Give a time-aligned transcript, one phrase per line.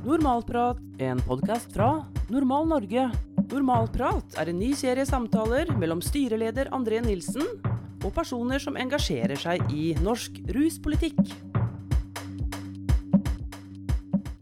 [0.00, 3.02] Normalprat, en podkast fra Normal Norge.
[3.50, 7.44] Normalprat er en ny serie samtaler mellom styreleder André Nilsen
[8.00, 11.20] og personer som engasjerer seg i norsk ruspolitikk.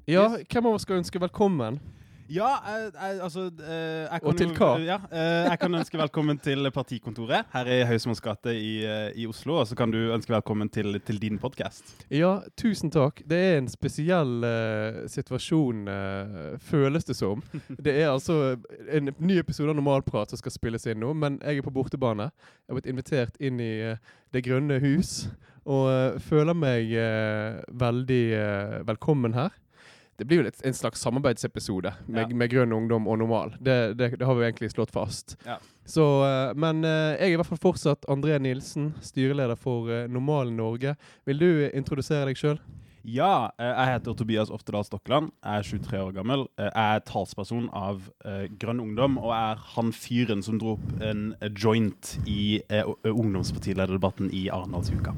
[0.06, 1.80] Ja, hvem av oss skal ønske velkommen?
[2.28, 4.68] Ja, jeg, jeg, altså eh, jeg kan Og til hva?
[4.84, 9.24] Ja, eh, jeg kan ønske velkommen til partikontoret her i Høysmåls gate i, eh, i
[9.28, 9.56] Oslo.
[9.62, 11.94] Og så kan du ønske velkommen til, til din podkast.
[12.12, 13.22] Ja, tusen takk.
[13.24, 17.40] Det er en spesiell eh, situasjon, eh, føles det som.
[17.88, 18.58] Det er altså
[18.92, 22.28] en ny episode av Normalprat som skal spilles inn nå, men jeg er på bortebane.
[22.28, 24.02] Jeg har blitt invitert inn i eh,
[24.36, 25.30] Det grønne hus,
[25.64, 29.56] og eh, føler meg eh, veldig eh, velkommen her.
[30.18, 32.36] Det blir jo en slags samarbeidsepisode med, Ja.
[32.36, 33.52] med Grønn ungdom og Normal.
[33.62, 35.36] Det, det, det har vi egentlig slått fast.
[35.46, 35.58] Ja.
[35.86, 40.08] Så, eh, men eh, jeg er i hvert fall fortsatt André Nilsen, styreleder for eh,
[40.10, 40.96] Normal Norge.
[41.24, 42.58] Vil du introdusere deg sjøl?
[43.08, 45.30] Ja, jeg heter Tobias Oftedal Stokkeland.
[45.40, 46.42] Jeg er 23 år gammel.
[46.58, 48.02] Jeg er talsperson av
[48.60, 52.58] Grønn Ungdom og er han fyren som dro opp en joint i
[53.08, 55.14] ungdomspartilederdebatten i Arendalsuka.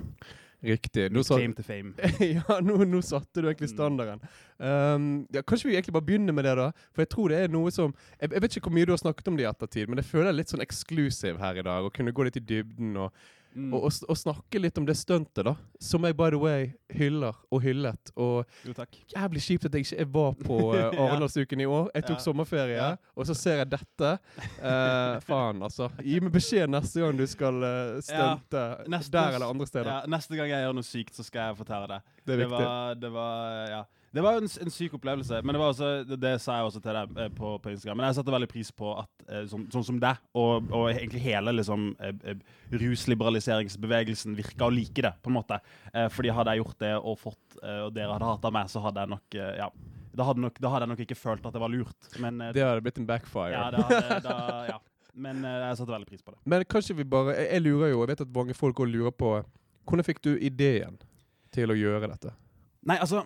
[0.62, 1.06] Riktig.
[1.12, 1.94] Nå, sa, Claim to fame.
[2.36, 3.74] ja, nå, nå satte du egentlig Mm.
[3.74, 4.20] standarden.
[4.60, 6.66] Um, ja, kanskje vi egentlig bare begynner med det, da?
[6.92, 9.00] For jeg tror det er noe som Jeg, jeg vet ikke hvor mye du har
[9.00, 11.64] snakket om det i ettertid, men jeg føler det er litt sånn eksklusiv her i
[11.64, 11.86] dag.
[11.88, 13.14] Å kunne gå litt i dybden og,
[13.50, 13.72] Mm.
[13.74, 15.56] og, og, snakke litt om det stuntet, da.
[15.82, 18.12] Som jeg by the way hyller og hyllet.
[18.14, 18.74] Og Jo,
[19.10, 21.90] jævlig kjipt at jeg ikke jeg var på uh, Arendalsuken i år.
[21.94, 22.24] Jeg tok Ja.
[22.24, 22.90] sommerferie, Ja.
[23.16, 24.12] og så ser jeg dette.
[24.60, 25.90] Uh, faen, altså.
[26.02, 29.02] Gi meg beskjed neste gang du skal uh, stunte ja.
[29.10, 29.90] der eller andre steder.
[29.90, 32.00] Ja, neste gang jeg gjør noe sykt, så skal jeg fortelle det.
[32.26, 32.54] Det viktig.
[32.54, 33.82] Var, det var, ja.
[34.10, 36.80] Det var en, en syk opplevelse, men det, var også, det, det sa jeg også
[36.82, 38.00] til deg eh, på, på Instagram.
[38.00, 41.20] Men jeg satte veldig pris på at eh, sånn, sånn som deg, og, og egentlig
[41.22, 42.32] hele liksom, eh,
[42.74, 45.60] rusliberaliseringsbevegelsen virka å like det, på en måte.
[46.10, 49.12] Fordi hadde jeg gjort det og fått og dere hadde hata meg, så hadde jeg
[49.14, 49.70] nok Ja.
[50.10, 52.06] Da hadde, nok, da hadde jeg nok ikke følt at det var lurt.
[52.18, 53.52] Men, Det hadde blitt en backfire.
[53.54, 54.34] ja, det hadde, da,
[54.72, 54.78] ja.
[55.14, 56.40] men jeg satte veldig pris på det.
[56.50, 59.14] Men kanskje vi bare jeg, jeg lurer jo, jeg vet at mange folk også lurer
[59.14, 59.30] på
[59.86, 60.98] Hvordan fikk du ideen
[61.54, 62.34] til å gjøre dette?
[62.90, 63.22] Nei, altså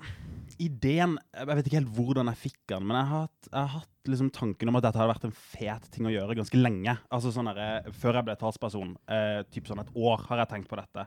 [0.62, 3.72] Ideen Jeg vet ikke helt hvordan jeg fikk den, men jeg har hatt, jeg har
[3.78, 6.96] hatt liksom tanken om at dette hadde vært en fet ting å gjøre ganske lenge.
[7.14, 10.70] Altså sånn der, Før jeg ble talsperson, eh, typ sånn et år, har jeg tenkt
[10.70, 11.06] på dette.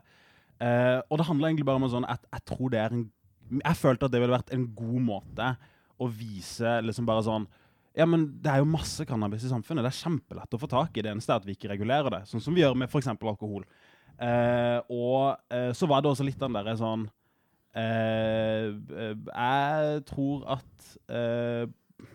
[0.58, 3.06] Eh, og det handler egentlig bare om sånn at jeg tror det er en
[3.62, 5.52] Jeg følte at det ville vært en god måte
[5.98, 7.46] å vise liksom bare sånn
[7.96, 9.82] ja, men Det er jo masse cannabis i samfunnet.
[9.82, 11.02] Det er kjempelett å få tak i.
[11.02, 13.08] Det eneste er at vi ikke regulerer det, sånn som vi gjør med f.eks.
[13.10, 13.64] alkohol.
[14.18, 17.27] Eh, og eh, så var det også litt den derre sånn eh, eh,
[17.78, 21.64] Jeg tror at eh,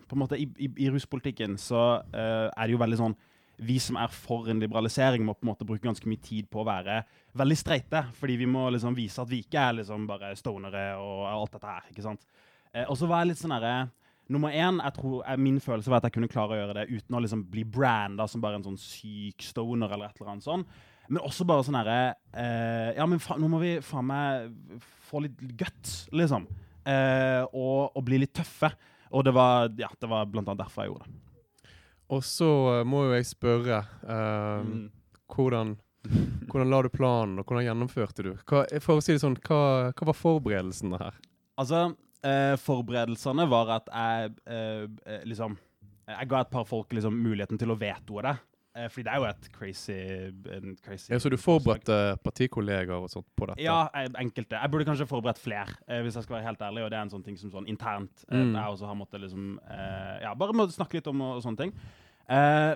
[0.08, 3.16] på en måte i, i, i ruspolitikken så eh, er det jo veldig sånn
[3.64, 6.64] Vi som er for en liberalisering, må på en måte bruke ganske mye tid på
[6.64, 7.04] å være
[7.38, 8.02] veldig streite.
[8.18, 11.70] Fordi vi må liksom vise at vi ikke er liksom bare stonere og alt dette
[11.70, 11.84] her.
[11.92, 12.26] ikke sant?
[12.74, 13.76] Eh, og så var jeg litt sånn herre
[14.32, 16.86] Nummer én, jeg tror, jeg, Min følelse var at jeg kunne klare å gjøre det
[16.94, 20.48] uten å liksom bli branda som bare en sånn syk stoner eller et eller annet
[20.48, 20.64] sånn.
[21.10, 21.98] Men også bare sånn herre
[22.32, 24.54] eh, Ja, men fa nå må vi faen meg
[25.14, 26.50] få litt guts, liksom.
[26.84, 28.74] Eh, og, og bli litt tøffe.
[29.14, 31.20] Og det var, ja, det var blant annet derfor jeg gjorde det.
[32.14, 34.88] Og så eh, må jo jeg spørre eh, Mm.
[35.34, 35.76] hvordan,
[36.50, 38.32] hvordan la du planen, og hvordan gjennomførte du?
[38.50, 39.62] Hva, for å si det sånn, hva,
[39.96, 41.16] hva var forberedelsene her?
[41.62, 41.84] Altså,
[42.26, 45.56] eh, forberedelsene var at jeg eh, eh, liksom
[46.10, 48.34] Jeg ga et par folk liksom muligheten til å vetoe det.
[48.76, 49.96] Eh, fordi det er jo et crazy,
[50.56, 53.62] en crazy Ja, så du forberedte partikollegaer og sånt på dette?
[53.62, 53.84] Ja,
[54.18, 54.58] enkelte.
[54.58, 56.84] Jeg burde kanskje forberedt flere, eh, hvis jeg skal være helt ærlig.
[56.84, 58.56] Og det er en sånn ting som sånn internt eh, Mm.
[58.56, 59.60] jeg også har måttet liksom
[60.24, 61.74] Ja, bare må snakke litt om og, og sånne ting.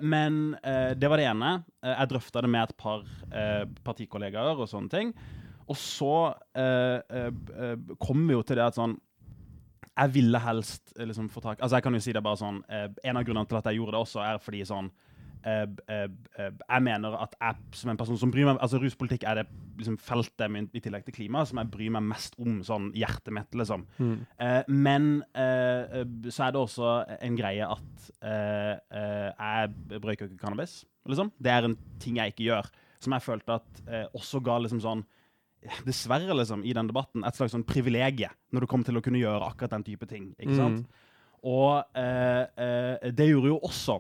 [0.04, 0.58] Men
[1.00, 1.64] det var det ene.
[1.82, 3.02] Jeg drøfta det med et par
[3.88, 5.14] partikollegaer og sånne ting.
[5.68, 6.34] Og så
[8.00, 8.98] kom vi jo til det at sånn
[9.98, 12.62] Jeg ville helst liksom få tak Altså, jeg kan jo si det bare sånn
[13.04, 14.92] En av grunnene til at jeg gjorde det også, er fordi sånn
[15.48, 19.46] jeg mener at jeg som en person som bryr meg Altså Ruspolitikk er det
[19.78, 23.34] liksom feltet min, i tillegg til klima som jeg bryr meg mest om sånn hjertet
[23.36, 23.86] mitt, liksom.
[24.02, 24.16] Mm.
[24.44, 26.94] Eh, men eh, eh, så er det også
[27.30, 30.82] en greie at eh, eh, jeg brøyker ikke cannabis.
[31.08, 31.32] Liksom.
[31.40, 32.72] Det er en ting jeg ikke gjør.
[33.04, 35.06] Som jeg følte at eh, også ga liksom sånn
[35.88, 39.20] Dessverre, liksom, i den debatten, et slags sånn privilegie når det kom til å kunne
[39.20, 40.30] gjøre akkurat den type ting.
[40.38, 40.86] ikke sant?
[41.50, 43.98] Og eh, eh, det gjorde jo også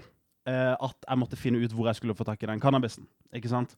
[0.47, 3.05] eh, at jeg måtte finne ut hvor jeg skulle få tak i den cannabisen.
[3.35, 3.75] ikke sant?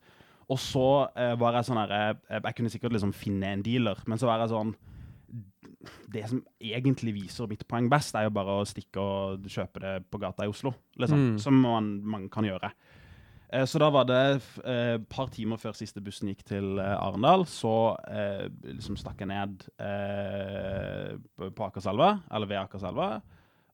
[0.50, 0.86] Og så
[1.16, 4.26] eh, var jeg sånn her eh, Jeg kunne sikkert liksom finne en dealer, men så
[4.30, 4.72] var jeg sånn
[6.10, 9.92] Det som egentlig viser mitt poeng best, er jo bare å stikke og kjøpe det
[10.10, 10.74] på gata i Oslo.
[10.98, 11.38] liksom, Mm.
[11.40, 12.72] Som man, man kan gjøre.
[13.54, 16.98] Eh, Så da var det et eh, par timer før siste bussen gikk til eh,
[16.98, 23.22] Arendal, så eh, liksom stakk jeg ned eh, på, på Akerselva, eller ved Akerselva.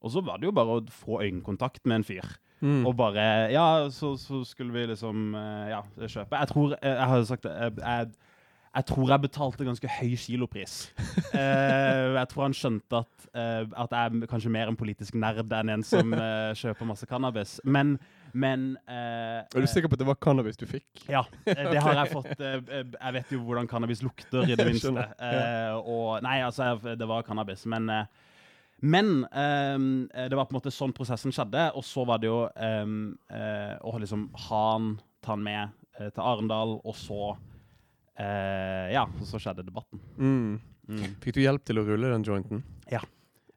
[0.03, 2.27] Og så var det jo bare å få øyekontakt med en fyr.
[2.61, 2.85] Mm.
[2.87, 6.37] Og bare Ja, så, så skulle vi liksom eh, ja, kjøpe.
[6.39, 7.51] Jeg tror Jeg, jeg har sagt det.
[7.51, 8.07] Jeg, jeg,
[8.75, 10.73] jeg tror jeg betalte ganske høy kilopris.
[11.31, 15.53] Uh, jeg tror han skjønte at, uh, at jeg er kanskje mer en politisk nerd
[15.55, 17.53] enn en som uh, kjøper masse cannabis.
[17.63, 17.93] Men,
[18.35, 21.05] men eh, Er du sikker på at det var cannabis du fikk?
[21.07, 22.33] ja, eh, det har jeg fått.
[22.43, 24.91] eh, eh, Jeg vet jo hvordan cannabis lukter, i det minste.
[25.23, 28.05] Eh, og Nei, altså, det var cannabis, men eh,
[28.85, 32.43] men eh, det var på en måte sånn prosessen skjedde, og så var det jo
[32.53, 32.85] eh,
[33.33, 34.95] eh, å liksom ha han,
[35.25, 35.63] ta han med
[35.97, 37.33] eh, til Arendal, og så
[38.19, 40.01] eh, Ja, og så skjedde debatten.
[40.17, 40.55] Mm.
[40.85, 41.05] Mm.
[41.23, 42.61] Fikk du hjelp til å rulle den jointen?
[42.85, 43.01] Eh,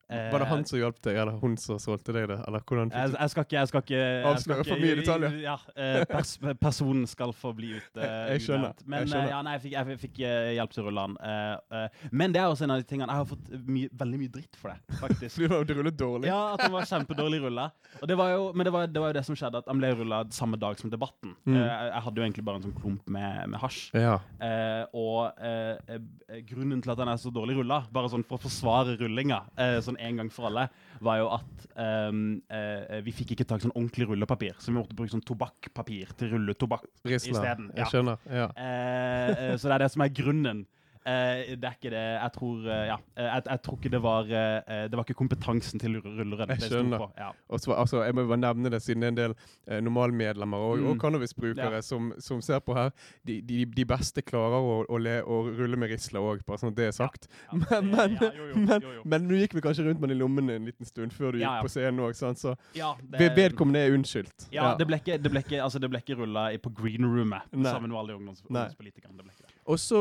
[0.09, 2.39] Var det han som hjalp deg, eller hun som solgte deg det?
[2.49, 5.35] Eller hvordan Jeg, jeg skal ikke, jeg skal ikke Avsløre for mye detaljer.
[5.43, 8.01] Ja, eh, pers personen skal få bli ute.
[8.33, 8.83] Jeg skjønner, unevnt.
[8.89, 9.27] Men jeg skjønner.
[9.27, 11.17] eh, ja, nei, jeg fikk, jeg fikk eh, hjelp til å rulle han.
[11.29, 14.21] Eh, eh, men det er også en av de tingene Jeg har fått mye, veldig
[14.23, 15.35] mye dritt for det, faktisk.
[15.39, 16.31] Fordi du rullet dårlig?
[16.31, 17.69] Ja, at den var kjempedårlig rulla.
[18.01, 19.81] Og det var jo, men det var, det var jo det som skjedde, at han
[19.83, 21.35] ble rulla samme dag som debatten.
[21.49, 21.57] Mm.
[21.59, 23.81] Eh, jeg, hadde jo egentlig bare en sånn klump med, med hasj.
[23.97, 24.17] Ja.
[24.45, 28.39] Eh, og eh, eh, grunnen til at han er så dårlig rulla, bare sånn for
[28.41, 30.69] å forsvare rullinga, eh, sånn en gang for alle,
[31.01, 34.79] var jo at um, uh, vi fikk ikke tak i sånn ordentlig rullepapir, så vi
[34.79, 36.87] måtte bruke sånn tobakkpapir til rulletobakk.
[37.05, 37.83] Isteden, ja.
[37.83, 38.19] Jeg skjønner.
[38.31, 38.49] Ja.
[38.55, 40.67] Uh, så det er det som er grunnen.
[41.09, 42.97] Eh, det er ikke det Jeg tror eh, Ja.
[43.17, 46.67] Eh, jeg, jeg tror ikke det var eh, Det var ikke kompetansen til rulleren Jeg
[46.69, 46.99] skjønner.
[47.01, 47.09] på.
[47.17, 47.31] Ja.
[47.49, 49.35] Og så, altså, jeg må bare nevne det, siden det er en del
[49.69, 51.01] eh, normalmedlemmer og, og Mm.
[51.01, 51.81] cannabisbrukere Ja.
[51.81, 52.91] som, som ser på her.
[53.27, 56.73] De, de, de beste klarer å, å, le, å rulle med risler òg, bare sånn
[56.75, 57.29] at det er sagt.
[57.53, 61.33] Men, det- du gikk vi kanskje rundt med den i lommene en liten stund før
[61.33, 64.49] du Ja, gikk på scenen òg, så Ja, ved- vedkommende er unnskyldt.
[64.53, 67.43] Ja, det ble ikke, det ble ikke, altså det ble ikke rulla på green roomet
[67.53, 69.17] sammen med alle ungdoms, ungdomspolitikerne.
[69.17, 69.55] Det ble ikke det.
[69.69, 70.01] Og så,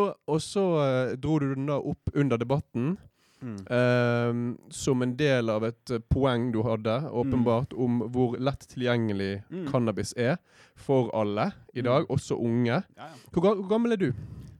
[0.84, 2.98] eh, dro du den da opp under debatten
[3.40, 3.58] Mm.
[3.70, 9.44] Uh, som en del av et eh, poeng du hadde, åpenbart, om hvor lett tilgjengelig
[9.52, 9.68] Mm.
[9.70, 10.40] cannabis er
[10.76, 12.16] for alle i dag, Mm.
[12.18, 12.66] også unge.
[12.66, 13.12] Ja, ja.
[13.32, 14.12] Hvor, hvor gammel er du?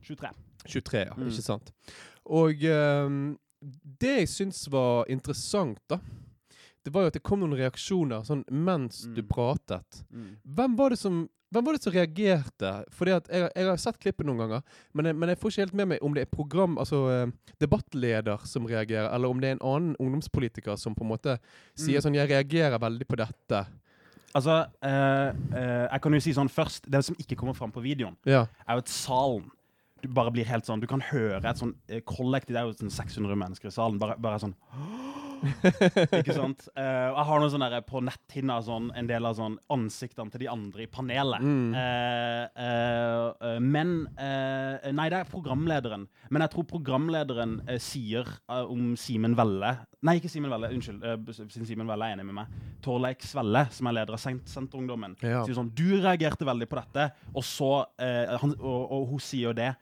[0.06, 0.30] 23.
[0.64, 1.14] 23, ja.
[1.16, 1.26] Mm.
[1.26, 1.72] Ikke sant?
[2.24, 3.34] Og uh,
[3.98, 5.98] det jeg syns var interessant, da,
[6.84, 9.28] det var jo at det kom noen reaksjoner sånn mens du Mm.
[9.28, 10.04] pratet.
[10.14, 10.36] Mm.
[10.54, 12.70] Hvem var det som hvem var det som reagerte?
[12.92, 14.62] Fordi at jeg, jeg har sett klippet noen ganger,
[14.94, 17.26] men jeg, men jeg får ikke helt med meg om det er program, altså eh,
[17.60, 21.38] debattleder som reagerer, eller om det er en annen ungdomspolitiker som på en måte
[21.74, 22.04] sier Mm.
[22.04, 23.66] sånn 'Jeg reagerer veldig på dette'.
[24.34, 27.80] Altså, eh, eh, jeg kan jo si sånn først Det som ikke kommer fram på
[27.82, 28.42] videoen, Ja.
[28.68, 29.50] er jo at salen
[30.02, 32.72] du bare blir helt sånn Du kan høre et sånn eh, kollektiv Det er jo
[32.72, 33.98] sånn 600 mennesker i salen.
[33.98, 34.54] Bare, bare sånn
[36.20, 36.64] Ikke sant?
[36.76, 36.82] Uh,
[37.14, 40.50] jeg har noe sånn der på netthinna sånn, en del av sånn ansiktene til de
[40.52, 41.44] andre i panelet.
[41.44, 41.72] Mm.
[41.74, 42.44] Uh,
[43.38, 46.06] uh, men Nei, det er programlederen.
[46.32, 49.74] Men jeg tror programlederen sier om Simen Velle
[50.06, 51.02] Nei, ikke Simen Velle, unnskyld.
[51.34, 52.52] siden Simen Velle er enig med meg.
[52.84, 55.42] Torleik Svelle, som er leder av Senterungdommen, Ja.
[55.46, 59.56] sier sånn Du reagerte veldig på dette, og så han, og, og hun sier jo
[59.58, 59.72] det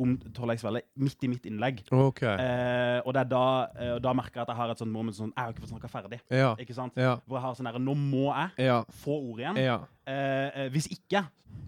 [0.00, 0.16] om
[0.52, 1.82] jeg Svelle midt i mitt innlegg.
[1.92, 2.34] Okay.
[2.34, 3.44] Eh, og det er da,
[3.76, 5.74] eh, da merker jeg at jeg har et sånt moment sånn Jeg har ikke fått
[5.74, 6.20] snakka ferdig.
[6.32, 6.54] Ja.
[6.60, 6.96] Ikke sant?
[6.98, 7.18] Ja.
[7.26, 8.82] Hvor jeg har sånn Nå må jeg Ja.
[9.02, 9.60] få ord igjen.
[9.60, 11.24] Eh, eh, hvis ikke,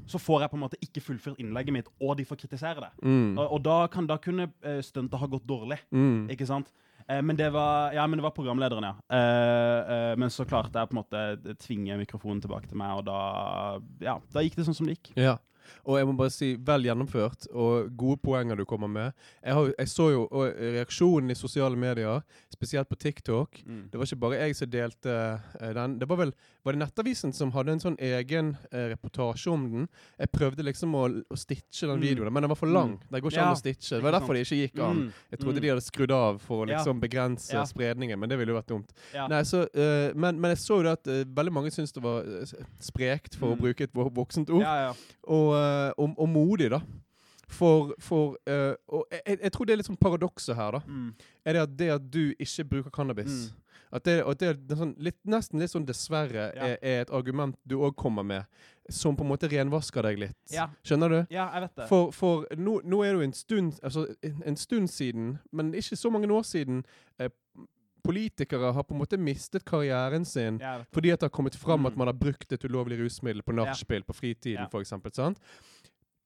[0.07, 2.93] så får jeg på en måte ikke fullført innlegget mitt, og de får kritisere det.
[3.03, 3.39] Mm.
[3.39, 5.79] Og, og da, kan, da kunne uh, stuntet ha gått dårlig.
[5.95, 6.29] Mm.
[6.31, 6.73] Ikke sant?
[7.09, 8.95] Eh, men, det var, ja, men det var programlederen, ja.
[9.17, 13.07] Eh, eh, men så klarte jeg på en måte tvinge mikrofonen tilbake til meg, og
[13.09, 15.15] da, ja, da gikk det sånn som det gikk.
[15.19, 15.39] Ja.
[15.87, 19.13] Og jeg må bare si vel gjennomført, og gode poenger du kommer med.
[19.45, 23.63] Jeg, har, jeg så jo reaksjonen i sosiale medier, spesielt på TikTok.
[23.91, 25.17] Det var ikke bare jeg som delte
[25.61, 25.99] uh, den.
[25.99, 29.89] Det var vel var det Nettavisen som hadde en sånn egen uh, reportasje om den.
[30.21, 32.05] Jeg prøvde liksom å, å stitche den Mm.
[32.07, 32.93] videoen, men den var for lang.
[32.97, 33.09] Mm.
[33.11, 33.97] Det går ikke Ja, an å stitche.
[33.99, 34.97] Det var derfor det ikke gikk an.
[34.97, 35.13] Mm.
[35.33, 35.63] Jeg trodde Mm.
[35.63, 36.77] de hadde skrudd av for å Ja.
[36.79, 37.65] liksom begrense Ja.
[37.65, 38.91] spredningen, men det ville jo vært dumt.
[39.13, 39.27] Ja.
[39.29, 41.05] Nei, så, uh, men, men jeg så jo det at
[41.35, 42.23] veldig mange syntes det var
[42.81, 43.61] sprekt, for å Mm.
[43.61, 44.93] bruke et voksent ord Ja, ja.
[45.29, 45.52] og,
[45.97, 46.81] og, og modig, da.
[47.53, 50.81] For, for uh, Og jeg, jeg tror det er litt sånn paradokset her, da.
[50.89, 51.11] Mm.
[51.45, 53.59] Er det at det at du ikke bruker cannabis Mm.
[53.93, 56.65] At det, at det er sånn, litt, nesten litt sånn dessverre Ja.
[56.65, 58.47] er, er et argument du òg kommer med,
[58.89, 60.39] som på en måte renvasker deg litt.
[60.49, 60.71] Ja.
[60.81, 61.19] Skjønner du?
[61.29, 61.89] ja, jeg vet det.
[61.91, 65.75] For, for nå, nå er det jo en stund, altså, en, en stund siden, men
[65.77, 66.81] ikke så mange år siden,
[67.21, 67.29] eh,
[68.05, 70.87] politikere har på en måte mistet karrieren sin Ja, det.
[70.93, 71.87] fordi at det har kommet fram Mm.
[71.87, 74.69] at man har brukt et ulovlig rusmiddel på nachspiel på fritiden, Ja.
[75.15, 75.39] sant?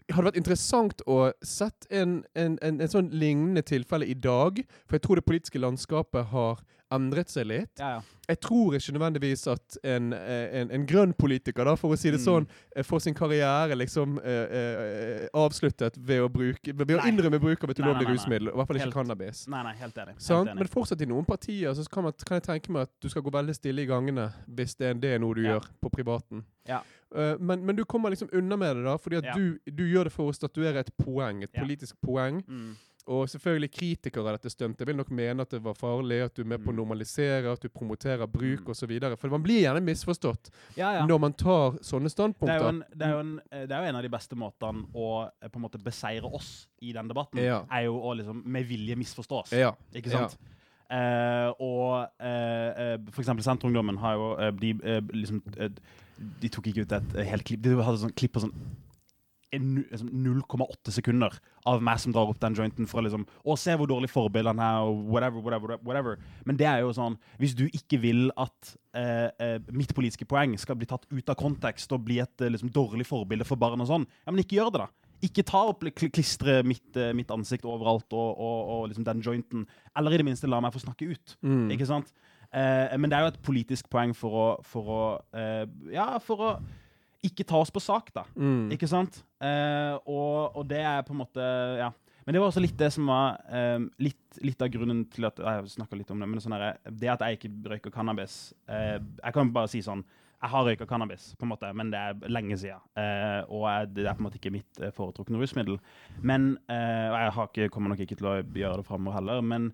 [0.08, 4.96] Hadde vært interessant å sett en, en, en, en sånn lignende tilfelle i dag, for
[4.96, 6.60] jeg tror det politiske landskapet har
[6.92, 7.72] endret seg litt.
[7.80, 8.00] Ja, ja.
[8.28, 12.10] Jeg tror ikke nødvendigvis at en, eh, en, en grønn politiker, da, for å si
[12.10, 12.24] det Mm.
[12.26, 17.38] sånn, eh, får sin karriere liksom eh, eh, avsluttet ved å, bruke, ved å innrømme
[17.42, 18.48] bruk av et ulovlig rusmiddel.
[18.48, 19.44] I hvert fall ikke Helt- cannabis.
[19.48, 20.14] Nei, nei, helt enig.
[20.18, 20.54] Helt enig.
[20.58, 23.22] Men fortsatt i noen partier så kan, man, kan jeg tenke meg at du skal
[23.22, 25.58] gå veldig stille i gangene hvis det er, det er noe du Ja.
[25.58, 26.44] gjør på privaten.
[26.66, 26.80] Ja.
[27.14, 30.04] Uh, men, men du kommer liksom unna med det, da, fordi at du, du gjør
[30.04, 32.42] det for å statuere et poeng, et politisk poeng.
[32.48, 32.74] Mm.
[33.06, 36.42] Og selvfølgelig kritikere av dette stuntet vil nok mene at det var farlig, at du
[36.42, 36.80] er med på å Mm.
[36.80, 38.70] normalisere, at du promoterer bruk Mm.
[38.70, 39.16] osv.
[39.18, 41.06] For man blir gjerne misforstått Ja, ja.
[41.06, 42.68] når man tar sånne Det er, standpunkter.
[42.68, 45.48] en, det, er en, eh, det er jo en av de beste måtene å eh,
[45.48, 47.38] på en måte beseire oss i den debatten.
[47.42, 47.62] Ja.
[47.70, 49.52] Er jo å liksom med vilje misforstå oss.
[49.52, 49.72] Ja.
[49.94, 50.36] Ikke sant?
[50.90, 54.72] Eh, og uh, uh, for eksempel Senterungdommen har jo de,
[55.12, 55.42] liksom,
[56.40, 57.62] de tok ikke ut et helt klipp.
[57.62, 58.52] De hadde sånn klipp på sånn
[59.58, 61.34] 0,8 sekunder
[61.66, 64.52] av meg som drar opp den jointen for å liksom Å, se hvor dårlig forbilde
[64.52, 66.20] han er, og whatever, whatever, whatever.
[66.48, 70.56] Men det er jo sånn Hvis du ikke vil at eh, eh, mitt politiske poeng
[70.60, 73.82] skal bli tatt ut av kontekst og bli et eh, liksom, dårlig forbilde for barn
[73.84, 75.10] og sånn, ja, men ikke gjør det, da.
[75.24, 79.66] Ikke ta opp klistre mitt, eh, mitt ansikt overalt og, og, og liksom den jointen.
[79.96, 81.36] Eller i det minste la meg få snakke ut.
[81.44, 81.70] Mm.
[81.74, 82.12] Ikke sant?
[82.52, 85.04] Eh, men det er jo et politisk poeng for å, for å
[85.36, 86.50] eh, Ja, for å
[87.26, 88.26] ikke ta oss på sak, da.
[88.38, 88.68] Mm.
[88.76, 89.22] Ikke sant?
[89.36, 91.46] Eh, og, og det er på en måte
[91.80, 91.92] Ja.
[92.26, 95.38] Men det var også litt det som var eh, litt, litt av grunnen til at
[95.38, 98.96] Jeg snakka litt om det, men sånn her, det at jeg ikke røyker cannabis uh,
[98.98, 100.02] Jeg kan bare si sånn
[100.42, 102.82] Jeg har røyka cannabis, på en måte, men det er lenge siden.
[102.98, 105.78] Uh, og jeg, det er på en måte ikke mitt foretrukne rusmiddel.
[106.20, 109.40] Men Og jeg ikke, kommer nok ikke til å gjøre det framover heller.
[109.40, 109.70] Men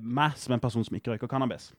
[0.00, 1.70] meg som en person som ikke røyker cannabis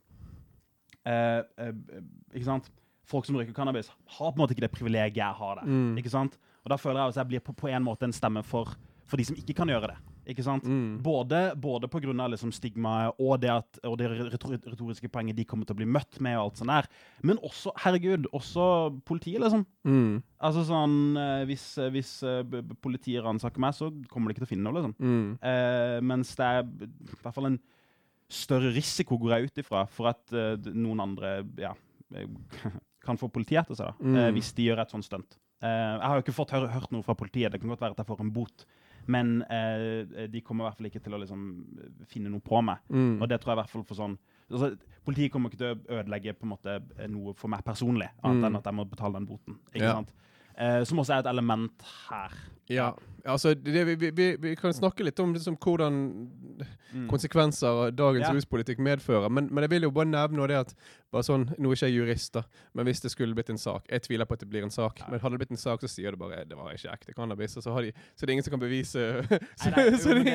[1.01, 2.69] Ikke sant?
[3.09, 5.67] Folk som røyker cannabis, har på en måte ikke det privilegiet jeg har der.
[5.67, 5.97] Mm.
[5.99, 6.37] Ikke sant?
[6.61, 8.75] Og da føler jeg at jeg blir på, på en måte en stemme for,
[9.09, 9.99] for de som ikke kan gjøre det.
[10.29, 10.65] Ikke sant?
[10.69, 10.99] Mm.
[11.01, 15.73] Både, både av liksom stigmaet og det, at, og det retoriske poenget de kommer til
[15.73, 16.87] å bli møtt med, og alt sånt der.
[17.25, 18.67] Men også, herregud, også
[19.07, 19.65] politiet, liksom.
[19.83, 20.21] Mm.
[20.37, 24.53] Altså sånn, eh, Hvis, hvis eh, politiet ransaker meg, så kommer de ikke til å
[24.53, 24.95] finne noe, liksom.
[25.01, 25.27] Mm.
[25.41, 27.61] Eh, mens det er i hvert fall en
[28.31, 31.73] større risiko, går jeg ut ifra, for at uh, noen andre ja,
[33.03, 34.15] kan få politiet etter seg, da, Mm.
[34.17, 35.37] eh, hvis de gjør et sånt stunt.
[35.61, 37.51] Eh, jeg har jo ikke fått hør, hørt noe fra politiet.
[37.51, 38.65] Det kan godt være at jeg får en bot.
[39.07, 41.41] Men eh, de kommer i hvert fall ikke til å liksom,
[42.07, 42.77] finne noe på meg.
[42.89, 43.21] Mm.
[43.21, 44.17] Og det tror jeg i hvert fall for sånn
[44.51, 48.09] altså, Politiet kommer ikke til å ødelegge på en måte eh, noe for meg personlig,
[48.23, 48.45] annet Mm.
[48.45, 49.57] enn at jeg må betale den boten.
[49.73, 49.93] Ikke Ja.
[49.95, 50.13] sant?
[50.61, 52.35] Eh, som også er et element her.
[52.69, 52.91] Ja.
[53.25, 55.97] Altså, det, vi, vi, vi, kan snakke litt om liksom, hvordan
[56.91, 57.05] Mm.
[57.07, 58.33] konsekvenser dagens Ja.
[58.35, 59.29] ruspolitikk medfører.
[59.31, 60.73] Men, men jeg vil jo bare nevne det at
[61.11, 62.41] bare sånn, Nå er ikke jeg jurist, da,
[62.75, 64.99] men hvis det skulle blitt en sak Jeg tviler på at det blir en sak,
[64.99, 65.05] Ja.
[65.09, 67.55] men hadde det blitt en sak, så sier det bare det var ikke ekte cannabis.
[67.55, 69.05] Og så, har de, så det er ingen som kan bevise
[69.55, 70.25] Så, Nei, nei, så det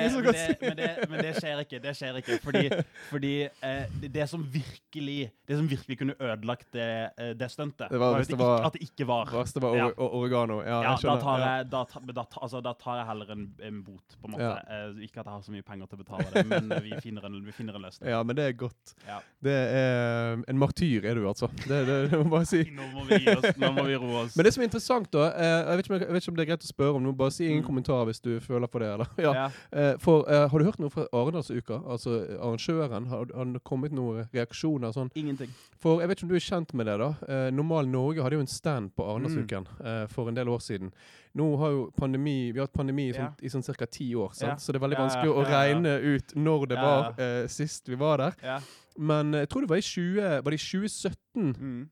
[0.62, 1.82] men det, men, men det skjer ikke.
[1.84, 2.38] Det skjer ikke.
[2.46, 2.64] Fordi,
[3.12, 6.88] fordi eh, det, det som virkelig Det som virkelig kunne ødelagt det,
[7.20, 9.26] eh, det stuntet, var var at det, var- ikke, det var.
[9.26, 9.90] Hva det var Ja.
[10.16, 10.58] Oregano?
[10.64, 13.44] Ja, Ja, jeg da tar jeg, da, ta- da, altså, da tar jeg heller en,
[13.68, 14.50] en bot, på en måte.
[14.70, 17.00] Eh, ikke at jeg har så mye penger til å betale det, men eh, vi
[17.04, 18.10] finner en, vi finner en løsning.
[18.10, 18.94] Ja, men det er godt.
[19.06, 19.20] Ja.
[19.44, 21.48] Det er En martyr er du, altså.
[21.66, 22.62] Det, det, det må bare si.
[22.78, 23.50] Nå må vi oss.
[23.60, 24.36] Nå må vi roe oss.
[24.36, 26.44] Men det som er interessant, da eh, jeg, vet ikke jeg vet ikke om det
[26.46, 27.16] er greit å spørre om noe.
[27.16, 27.68] Bare si ingen Mm.
[27.70, 28.92] kommentar hvis du føler for det.
[28.94, 29.08] eller?
[29.76, 31.80] Eh, for eh, Har du hørt noe fra Arendalsuka?
[31.90, 33.06] Altså eh, arrangøren?
[33.10, 34.92] Har, har det kommet noen reaksjoner?
[34.94, 35.10] sånn?
[35.18, 35.50] Ingenting.
[35.82, 36.96] For Jeg vet ikke om du er kjent med det.
[37.02, 37.08] da.
[37.28, 39.86] Eh, Normal Norge hadde jo en stand på Arendalsuken Mm.
[39.86, 40.92] eh, for en del år siden.
[41.34, 43.34] Nå har jo pandemi, Vi har hatt pandemi i sånn, Ja.
[43.42, 43.86] i sånn ca.
[43.86, 44.60] ti år, sant?
[44.60, 48.16] Så det er veldig vanskelig å regne ut når det var uh, sist vi var
[48.18, 48.32] der.
[48.42, 48.60] Ja.
[48.98, 51.88] Men eh, jeg tror det var i 20, var det i 2017 Mm.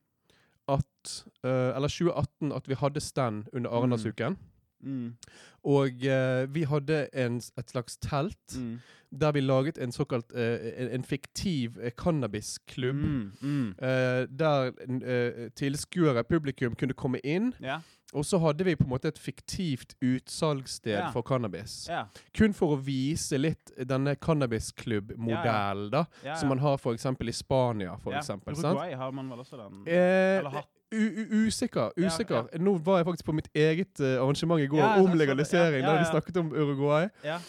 [0.67, 4.37] at uh, Eller 2018 at vi hadde stand under Arendalsuken.
[4.83, 5.15] Mm.
[5.63, 8.79] Og uh, vi hadde en, et slags telt Mm.
[9.11, 12.95] der vi laget en såkalt uh, en, en fiktiv cannabisklubb.
[12.95, 13.31] Mm.
[13.41, 13.69] Mm.
[13.79, 17.53] eh, der uh, tilskuere, publikum, kunne komme inn.
[17.61, 17.79] Ja.
[18.15, 21.09] Og så hadde vi på en måte et fiktivt utsalgssted Ja.
[21.11, 21.87] for cannabis.
[21.89, 22.05] Ja.
[22.37, 27.05] Kun for å vise litt denne cannabisklubb-modellen da, Ja, som man har f.eks.
[27.05, 27.97] i Spania.
[28.01, 28.19] For ja.
[28.23, 28.77] eksempel, sant?
[28.77, 29.83] Uruguay har man vel også den?
[29.87, 30.69] Eh, Eller hatt.
[30.91, 31.91] usikker.
[31.97, 32.47] Usikker.
[32.59, 36.05] Nå var jeg faktisk på mitt eget uh, arrangement i går om legalisering, da de
[36.05, 36.11] ja.
[36.11, 37.09] snakket om Uruguay.
[37.23, 37.39] Ja.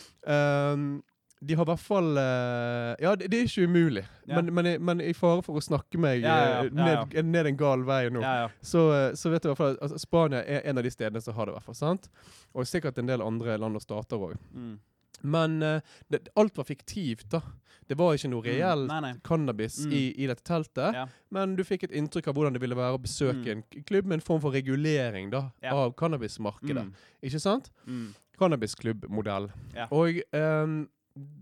[1.47, 4.41] De har i hvert fall uh, Ja, det, det er ikke umulig, Ja.
[4.41, 6.65] men, men, men i fare for å snakke meg Ja, ja, ja.
[6.65, 6.73] eh.
[7.15, 8.23] Ned, ned en gal vei nå,
[8.67, 10.91] så, eh, så vet du i hvert fall at altså, Spania er en av de
[10.91, 11.55] stedene som har det.
[11.55, 12.11] i hvert fall, sant?
[12.55, 14.35] Og sikkert en del andre land og stater òg.
[14.55, 14.75] Mm.
[15.23, 15.79] Men uh,
[16.13, 17.41] det, alt var fiktivt, da.
[17.87, 19.13] Det var ikke noe reelt nei.
[19.25, 19.93] cannabis Mm.
[19.95, 20.97] i, i dette teltet.
[21.31, 23.63] Men du fikk et inntrykk av hvordan det ville være å besøke Mm.
[23.79, 26.83] en klubb med en form for regulering da, av cannabismarkedet.
[26.89, 26.93] Mm.
[27.23, 27.71] Ikke sant?
[27.87, 28.09] Mm.
[28.39, 29.49] Cannabisklubbmodell.
[29.77, 29.87] Ja.
[29.95, 30.89] Og ehm,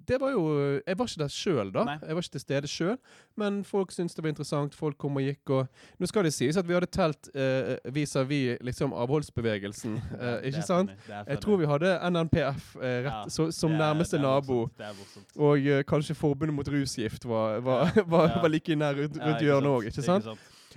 [0.08, 0.42] det var jo
[0.86, 1.84] Jeg var ikke der sjøl, da.
[1.88, 1.96] Nei.
[2.02, 2.96] Jeg var ikke til stede sjøl.
[3.40, 4.74] Men folk syntes det var interessant.
[4.74, 5.50] Folk kom og gikk.
[5.50, 9.98] Og nå skal det sies at vi hadde telt eh, vis-à-vis liksom avholdsbevegelsen.
[10.24, 10.90] Eh, ikke sant?
[11.10, 14.68] Jeg tror vi hadde NNPF eh, rett, Ja, så, som det nærmeste det nabo.
[15.36, 18.40] Og eh, kanskje Forbundet mot rusgift var, var, Ja, var, ja.
[18.40, 20.28] var like nær rundt, rundt hjørnet òg, ikke sant?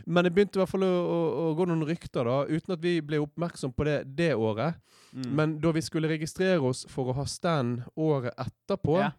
[0.05, 2.83] Men det begynte i hvert fall å, å, å gå noen rykter, da, uten at
[2.83, 4.77] vi ble oppmerksom på det det året.
[5.17, 5.35] Mm.
[5.35, 9.11] Men da vi skulle registrere oss for å ha stand året etterpå, Ja.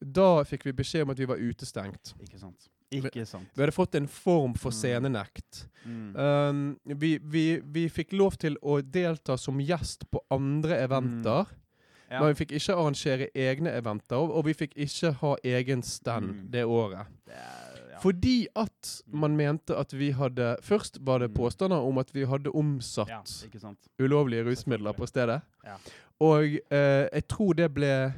[0.00, 2.14] da fikk vi beskjed om at vi var utestengt.
[2.22, 2.68] Ikke sant.
[2.92, 3.48] Ikke sant.
[3.56, 4.76] Vi hadde fått en form for Mm.
[4.78, 5.66] scenenekt.
[5.86, 6.16] Mm.
[6.16, 11.46] Um, vi, vi, vi fikk lov til å delta som gjest på andre eventer.
[12.10, 12.20] Ja.
[12.20, 16.50] Men vi fikk ikke arrangere egne eventer, og vi fikk ikke ha egen stand Mm.
[16.50, 17.06] det året.
[17.26, 17.71] Det er.
[18.02, 21.34] Fordi at man mente at vi hadde Først var det Mm.
[21.34, 23.46] påstander om at vi hadde omsatt
[24.00, 25.40] ulovlige rusmidler på stedet.
[25.64, 25.76] Ja.
[26.20, 28.12] Og eh, jeg tror det ble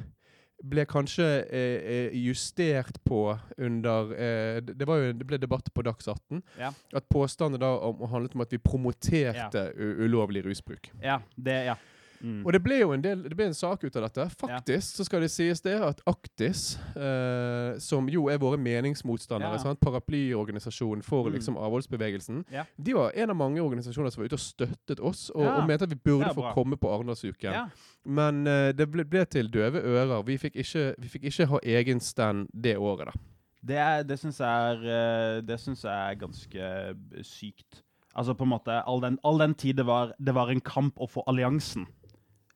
[0.65, 6.07] ble kanskje eh, eh, justert på under eh, det, jo, det ble debatt på Dags
[6.07, 6.41] 18.
[6.59, 6.71] Ja.
[6.95, 9.91] At påstandene da om, handlet om at vi promoterte ja.
[10.05, 10.91] ulovlig rusbruk.
[11.03, 11.75] Ja, det, ja.
[12.25, 12.39] Mm.
[12.45, 14.23] Og det ble jo en, del, det ble en sak ut av dette.
[14.41, 19.73] Faktisk så skal det sies det at Aktis, eh, som jo er våre meningsmotstandere, Ja.
[19.75, 21.33] paraplyorganisasjonen for Mm.
[21.35, 22.63] liksom avholdsbevegelsen, Ja.
[22.81, 25.55] de var en av mange organisasjoner som var ute og støttet oss, og, Ja.
[25.61, 27.51] og mente at vi burde få komme på Arendalsuken.
[27.53, 27.67] ja.
[28.07, 30.23] Men eh, det ble, ble til døve ører.
[30.25, 33.11] Vi fikk, ikke, vi fikk ikke ha egen stand det året, da.
[33.63, 37.81] Det, er- det syns jeg, eh, jeg er ganske eh, sykt.
[38.15, 40.95] Altså på en måte, All den, all den tid det var, det var en kamp
[40.99, 41.85] å få alliansen,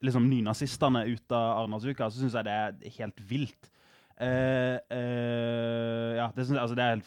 [0.02, 3.70] liksom nynazistene ut av Arendalsuka, så syns jeg det er helt vilt.
[4.20, 7.06] Uh, uh, ja, det, altså, det er helt,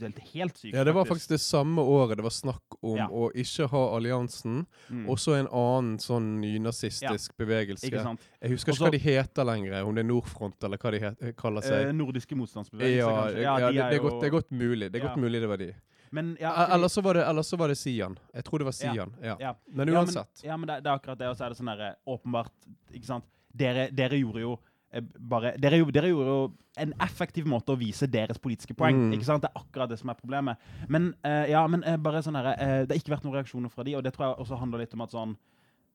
[0.00, 0.74] helt, helt sykt.
[0.74, 3.08] Ja, Det var faktisk det samme året det var snakk om Ja.
[3.12, 5.08] å ikke ha alliansen, Mm.
[5.10, 7.84] og så en annen sånn nynazistisk bevegelse.
[7.90, 8.20] Ikke sant?
[8.40, 10.98] Jeg husker Også- ikke hva de heter lenger, om det er Nordfront eller hva de
[11.00, 11.86] heter, kaller seg.
[11.88, 11.94] seg.
[11.94, 13.42] nordiske motstandsbevegelser, ja, kanskje.
[13.42, 14.92] ja, de det, er jo- godt, det er godt mulig.
[14.92, 15.08] Det er Ja.
[15.14, 15.74] godt mulig det var de.
[16.10, 18.18] Men, ja, fordi- Eller så var det, så var det Sian.
[18.34, 19.14] Jeg tror det var Sian.
[19.22, 19.36] Ja.
[19.40, 19.54] ja.
[19.68, 20.44] Men Ja, uansett.
[20.44, 21.28] Ja, men det, det er akkurat det.
[21.28, 22.52] Og så er det sånn derre åpenbart
[22.92, 23.24] Ikke sant.
[23.56, 24.58] Dere, dere gjorde jo
[24.92, 29.08] eh, bare dere, dere gjorde jo en effektiv måte å vise deres politiske poeng.
[29.08, 29.12] Mm.
[29.16, 29.42] Ikke sant?
[29.42, 30.56] Det er akkurat det som er problemet.
[30.88, 33.72] Men uh, ja, men uh, bare sånn herre eh, Det har ikke vært noen reaksjoner
[33.72, 35.36] fra de, og det tror jeg også handler litt om at sånn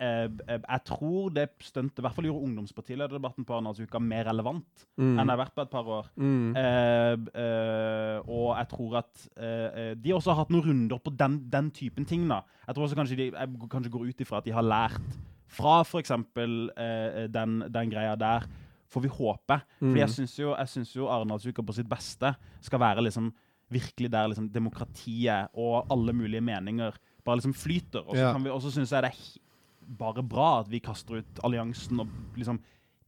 [0.01, 5.17] jeg tror det stuntet I hvert fall gjorde ungdomspartilederdebatten på Arendalsuka mer relevant Mm.
[5.19, 6.05] enn det har vært på et par år.
[6.17, 6.55] Mm.
[6.57, 11.13] Eh, eh, og jeg tror at eh, eh, de også har hatt noen runder på
[11.17, 12.27] den, den typen ting.
[12.27, 12.41] da.
[12.67, 15.17] Jeg tror også kanskje de jeg kanskje går ut ifra at de har lært
[15.51, 16.11] fra f.eks.
[16.11, 18.45] Eh, den, den greia der.
[18.91, 19.61] Får vi håpe.
[19.79, 20.15] Fordi jeg Mm.
[20.17, 23.31] syns jo, jeg synes jo Arendalsuka på sitt beste skal være liksom
[23.71, 26.91] virkelig der liksom demokratiet og alle mulige meninger
[27.23, 28.03] bare liksom flyter.
[28.07, 28.59] Og så Ja.
[28.59, 29.50] syns jeg det er
[29.97, 32.59] bare bra at vi kaster ut alliansen og liksom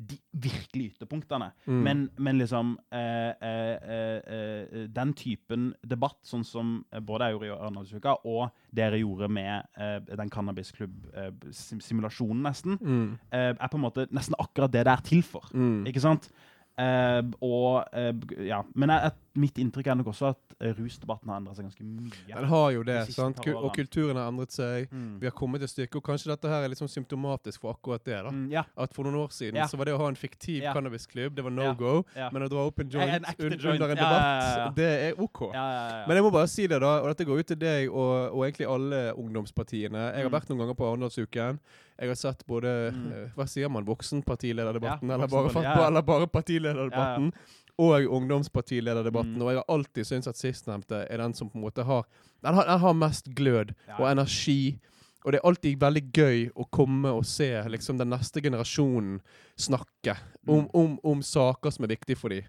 [0.03, 1.51] de virkelige ytterpunktene.
[1.69, 1.81] Mm.
[1.85, 7.33] Men, men liksom eh, eh, eh, eh, Den typen debatt, sånn som eh, både jeg
[7.37, 13.17] gjorde i Arendalsuka, og dere gjorde med eh, den cannabisklubb-simulasjonen, nesten, Mm.
[13.31, 15.43] eh, er på en måte nesten akkurat det det er til for.
[15.53, 15.85] Mm.
[15.87, 16.29] Ikke sant?
[16.73, 19.11] Eh, og uh, ja, Men jeg, jeg,
[19.43, 22.33] mitt inntrykk er nok også at eh, rusdebatten har endret seg ganske mye.
[22.33, 23.39] Den har jo det, de sant?
[23.53, 24.87] og kulturen har endret seg.
[24.93, 25.19] Mm.
[25.21, 28.01] Vi har kommet et stykke, og kanskje dette her er litt sånn symptomatisk for akkurat
[28.05, 28.17] det.
[28.25, 28.29] da.
[28.33, 29.65] Mm, ja, At For noen år siden Ja.
[29.69, 30.73] så var det å ha en fiktiv Ja.
[30.73, 31.93] cannabisklubb, det var no go.
[32.15, 33.65] Men å dra opp en joint en un joint.
[33.81, 35.41] under en debatt, det er OK.
[35.53, 38.45] Men jeg må bare si det, da, og dette går ut til deg og, og
[38.49, 40.09] egentlig alle ungdomspartiene.
[40.15, 40.37] Jeg har Mm.
[40.39, 41.59] vært noen ganger på Arendalsuken.
[41.99, 43.11] Jeg har sett både Mm.
[43.13, 43.85] eh, Hva sier man?
[43.85, 45.09] Voksenpartilederdebatten?
[45.09, 45.87] Ja, eller, bare, ja.
[45.87, 47.31] eller bare partilederdebatten?
[47.77, 49.35] Og ungdomspartilederdebatten.
[49.35, 49.41] Mm.
[49.41, 52.03] Og jeg har alltid syntes at sistnevnte er den som på en måte har
[52.43, 53.95] Den har, den har mest glød Ja.
[53.99, 54.79] og energi.
[55.25, 59.21] Og det er alltid veldig gøy å komme og se liksom, den neste generasjonen
[59.57, 60.69] snakke om, Mm.
[60.73, 62.43] om, om saker som er viktige for dem.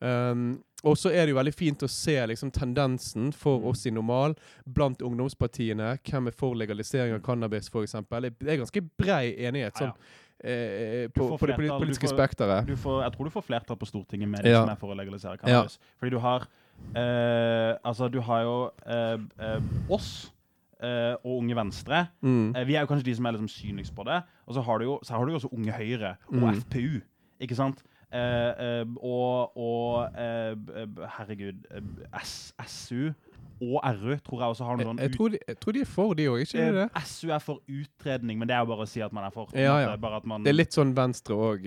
[0.00, 3.66] Um, og så er det jo veldig fint å se liksom, tendensen for Mm.
[3.68, 4.34] oss i Normal
[4.66, 5.98] blant ungdomspartiene.
[6.02, 7.92] Hvem er for legalisering av cannabis, f.eks.
[7.92, 9.94] Det er ganske brei enighet Ja, sånn,
[10.42, 12.66] eh, på, får på det politiske får- spekteret.
[12.66, 14.62] du får, jeg tror du får flertall på Stortinget med det Ja.
[14.62, 15.78] som er for å legalisere cannabis.
[16.00, 16.46] Fordi du har
[16.96, 20.30] eh, Altså, du har jo eh, eh, oss
[20.82, 22.08] eh, og Unge Venstre.
[22.22, 22.56] Mm.
[22.56, 24.22] Eh, vi er jo kanskje de som er liksom synligst på det.
[24.48, 26.54] Og så har du jo, så har du også Unge Høyre og Mm.
[26.62, 27.02] FPU.
[27.40, 27.82] Ikke sant?
[28.12, 30.56] Eh, eh, og og eh,
[31.18, 31.52] herregud
[32.66, 33.12] SU
[33.60, 34.98] og RU tror jeg også har Jeg, sånn...
[35.04, 36.86] jeg, tror de, jeg tror de er for, de òg, ikke er det?
[36.96, 39.34] Eh, SU er for utredning, men det er jo bare å si at man er
[39.34, 39.50] for.
[39.54, 39.96] Ja, ja.
[40.00, 41.66] Bare at man, Det er litt sånn Venstre òg.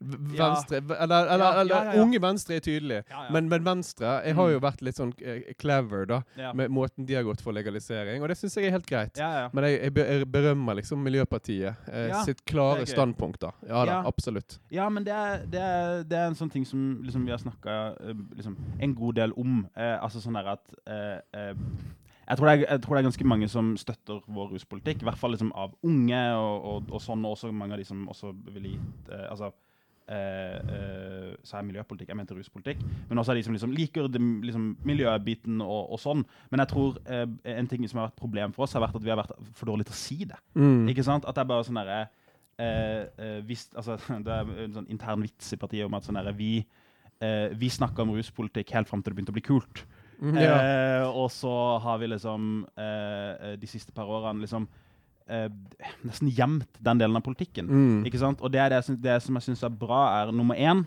[0.00, 2.02] Venstre Eller, eller, Ja, eller ja, ja.
[2.02, 3.02] Unge Venstre er tydelig.
[3.32, 4.64] Men, men Venstre jeg har jo Mm.
[4.64, 6.22] vært litt sånn eh, clever da
[6.56, 9.18] med måten de har gått for legalisering, og det syns jeg er helt greit.
[9.54, 13.40] Men jeg, jeg berømmer liksom Miljøpartiet eh, sitt klare det standpunkt.
[13.40, 13.52] da.
[13.68, 14.58] Ja da, absolutt.
[14.74, 17.38] Ja, men det er, det er, det er en sånn ting som liksom, vi har
[17.42, 17.76] snakka
[18.36, 19.60] liksom, en god del om.
[19.76, 21.54] Eh, altså sånn der at eh, eh,
[22.28, 25.02] jeg, tror er, jeg tror det er ganske mange som støtter vår ruspolitikk.
[25.02, 27.88] I hvert fall liksom, av unge og, og, og sånn, og også mange av de
[27.88, 29.52] som også vil gi eh, altså,
[30.12, 32.82] eh, eh, sa jeg miljøpolitikk, jeg mente ruspolitikk.
[33.08, 36.24] Men også av de som liksom liker det, liksom, miljøbiten og, og sånn.
[36.52, 38.98] Men jeg tror eh, en ting som har vært et problem for oss, har vært
[39.00, 40.40] at vi har vært for dårlige til å si det.
[40.58, 40.88] Mm.
[40.92, 41.28] Ikke sant?
[41.28, 45.24] At det er bare sånn derre eh, eh, hvis, altså, Det er en sånn intern
[45.24, 46.58] vits i partiet om at sånn derre vi,
[47.58, 49.80] vi snakka om ruspolitikk helt fram til det begynte å bli kult.
[50.20, 50.54] Mm, ja.
[50.58, 51.52] Eh, og så
[51.84, 54.66] har vi liksom eh, eh, de siste par årene liksom
[55.30, 55.48] eh,
[56.04, 57.66] nesten gjemt den delen av politikken.
[57.70, 58.06] Mm.
[58.08, 58.40] Ikke sant?
[58.42, 60.84] Og det, er det, det som jeg syns er bra, er nummer én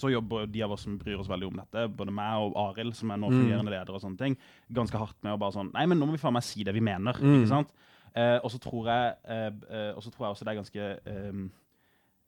[0.00, 2.94] så jobber de av oss som bryr oss veldig om dette, både meg og Arild,
[2.96, 3.42] som er nå Mm.
[3.42, 4.36] fungerende leder, og sånne ting,
[4.72, 6.72] ganske hardt med å bare sånn Nei, men nå må vi faen meg si det
[6.72, 7.12] vi mener.
[7.20, 7.42] Mm.
[7.42, 7.68] ikke sant?
[8.16, 10.98] Eh, og så tror jeg eh, eh, Og så tror jeg også det er ganske
[11.08, 11.50] ehm,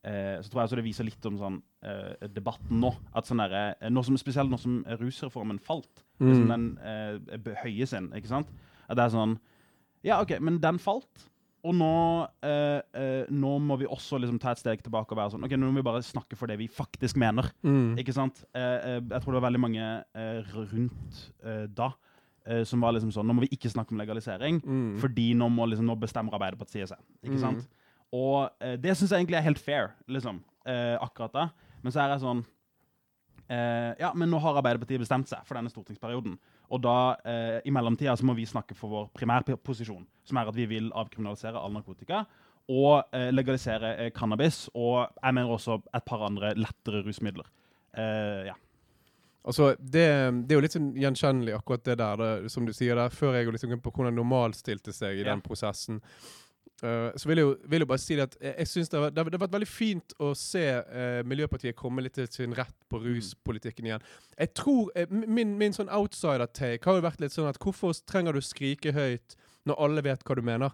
[0.04, 1.73] eh, Så tror jeg også det viser litt om sånn eh,
[2.34, 2.94] debatten nå.
[3.14, 6.48] At sånn derre eh, nå som, Spesielt nå som rusreformen falt, liksom Mm.
[6.54, 8.48] den eh, behøyes inn, ikke sant?
[8.88, 9.38] At det er sånn
[10.04, 11.30] Ja, OK, men den falt.
[11.64, 15.32] Og nå, eh, eh, nå må vi også liksom ta et steg tilbake og være
[15.32, 17.48] sånn Ok, nå må vi bare snakke for det vi faktisk mener.
[17.64, 17.96] Mm.
[17.98, 18.44] Ikke sant?
[18.54, 21.88] Eh, eh, jeg tror det var veldig mange eh, rundt eh, da
[22.46, 24.98] eh, som var liksom sånn Nå må vi ikke snakke om legalisering, Mm.
[25.00, 26.98] fordi nå, må, liksom, nå bestemmer Arbeiderpartiet seg.
[27.24, 27.40] Ikke Mm.
[27.40, 27.68] sant?
[28.12, 30.42] Og eh, det syns jeg egentlig er helt fair, liksom.
[30.66, 31.48] Eh, akkurat da.
[31.84, 32.40] Men så er jeg sånn
[33.52, 36.38] eh, Ja, men nå har Arbeiderpartiet bestemt seg for denne stortingsperioden.
[36.72, 36.96] Og da,
[37.28, 40.90] eh, i mellomtida, så må vi snakke for vår primærposisjon, som er at vi vil
[40.96, 42.24] avkriminalisere all narkotika.
[42.72, 47.44] Og eh, legalisere eh, cannabis, og jeg mener også et par andre lettere rusmidler.
[47.92, 48.54] Eh, ja.
[49.44, 50.06] Altså, det,
[50.48, 53.12] det er jo litt sånn gjenkjennelig, akkurat det der, det, som du sier der.
[53.12, 55.34] Før jeg liksom på hvordan normalstilte seg i Ja.
[55.34, 56.43] den prosessen, eh,
[57.16, 59.22] så vil jeg, jo, vil jeg bare si at jeg, synes det, har vært- det,
[59.24, 62.74] har- det har vært veldig fint å se eh, Miljøpartiet komme litt til sin rett
[62.90, 63.06] på Mm.
[63.14, 64.02] ruspolitikken igjen.
[64.38, 68.32] Jeg tror, eh, min, min sånn outsider-take har jo vært litt sånn at hvorfor trenger
[68.32, 69.36] du skrike høyt
[69.66, 70.70] når alle vet hva du mener?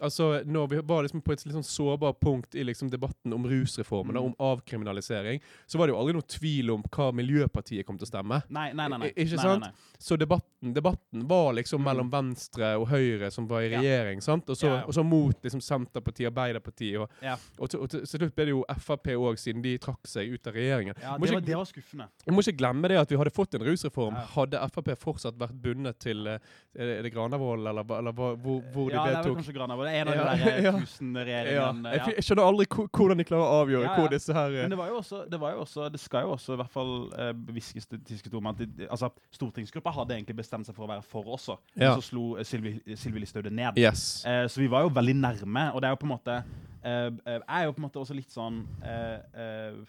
[0.00, 3.44] Altså, når vi var liksom på et litt sånn sårbart punkt i liksom debatten om
[3.44, 4.26] rusreformen, da, Mm.
[4.26, 8.10] om avkriminalisering, så var det jo aldri noe tvil om hva Miljøpartiet kom til å
[8.12, 8.42] stemme.
[8.50, 8.98] Nei, nei, nei.
[8.98, 9.06] nei.
[9.08, 9.60] I- ikke sant?
[9.60, 9.72] Nei, nei.
[9.98, 11.84] Så debatten, debatten var liksom Mm.
[11.84, 13.80] mellom Venstre og Høyre, som var i Ja.
[13.80, 14.48] regjering, sant?
[14.48, 14.82] Og så, Ja, ja.
[14.86, 17.36] og så mot liksom Senterpartiet, Arbeiderpartiet, og, Ja.
[17.58, 20.54] og, og til slutt ble det jo Frp òg, siden de trakk seg ut av
[20.54, 20.94] regjeringen.
[21.02, 22.08] Ja, det, ikke- var, det var skuffende.
[22.26, 24.14] Vi må ikke glemme det at vi hadde fått en rusreform.
[24.14, 24.24] Ja.
[24.26, 26.38] Hadde Frp fortsatt vært bundet til eh,
[26.78, 29.30] Er det- er det Granavolden, eller, eller hva- hvor, hvor ja, de det Ja, det
[29.30, 29.94] var kanskje Granavolden.
[29.94, 31.24] En av de der tusen ja.
[31.28, 31.92] regjeringene.
[31.94, 34.80] Jeg, jeg skjønner aldri hvordan de klarer å avgjøre hvor disse her eh, Men det
[34.80, 36.92] var jo også, det var jo også, det skal jo også i hvert fall
[37.24, 40.92] eh, hviskes det tisket om at de, altså, stortingsgruppa hadde egentlig bestemt seg for å
[40.92, 41.58] være for også.
[41.74, 41.94] Ja.
[41.94, 43.80] Og så slo eh, Sylvi, Sylvi Listhaug det ned.
[43.80, 44.24] Yes.
[44.28, 47.08] Eh, så vi var jo veldig nærme, og det er jo på en måte eh,
[47.08, 49.84] eh, Jeg er jo på en måte også litt sånn eh, eh,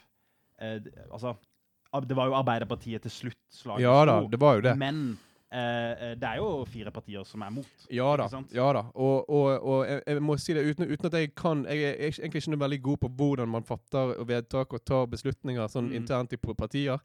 [0.65, 1.35] eh, Altså,
[2.05, 4.75] det var jo Arbeiderpartiet til slutt slaget Ja da, det var jo det.
[4.77, 7.85] Men eh, eh, det er jo fire partier som er mot.
[7.89, 8.27] Ja da.
[8.53, 8.83] Ja da.
[8.93, 12.11] Og, og, og jeg, jeg må si det uten, uten at jeg kan Jeg er
[12.19, 15.95] egentlig ikke noe veldig god på hvordan man fatter vedtak og tar beslutninger sånn Mm.
[15.95, 16.99] internt i partier.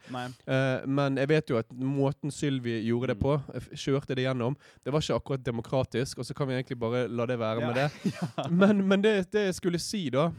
[0.47, 3.23] Eh, men jeg vet jo at måten Sylvi gjorde det Mm.
[3.23, 3.39] på,
[3.75, 7.25] kjørte det gjennom, det var ikke akkurat demokratisk, og så kan vi egentlig bare la
[7.27, 7.67] det være Ja.
[7.67, 7.91] med det.
[8.51, 10.31] Men, men det, det jeg skulle si, da,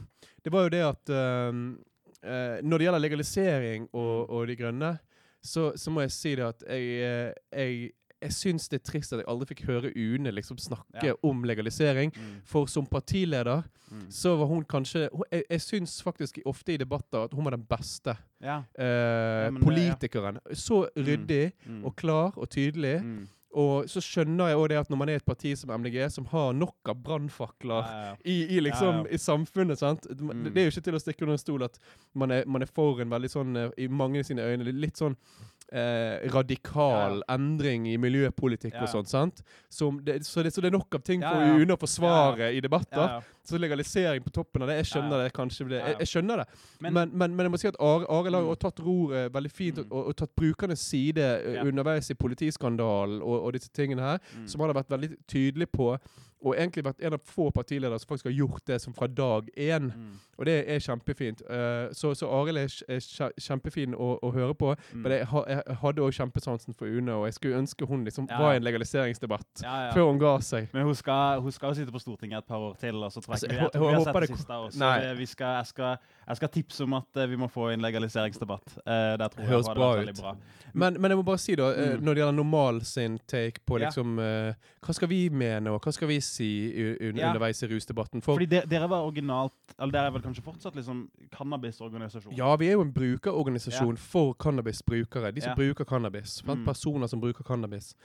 [0.44, 1.50] det var jo det at uh,
[2.22, 4.36] uh, Når det gjelder legalisering og, Mm.
[4.36, 5.00] og De grønne,
[5.46, 7.92] så, så må jeg si det at jeg, eh, jeg,
[8.26, 11.14] jeg syns det er trist at jeg aldri fikk høre Une liksom snakke Ja.
[11.24, 12.12] om legalisering.
[12.16, 12.42] Mm.
[12.50, 14.08] For som partileder Mm.
[14.10, 17.52] så var hun kanskje hun- Jeg, jeg syns faktisk ofte i debatter at hun var
[17.52, 18.64] den beste Ja.
[18.80, 20.40] eh, men det- politikeren.
[20.54, 21.86] Så ryddig Mm.
[21.86, 23.28] og klar og tydelig.
[23.56, 26.26] Og så skjønner jeg òg det at når man er et parti som MDG, som
[26.28, 30.04] har nok av brannfakler Ja, ja, i, i liksom Ja, i samfunnet, sant.
[30.10, 30.44] Det, Mm.
[30.54, 31.80] det er jo ikke til å stikke under en stol at
[32.14, 35.16] man er, man er for en veldig sånn, eh, i mange sine øyne, litt sånn
[35.72, 39.42] eh, radikal endring i miljøpolitikk og sånt, sant.
[40.04, 41.56] Det, så, det, så det er nok av ting for.
[41.62, 43.24] UNE å forsvare i debatter.
[43.46, 45.68] Så legalisering på toppen av det, jeg skjønner det kanskje.
[45.70, 46.46] Det, jeg, jeg skjønner det.
[46.82, 48.60] Men- Men, men, jeg må si at Arild har jo Mm.
[48.60, 49.92] tatt roret veldig fint og, Mm.
[49.92, 54.48] og, og tatt brukernes side eh, underveis i politiskandalen og, og disse tingene her Mm.
[54.48, 55.98] som han har vært veldig tydelig på
[56.46, 59.48] Og egentlig vært en av få partiledere som faktisk har gjort det som fra dag
[59.58, 59.88] én.
[59.96, 60.12] Mm.
[60.38, 61.42] Og det er kjempefint.
[61.50, 64.76] Uh, så så Arild er, kj- kje- kjempefin å, å høre på.
[64.94, 65.02] Mm.
[65.02, 68.38] Men jeg, jeg hadde òg kjempesansen for Une, og jeg skulle ønske hun liksom Ja,
[68.44, 69.94] var i en legaliseringsdebatt Ja, ja.
[69.96, 70.68] før hun ga seg.
[70.74, 73.24] Men hun skal, hun skal jo sitte på Stortinget et par år til, og så
[73.24, 74.60] tror jeg Altså, ikke jeg tror hå- vi har sett det det- siste.
[74.68, 75.16] Også.
[75.24, 78.78] Vi skal, jeg, skal, jeg skal tipse om at eh, vi må få en legaliseringsdebatt.
[78.84, 80.14] Uh, der tror jeg Høres bra ut.
[80.22, 80.36] Bra.
[80.74, 82.04] Men, men jeg må bare si, da, Mm.
[82.04, 84.18] når det gjelder Normal sin take på liksom
[84.86, 87.28] Hva skal vi mene, og hva skal vi si u- un, Ja.
[87.28, 88.22] underveis i rusdebatten?
[88.22, 92.34] For Fordi dere, dere var originalt Eller dere er vel kanskje fortsatt liksom cannabisorganisasjon?
[92.38, 95.32] ja, vi er jo en brukerorganisasjon for cannabisbrukere.
[95.34, 95.56] De som Ja.
[95.56, 96.30] bruker cannabis.
[96.46, 96.60] sant?
[96.60, 96.66] Mm.
[96.66, 97.96] Personer som bruker cannabis.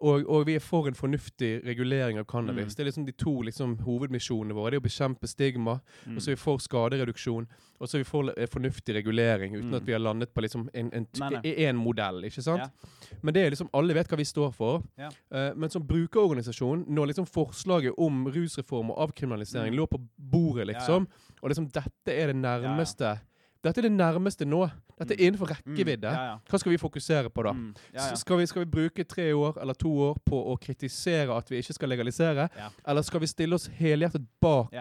[0.00, 2.72] Og, og vi er for en fornuftig regulering av cannabis.
[2.72, 2.76] Mm.
[2.76, 4.70] Det er liksom de to liksom, hovedmisjonene våre.
[4.70, 6.16] Det er å bekjempe stigma, Mm.
[6.16, 7.46] og så er vi for skadereduksjon.
[7.80, 9.74] Og så er vi for eh, fornuftig regulering, uten Mm.
[9.76, 11.54] at vi har landet på liksom en, en, Nei, nei.
[11.66, 12.22] en modell.
[12.24, 12.62] ikke sant?
[12.62, 13.16] Ja.
[13.22, 14.82] Men det er liksom, alle vet hva vi står for.
[14.98, 15.08] Ja.
[15.30, 19.76] Uh, men som brukerorganisasjon, når liksom forslaget om rusreform og avkriminalisering Mm.
[19.78, 20.78] lå på bordet, Ja, ja.
[20.78, 21.06] liksom,
[21.42, 23.18] og liksom dette er det nærmeste
[23.62, 24.62] Dette er det nærmeste nå.
[24.98, 25.24] Dette er Mm.
[25.26, 26.08] innenfor rekkevidde.
[26.08, 26.16] Mm.
[26.16, 26.36] Ja, ja.
[26.48, 27.52] Hva skal vi fokusere på da?
[27.52, 27.74] Mm.
[27.94, 31.48] Ja, Skal, vi, skal vi bruke tre år eller to år på å kritisere at
[31.50, 32.48] vi ikke skal legalisere?
[32.88, 34.72] Eller skal vi stille oss helhjertet bak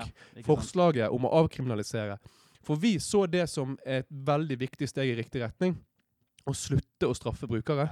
[0.45, 2.17] forslaget om å avkriminalisere?
[2.63, 5.77] For vi så det som et veldig viktig steg i riktig retning.
[6.47, 7.89] Å slutte å straffe brukere.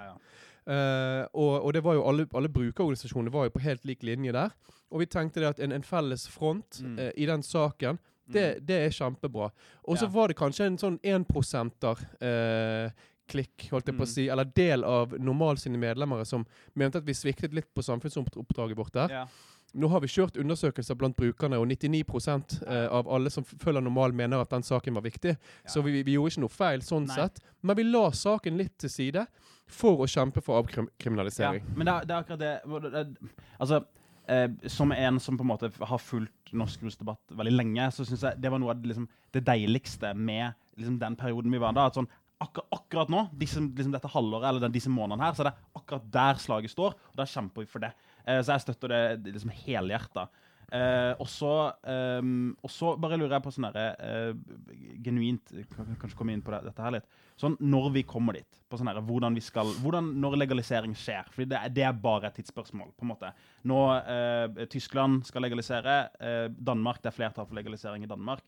[0.67, 4.33] Eh, og, og det var jo alle, alle brukerorganisasjoner var jo på helt lik linje
[4.35, 4.51] der.
[4.91, 6.97] Og vi tenkte det at en, en felles front Mm.
[6.99, 9.51] uh, i den saken, det, det er kjempebra.
[9.87, 10.09] Og så Ja.
[10.09, 12.91] var det kanskje en sånn énprosenter eh,
[13.27, 14.13] klikk, holdt jeg på å Mm.
[14.13, 18.75] si, eller del av Normal sine medlemmer som mente at vi sviktet litt på samfunnsoppdraget
[18.77, 19.09] vårt der.
[19.09, 19.25] Ja.
[19.75, 24.13] Nå har vi kjørt undersøkelser blant brukerne, og 99 eh, av alle som følger Normal,
[24.13, 25.35] mener at den saken var viktig.
[25.67, 27.15] Så vi, vi gjorde ikke noe feil sånn Nei.
[27.15, 27.41] sett.
[27.61, 29.27] Men vi la saken litt til side
[29.67, 31.63] for å kjempe for Ja, avkriminalisering.
[31.75, 33.17] men det er, det er akkurat det
[33.59, 33.85] Altså,
[34.29, 38.23] eh, som en som på en måte har fulgt norsk rusdebatt veldig lenge, så syns
[38.27, 41.87] jeg det var noe av liksom, det deiligste med liksom, den perioden vi var da.
[41.89, 42.09] At sånn,
[42.43, 45.79] akkur akkurat nå, disse, liksom, dette halvåret eller den, disse månedene her, så er det
[45.79, 47.93] akkurat der slaget står, og da kjemper vi for det.
[48.25, 50.27] Eh, så jeg støtter det liksom helhjerta.
[50.67, 51.51] Eh, og så
[51.87, 52.57] ehm,
[52.99, 54.33] bare lurer jeg på sånn herre eh,
[55.05, 57.05] Genuint kan kan Kanskje komme inn på det, dette her litt.
[57.39, 58.59] Sånn når vi kommer dit.
[58.67, 61.29] På sånn hvordan vi skal Hvordan Når legalisering skjer.
[61.31, 62.91] For det, det er bare et tidsspørsmål.
[62.97, 63.31] på en måte.
[63.63, 65.97] Nå eh, Tyskland skal legalisere.
[66.19, 68.43] Eh, Danmark, det er flertall for legalisering i Danmark.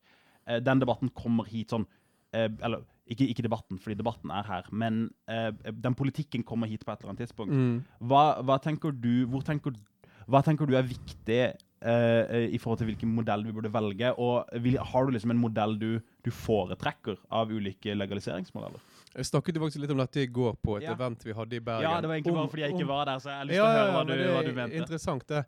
[0.45, 1.88] Eh, den debatten kommer hit sånn
[2.34, 4.67] eh, Eller ikke, ikke debatten, fordi debatten er her.
[4.75, 7.55] Men eh, den politikken kommer hit på et eller annet tidspunkt.
[7.55, 7.79] Mm.
[8.12, 9.79] Hva, hva tenker du Hvor tenker,
[10.27, 11.41] hva tenker du er viktig
[11.81, 14.11] i forhold til hvilken modell vi burde velge?
[14.19, 14.45] Og
[14.91, 18.79] har du liksom en modell du, du foretrekker av ulike legaliseringsmodeller?
[19.15, 20.93] Jeg snakket jo faktisk litt om dette i går på et Ja.
[20.93, 21.81] event vi hadde i Bergen.
[21.89, 23.55] Ja, det var egentlig Om- bare fordi jeg ikke var der, så jeg har lyst
[23.55, 24.75] Ja, til å høre hva, ja, du, hva du mente.
[24.77, 25.45] Interessant, det.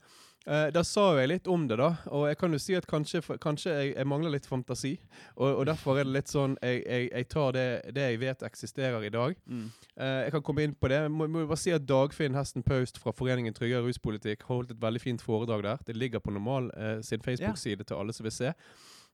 [0.47, 1.91] Eh, da sa jeg litt om det, da.
[2.09, 4.95] Og jeg kan jo si at kanskje, kanskje jeg, jeg mangler litt fantasi.
[5.35, 8.45] Og, og derfor er det litt sånn Jeg, jeg, jeg tar det, det jeg vet
[8.47, 9.35] eksisterer i dag.
[9.45, 9.67] Mm.
[9.93, 11.03] Uh, jeg kan komme inn på det.
[11.05, 14.81] Jeg må, må bare si at Dagfinn Hesten Paust fra Foreningen Tryggere ruspolitikk holdt et
[14.81, 15.85] veldig fint foredrag der.
[15.85, 18.55] Det ligger på Normal uh, sin Facebook-side til alle som vil se.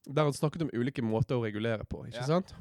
[0.08, 2.06] Der han snakket om ulike måter å regulere på.
[2.08, 2.32] ikke yeah.
[2.38, 2.56] sant?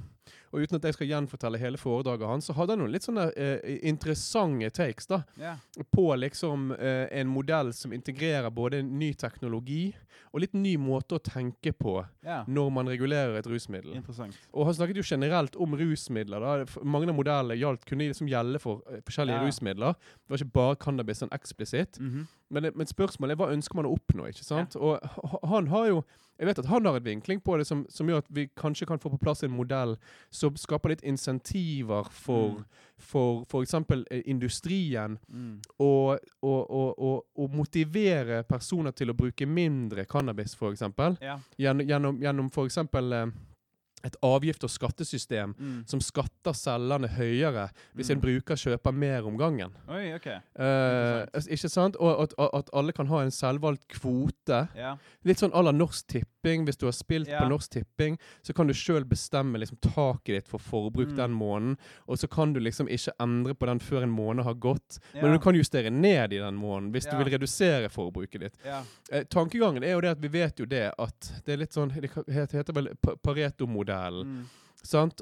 [0.53, 3.29] Og uten at jeg skal gjenfortelle hele foredraget hans, så hadde han noen litt sånne
[3.37, 5.61] eh, interessante takes da, yeah.
[5.93, 9.91] på liksom eh, en modell som integrerer både ny teknologi
[10.33, 12.45] og litt ny måte å tenke på yeah.
[12.49, 13.97] når man regulerer et rusmiddel.
[14.53, 16.43] Og han snakket jo generelt om rusmidler.
[16.45, 16.83] da.
[16.85, 19.49] Mange av modellene gjaldt, kunne liksom gjelde for eh, forskjellige yeah.
[19.49, 19.97] rusmidler.
[19.97, 22.01] Det var ikke bare cannabis sånn eksplisitt.
[22.03, 22.27] Mhm.
[22.55, 24.29] Men, men spørsmålet er hva ønsker man å oppnå?
[24.31, 24.77] ikke sant?
[24.79, 25.03] Og
[25.51, 26.05] han har jo
[26.37, 28.87] jeg vet at han har et vinkling på det som, som gjør at vi kanskje
[28.89, 29.95] kan få på plass en modell
[30.31, 32.65] som skaper litt insentiver for Mm.
[32.99, 33.75] for f.eks.
[34.25, 35.61] industrien Mm.
[35.79, 40.81] og, og, og, og, og motivere personer til å bruke mindre cannabis, f.eks.
[41.21, 41.39] Ja.
[41.59, 42.79] Gjennom, gjennom, gjennom f.eks.
[44.07, 45.85] Et avgift- og skattesystem Mm.
[45.91, 48.23] som skatter selgerne høyere hvis en Mm.
[48.23, 49.73] bruker kjøper mer om gangen.
[49.89, 50.27] Oi, OK.
[50.27, 51.97] Eh, ikke sant?
[52.01, 54.69] Og at, at, alle kan ha en selvvalgt kvote.
[54.77, 54.97] Ja.
[55.27, 56.65] Litt sånn à la Norsk Tipping.
[56.67, 57.41] Hvis du har spilt Ja.
[57.41, 61.17] på Norsk Tipping, så kan du sjøl bestemme liksom, taket ditt for forbruk Mm.
[61.17, 61.77] den måneden.
[62.09, 64.99] Og så kan du liksom ikke endre på den før en måned har gått.
[65.15, 65.23] Ja.
[65.23, 68.57] Men du kan justere ned i den måneden hvis du vil redusere forbruket ditt.
[68.65, 68.83] ja.
[69.11, 71.87] Eh, tankegangen er jo det at vi vet jo det at det er litt sånn
[71.97, 73.15] Det heter, vel Pa-
[73.97, 74.27] Pareto-modellen.
[74.27, 74.47] Mm.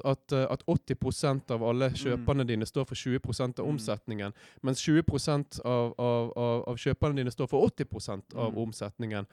[0.05, 3.71] At, eh, at 80% av alle kjøperne dine står for 20% av Mm.
[3.75, 4.33] omsetningen.
[4.61, 8.57] Mens 20 av, av, av, av kjøperne dine står for 80% av Mm.
[8.67, 9.25] omsetningen.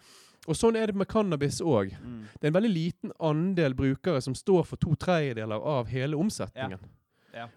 [0.48, 1.92] Og sånn er det med cannabis òg.
[2.02, 2.24] Mm.
[2.40, 6.78] Det er en veldig liten andel brukere som står for to tredjedeler av hele omsetningen.
[6.80, 6.88] Ja.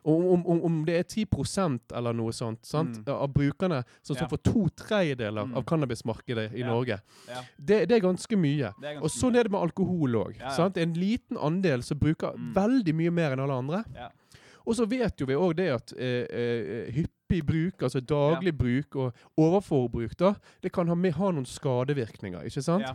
[0.05, 2.97] Og om, om, om det er 10% eller noe sånt sant?
[3.05, 3.09] Mm.
[3.15, 4.27] av brukerne som står Ja.
[4.27, 5.55] for to tredjedeler Mm.
[5.57, 6.67] av cannabismarkedet i Ja.
[6.67, 7.41] Norge, Ja.
[7.59, 8.71] det, det er ganske mye.
[8.71, 10.39] Er ganske Og sånn er det med alkohol òg.
[10.39, 10.69] Ja, ja.
[10.75, 12.53] En liten andel som bruker Mm.
[12.53, 13.83] veldig mye mer enn alle andre.
[13.95, 14.09] Ja.
[14.67, 18.95] Og så vet jo vi òg det at eh, eh, hyppig bruk, altså daglig bruk
[18.95, 22.85] og overforbruk, da, det kan ha, med, ha noen skadevirkninger, ikke sant?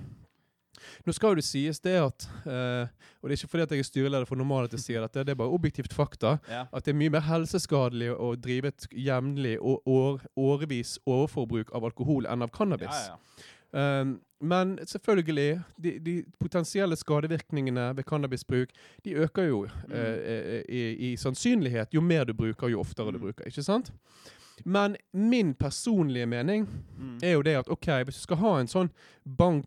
[1.06, 2.88] Nå skal jo det sies det at uh,
[3.20, 5.24] Og det er ikke fordi at jeg er styreleder for Normal at jeg sier dette,
[5.26, 6.38] det er bare objektivt fakta.
[6.48, 6.66] Ja.
[6.72, 11.84] At det er mye mer helseskadelig å drive et jevnlig og år, årevis overforbruk av
[11.90, 12.88] alkohol enn av cannabis.
[13.10, 14.00] Ja, ja.
[14.00, 18.72] Um, men selvfølgelig, de, de potensielle skadevirkningene ved cannabisbruk
[19.04, 19.92] de øker jo Mm.
[19.94, 23.26] uh, i, i sannsynlighet jo mer du bruker, jo oftere du Mm.
[23.28, 23.46] bruker.
[23.46, 23.92] ikke sant?
[24.64, 26.66] Men min personlige mening
[27.01, 27.18] Mm.
[27.23, 28.90] er jo det at ok, hvis du skal ha en sånn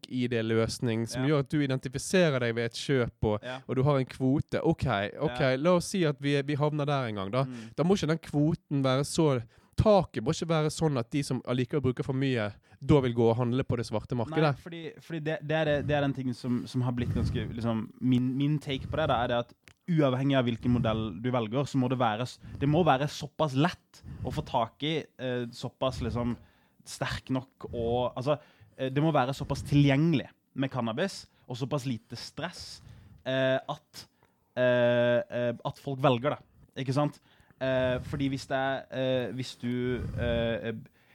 [0.04, 1.30] bank-ID-løsning som Ja.
[1.30, 3.60] gjør at du identifiserer deg ved et kjøp, og, Ja.
[3.68, 4.86] og du har en kvote OK,
[5.20, 5.56] ok, Ja.
[5.58, 7.44] la oss si at vi, vi havner der en gang, da.
[7.44, 7.70] Mm.
[7.76, 9.42] Da må ikke den kvoten være så
[9.76, 12.54] Taket må ikke være sånn at de som allikevel bruker for mye,
[12.86, 14.56] da vil gå og handle på det svarte Nei, markedet.
[14.60, 17.90] fordi, fordi det, det, er det, er den tingen som, som har blitt ganske liksom,
[18.00, 19.54] min, min take på det, da, er det at
[19.90, 22.28] uavhengig av hvilken modell du velger, så må det være
[22.60, 26.38] Det må være såpass lett å få tak i, eh, såpass liksom
[26.86, 28.38] sterk nok og Altså,
[28.78, 32.82] eh, det må være såpass tilgjengelig med cannabis, og såpass lite stress,
[33.26, 34.08] eh, at
[34.56, 36.40] eh, eh, At folk velger det.
[36.84, 37.20] Ikke sant?
[37.60, 40.00] Eh, fordi hvis det er Hvis du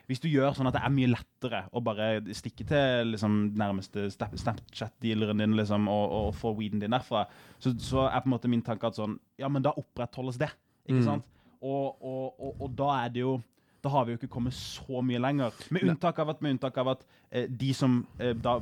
[0.09, 4.07] hvis du gjør sånn at det er mye lettere å bare stikke til liksom, nærmeste
[4.14, 7.27] Snapchat-dealeren din liksom, og, og få weeden din derfra,
[7.61, 10.51] så, så er på en måte min tanke at sånn Ja, men da opprettholdes det.
[10.88, 11.05] Ikke Mm.
[11.05, 11.25] sant?
[11.61, 13.33] Og, og, og, da er det jo
[13.83, 15.53] Da har vi jo ikke kommet så mye lenger.
[15.75, 18.61] Med unntak av at, med unntak av at eh, de som eh, da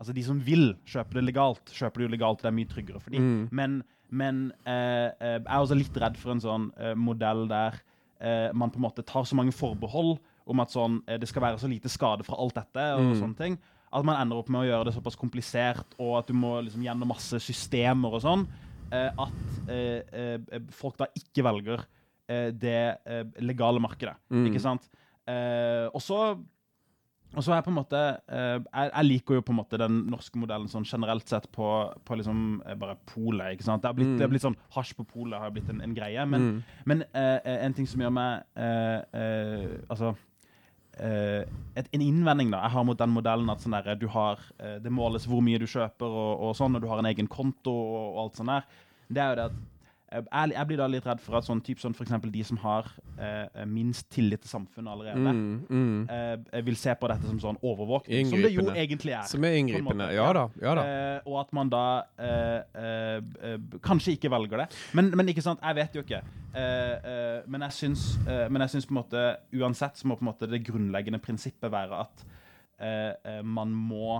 [0.00, 2.40] Altså de som vil kjøpe det legalt, kjøper det jo legalt.
[2.40, 3.20] Det er mye tryggere for dem.
[3.20, 3.42] Mm.
[3.52, 3.74] Men,
[4.08, 7.76] men eh, eh, jeg er også litt redd for en sånn eh, modell der
[8.20, 10.14] eh, man på en måte tar så mange forbehold
[10.46, 13.20] om at sånn, eh, det skal være så lite skade fra alt dette, og Mm.
[13.20, 13.58] sånne ting,
[13.92, 16.82] at man ender opp med å gjøre det såpass komplisert, og at du må liksom
[16.82, 18.46] gjennom masse systemer og sånn,
[18.92, 21.84] eh, at eh, eh, folk da ikke velger
[22.28, 22.98] eh, det
[23.40, 24.14] legale markedet.
[24.30, 24.46] Mm.
[24.46, 24.88] Ikke sant?
[25.26, 26.38] Eh, og så
[27.32, 30.00] og så er jeg på en måte jeg, jeg liker jo på en måte den
[30.10, 33.52] norske modellen sånn generelt sett på, på liksom bare polet.
[33.54, 33.82] ikke sant?
[33.82, 34.30] Det har blitt, Mm.
[34.30, 36.26] blitt sånn Hasj på polet har blitt en, en greie.
[36.26, 36.64] Men, Mm.
[36.86, 38.42] men en ting som gjør meg
[39.88, 40.16] Altså
[40.98, 41.42] eh,
[41.78, 42.64] et, En innvending da.
[42.66, 45.66] Jeg har mot den modellen at sånn der, har, uh, det måles hvor mye du
[45.70, 48.86] kjøper, og, og sånn, og du har en egen konto og, og alt sånt der,
[49.10, 49.60] det er jo det at
[50.10, 52.88] jeg, jeg blir da litt redd for at sånn type sånn eksempel de som har
[53.18, 56.08] eh, minst tillit til samfunnet allerede, Mm, mm.
[56.50, 59.28] eh, vil se på dette som sånn overvåkning, som det jo egentlig er.
[59.30, 60.08] Som er inngripende.
[60.16, 60.48] Ja da.
[60.62, 60.84] ja da.
[60.86, 61.84] Eh, og at man da
[62.18, 64.68] eh, eh, eh, kanskje ikke velger det.
[64.98, 66.22] Men, men ikke sant, jeg vet jo ikke.
[66.50, 70.18] Eh, eh, men jeg syns, eh, men jeg syns på en måte uansett så må
[70.18, 72.24] på en måte det grunnleggende prinsippet være at
[72.80, 74.18] eh, eh, man må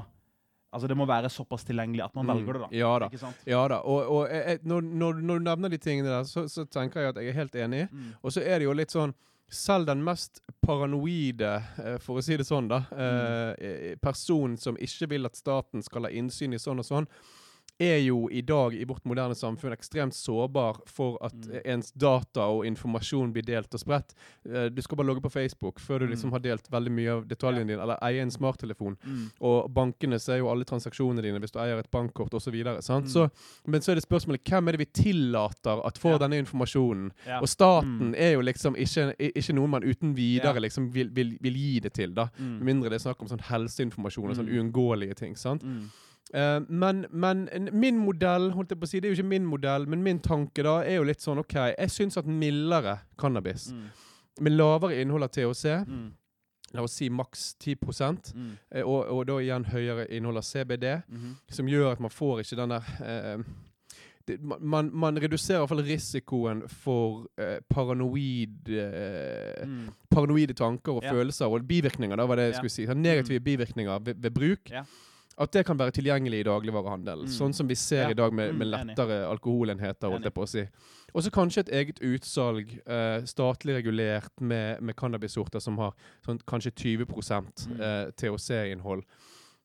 [0.73, 2.69] Altså det må være såpass tilgjengelig at man Mm, velger det, da.
[2.79, 3.09] ja da.
[3.47, 3.79] Ja da.
[3.83, 7.01] Og, og jeg, jeg, når, når, når du nevner de tingene der, så, så tenker
[7.01, 7.89] jeg at jeg er helt enig.
[7.91, 8.13] Mm.
[8.23, 9.15] Og så er det jo litt sånn
[9.51, 13.55] selv den mest paranoide, eh, for å si det sånn, da, Mm.
[13.59, 17.09] eh, personen som ikke vil at staten skal ha innsyn i sånn og sånn,
[17.81, 21.61] er jo i dag i vårt moderne samfunn ekstremt sårbar for at Mm.
[21.65, 24.13] ens data og informasjon blir delt og spredt.
[24.45, 26.33] Eh, du skal bare logge på Facebook før du liksom Mm.
[26.33, 28.97] har delt veldig mye av detaljene dine, eller eier en smarttelefon.
[29.07, 29.31] Mm.
[29.41, 32.53] Og bankene ser jo alle transaksjonene dine hvis du eier et bankkort osv.
[32.53, 33.07] Mm.
[33.09, 33.31] Så,
[33.67, 36.19] men så er det spørsmålet hvem er det vi tillater at får Ja.
[36.19, 37.13] denne informasjonen?
[37.27, 37.41] Ja.
[37.41, 38.15] Og staten Mm.
[38.17, 40.61] er jo liksom ikke, ikke noe man uten videre Ja.
[40.61, 42.13] liksom vil, vil, vil gi det til.
[42.15, 42.29] da.
[42.39, 42.59] Mm.
[42.59, 44.73] Med mindre det er snakk om sånn helseinformasjon og sånn Mm.
[44.73, 45.35] uunngåelige ting.
[45.37, 45.63] sant?
[46.35, 46.39] Mm.
[46.41, 49.47] Eh, men, men min modell, holdt jeg på å si, det er jo ikke min
[49.47, 53.73] modell, men min tanke da er jo litt sånn OK, jeg syns at mildere cannabis
[53.73, 53.85] Mm.
[54.41, 56.13] med lavere innhold av THC, Mm.
[56.75, 58.57] la oss si maks 10 Mm.
[58.73, 61.35] eh, og, og da igjen høyere innhold av CBD, -hmm.
[61.51, 62.83] som gjør at man får ikke den der
[63.39, 63.45] uh,
[64.29, 68.69] det, man- man, reduserer i hvert fall risikoen for eh, paranoid
[69.65, 69.89] Mm.
[70.11, 71.13] paranoide tanker og Ja.
[71.13, 72.17] følelser og bivirkninger.
[72.17, 72.57] da var det jeg Ja.
[72.59, 72.87] skulle si.
[72.87, 74.71] Negative bivirkninger ved, ved bruk.
[74.71, 74.83] Ja.
[75.41, 77.23] At det kan være tilgjengelig i dagligvarehandel.
[77.25, 77.31] Mm.
[77.33, 78.11] Sånn som vi ser Ja.
[78.11, 78.87] i dag med, Mm, med enig.
[78.97, 80.11] lettere alkoholenheter.
[80.11, 80.67] holdt jeg på å si.
[81.15, 85.95] Og så kanskje et eget utsalg, uh, statlig regulert, med, med cannabissorter som har
[86.27, 87.07] sånn kanskje 20
[87.69, 87.81] Mm.
[87.81, 89.03] uh, THC-innhold.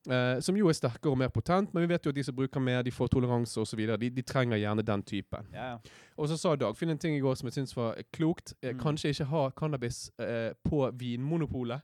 [0.08, 2.36] Uh, som jo er sterkere og mer potent, men vi vet jo at de som
[2.36, 3.98] bruker mer, de får toleranse osv.
[3.98, 5.48] De, de trenger gjerne den typen.
[5.52, 5.78] Ja, ja.
[6.18, 8.54] Og så sa Dagfinn en ting i går som jeg syns var klokt.
[8.62, 8.80] Eh, Mm.
[8.80, 11.82] Kanskje ikke ha cannabis eh, på Vinmonopolet.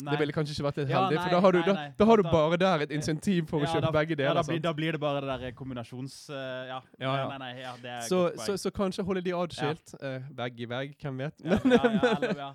[0.00, 0.12] Nei.
[0.14, 1.88] Det ville kanskje ikke vært Ja, heldig, nei, for da har du, nei, da, nei.
[1.98, 4.38] da har du bare der et insentiv for å kjøpe da- begge Ja, deler.
[4.40, 6.14] da blir, da blir det bare det der kombinasjons...
[6.30, 6.36] Uh,
[6.70, 6.80] ja.
[7.00, 7.74] Ja, ja.
[7.84, 9.94] Ja, Så, så, så kanskje holde de adskilt.
[10.02, 11.34] eh, vegg i vegg, hvem vet.
[11.44, 12.50] ja, ja, ja, eller, ja.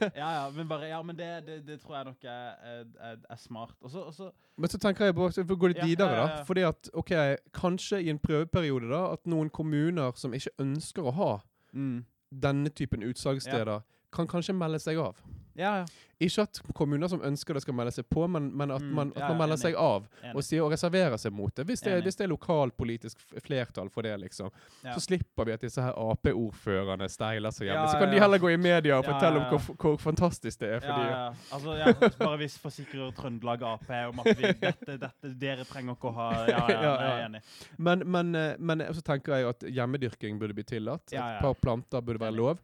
[0.00, 3.36] ja, ja, men bare, ja, men det, det, det tror jeg nok er, er, er,
[3.36, 3.74] smart.
[3.80, 6.26] Også, også, Men så tenker jeg bare, så for å gå litt Ja, videre, ja,
[6.26, 6.44] ja, da.
[6.48, 7.12] Fordi at, ok,
[7.56, 11.30] kanskje i en prøveperiode, da, at noen kommuner som ikke ønsker å ha
[11.72, 12.04] mm.
[12.30, 13.80] denne typen utsalgssteder,
[14.12, 15.20] kan kanskje melde seg av.
[15.60, 15.90] Ja, ja.
[16.20, 19.08] Ikke at kommuner som ønsker det skal melde seg på, men, men at Mm, man,
[19.16, 19.62] at man melder enig.
[19.62, 20.34] seg av Enig.
[20.36, 21.64] og sier og reserverer seg mot det.
[21.64, 24.50] Hvis det, hvis det er lokalpolitisk flertall for det, liksom.
[24.84, 28.50] Så slipper vi at disse her Ap-ordførerne steiler hjemme Ja, så kan de heller gå
[28.52, 30.80] i media og fortelle om hvor, hvor fantastisk det er.
[30.84, 31.32] Fordi, ja.
[31.56, 36.16] Altså, bare hvis forsikrer Trøndelag Ap om at vi, dette, dette, dere trenger ikke å
[36.20, 37.40] ha Ja, ja, Ja, jeg er enig.
[37.78, 41.08] Men, men, eh, men så tenker jeg at hjemmedyrking burde bli tillatt.
[41.12, 42.60] Et par planter burde være lov.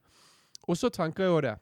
[0.68, 1.56] Og så tenker jeg jo det.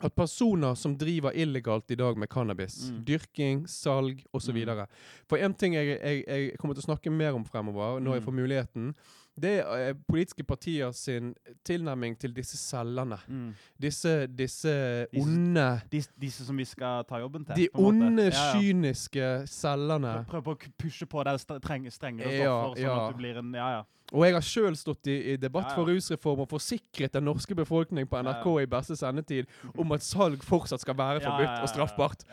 [0.00, 3.04] At personer som driver illegalt i dag med cannabis, Mm.
[3.04, 4.54] dyrking, salg osv.
[4.54, 4.86] Mm.
[5.28, 8.22] For en ting jeg, jeg, jeg kommer til å snakke mer om fremover, når jeg
[8.22, 8.26] Mm.
[8.26, 8.94] får muligheten,
[9.40, 11.34] det er eh, politiske partier sin
[11.64, 13.18] tilnærming til disse cellene.
[13.28, 13.54] Mm.
[13.80, 17.54] Disse, disse Disse- onde disse, disse som vi skal ta jobben til.
[17.56, 18.60] De onde, Ja, ja.
[18.60, 20.24] kyniske cellene.
[20.28, 23.36] Prøv, prøv på å pushe på det st- treng- strengere Ja, sånn at du blir
[23.38, 23.82] en Ja, ja.
[24.12, 25.76] Og jeg har sjøl stått i, i debatt Ja, ja.
[25.76, 28.62] for rusreform og forsikret den norske befolkning på NRK ja.
[28.62, 32.24] i beste sendetid om at salg fortsatt skal være forbudt og straffbart.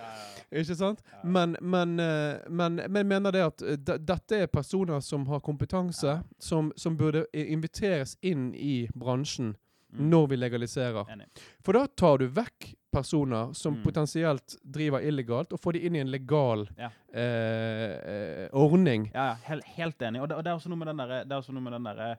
[0.56, 1.04] Ikke sant?
[1.24, 6.22] Men, men, eh, men, men mener det at eh, dette er personer som har kompetanse,
[6.40, 9.56] som, som burde inviteres inn i bransjen
[9.96, 10.10] Mm.
[10.10, 11.06] når vi legaliserer.
[11.14, 11.28] Enig.
[11.64, 12.65] For da tar du vekk
[12.96, 13.82] personer som Mm.
[13.84, 16.90] potensielt driver illegalt, og får de inn i en legal Ja.
[17.14, 17.92] eh,
[18.46, 19.10] eh, ordning.
[19.14, 20.22] Ja, hel, helt, enig.
[20.22, 21.74] Og det, og det er også noe med den derre det er også noe med
[21.76, 22.10] den derre,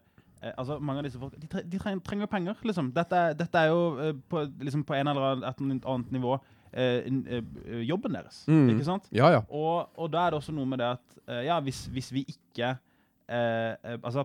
[0.43, 2.93] eh, altså Mange av disse folk de, tre, de trenger, trenger penger, liksom.
[2.95, 6.37] Dette, dette er jo eh, på, liksom på en eller annen et annet nivå
[6.73, 8.45] eh, eh, jobben deres.
[8.49, 8.69] Mm.
[8.75, 9.09] Ikke sant?
[9.13, 9.43] Ja, ja.
[9.49, 12.77] Og, og da er det også noe med det at ja, hvis, hvis vi ikke
[13.27, 14.23] Altså,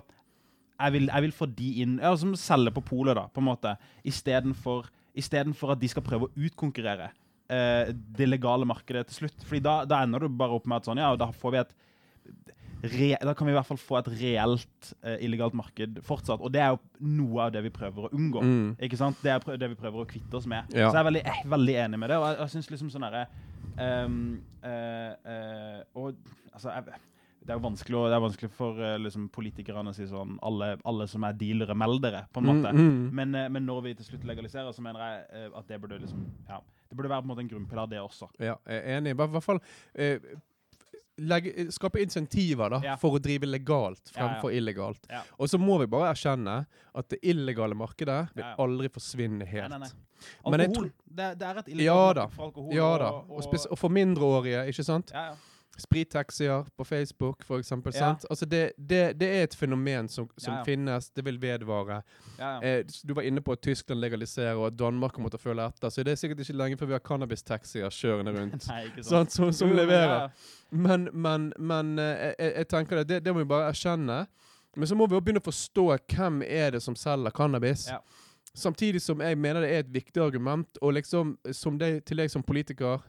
[0.82, 3.48] jeg vil, jeg vil få de inn ja, Som selger på polet, da, på en
[3.48, 3.72] måte.
[4.06, 4.86] Istedenfor
[5.18, 7.12] istedenfor at de skal prøve å utkonkurrere
[7.52, 9.46] eh, det legale markedet til slutt.
[9.48, 11.76] Fordi da, da ender du bare opp med at sånn, ja, da får vi et
[12.82, 16.42] re, Da kan vi i hvert fall få et reelt eh, illegalt marked fortsatt.
[16.42, 16.82] Og det er jo
[17.20, 18.44] noe av det vi prøver å unngå.
[18.46, 18.68] Mm.
[18.88, 19.20] Ikke sant?
[19.24, 20.70] Det er det vi prøver å kvitte oss med.
[20.74, 20.90] Ja.
[20.90, 22.20] Så jeg er veldig, er veldig enig med det.
[22.22, 23.26] Og jeg, jeg synes liksom sånn herre
[23.82, 24.20] ehm,
[24.66, 26.16] eh, eh, Og
[26.52, 27.02] altså jeg,
[27.42, 30.76] det er jo vanskelig, det er vanskelig for eh, liksom, politikerne å si sånn alle,
[30.86, 32.70] alle som er dealere, meld dere, på en måte.
[32.76, 33.08] Mm, mm.
[33.18, 35.98] Men, eh, men når vi til slutt legaliserer, så mener jeg eh, at det burde
[36.04, 36.60] liksom ja,
[36.92, 38.30] Det burde være på en måte en grunnpilar, det også.
[38.40, 39.16] Ja, jeg er enig.
[39.16, 39.60] I hvert fall
[39.96, 40.20] eh,
[41.18, 42.96] legge, skape insentiver da, Ja.
[43.02, 44.58] for å drive legalt fremfor ja.
[44.62, 45.10] illegalt.
[45.38, 46.60] Og så må vi bare erkjenne
[46.94, 49.70] at det illegale markedet vil aldri forsvinne helt.
[49.70, 50.08] Nei, nei, nei.
[50.46, 50.92] Alkohol.
[51.10, 52.74] Det, det er et illegalt marked for alkohol.
[52.76, 53.10] Ja da.
[53.18, 55.10] og- Og, og, og for mindreårige, ikke sant?
[55.16, 55.40] ja, ja.
[55.78, 57.94] Sprittaxier på Facebook, for eksempel.
[57.96, 58.00] Ja.
[58.00, 58.26] Sant?
[58.30, 60.64] Altså det, det, det er et fenomen som, som Ja, ja.
[60.68, 61.10] finnes.
[61.10, 62.02] Det vil vedvare.
[62.40, 65.66] Eh, du var inne på at Tyskland legaliserer, og at Danmark kommer til å følge
[65.72, 65.90] etter.
[65.90, 68.68] Så det er sikkert ikke lenge før vi har cannabistaxier kjørende rundt.
[68.74, 68.84] Nei.
[69.02, 69.32] Sant?
[69.32, 70.30] Som, som leverer.
[70.72, 74.26] Men, men, men eh, jeg, jeg tenker det, det, det må vi bare erkjenne.
[74.76, 77.88] Men så må vi også begynne å forstå hvem er det som selger cannabis.
[78.54, 82.32] Samtidig som jeg mener det er et viktig argument, og liksom som det, til deg
[82.32, 83.00] som politiker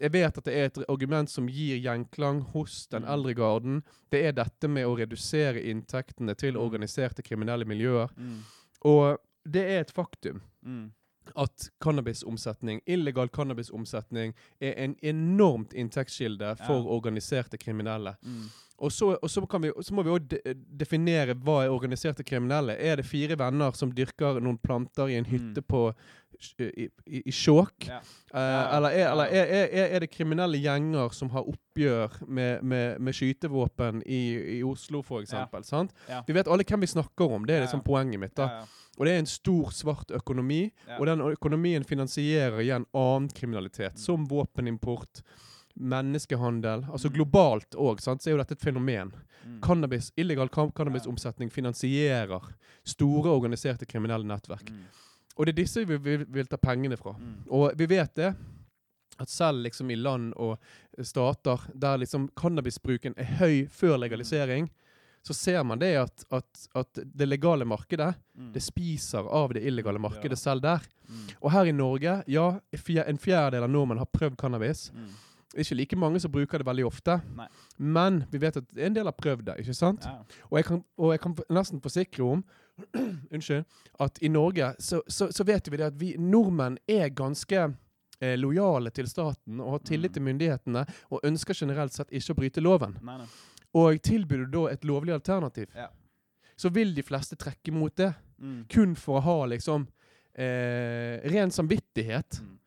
[0.00, 3.08] Jeg vet at det er et argument som gir gjenklang hos den Mm.
[3.14, 3.82] eldre garden.
[4.10, 6.60] Det er dette med å redusere inntektene til Mm.
[6.60, 8.08] organiserte kriminelle miljøer.
[8.16, 8.42] Mm,
[8.84, 10.92] Og det er et faktum mm.
[11.36, 16.88] at cannabisomsetning, illegal cannabisomsetning er en enormt inntektskilde for Ja.
[16.88, 18.16] organiserte kriminelle.
[18.24, 18.50] Mm.
[18.80, 22.22] Og så, og så, kan vi, så må vi òg de definere hva er organiserte
[22.24, 22.76] kriminelle.
[22.78, 25.66] Er det fire venner som dyrker noen planter i en hytte Mm.
[25.68, 25.94] på
[26.58, 27.32] i, i, i?
[27.88, 27.98] Ja.
[28.34, 33.00] Eh, eller er, eller er, er, er det kriminelle gjenger som har oppgjør med, med,
[33.00, 34.20] med skytevåpen i,
[34.58, 35.64] i Oslo, eksempel?
[35.64, 35.94] Sant?
[36.08, 36.22] Ja.
[36.26, 37.46] Vi vet alle hvem vi snakker om.
[37.48, 37.88] Det er liksom ja.
[37.90, 38.36] poenget mitt.
[38.38, 38.48] da.
[38.48, 38.84] Ja, ja.
[38.98, 40.64] Og det er en stor, svart økonomi.
[40.88, 40.96] Ja.
[40.98, 44.02] Og den økonomien finansierer igjen annen kriminalitet, Mm.
[44.02, 45.22] som våpenimport,
[45.78, 46.84] menneskehandel.
[46.90, 47.14] Altså Mm.
[47.14, 49.12] globalt òg, så er jo dette et fenomen.
[49.46, 49.60] Mm.
[49.62, 52.42] Cannabis, illegal cannabisomsetning finansierer
[52.84, 54.68] store organiserte kriminelle nettverk.
[54.70, 54.84] Mm.
[55.38, 57.12] Og det er disse vi vil, vil ta pengene fra.
[57.14, 57.34] Mm.
[57.54, 58.32] Og vi vet det,
[59.18, 60.58] at selv liksom i land og
[61.02, 64.68] stater der liksom cannabisbruken er høy før legalisering,
[65.26, 68.52] så ser man det at, at, at det legale markedet Mm.
[68.54, 70.42] det spiser av det illegale markedet Ja.
[70.44, 70.78] selv der.
[71.08, 71.24] Mm.
[71.42, 72.44] Og her i Norge, ja,
[73.08, 74.92] en fjerdedel av nordmenn har prøvd cannabis.
[74.94, 75.08] Mm.
[75.58, 77.48] Ikke like mange som bruker det veldig ofte, Nei.
[77.78, 80.04] men vi vet at en del har prøvd det, ikke sant?
[80.06, 80.20] Ja.
[80.52, 82.44] Og jeg kan, og jeg kan nesten forsikre om
[83.34, 83.64] unnskyld,
[84.00, 87.74] at i Norge så, så, så vet vi det at vi nordmenn er ganske
[88.20, 90.14] eh, lojale til staten og har tillit Mm.
[90.14, 93.26] til myndighetene og ønsker generelt sett ikke å bryte loven, Nei, nei.
[93.74, 95.88] og tilbyr du da et lovlig alternativ, Ja.
[96.56, 98.12] så vil de fleste trekke mot det.
[98.40, 98.64] Mm.
[98.68, 99.86] Kun for å ha liksom
[100.34, 102.40] eh, ren samvittighet.
[102.42, 102.57] Mm.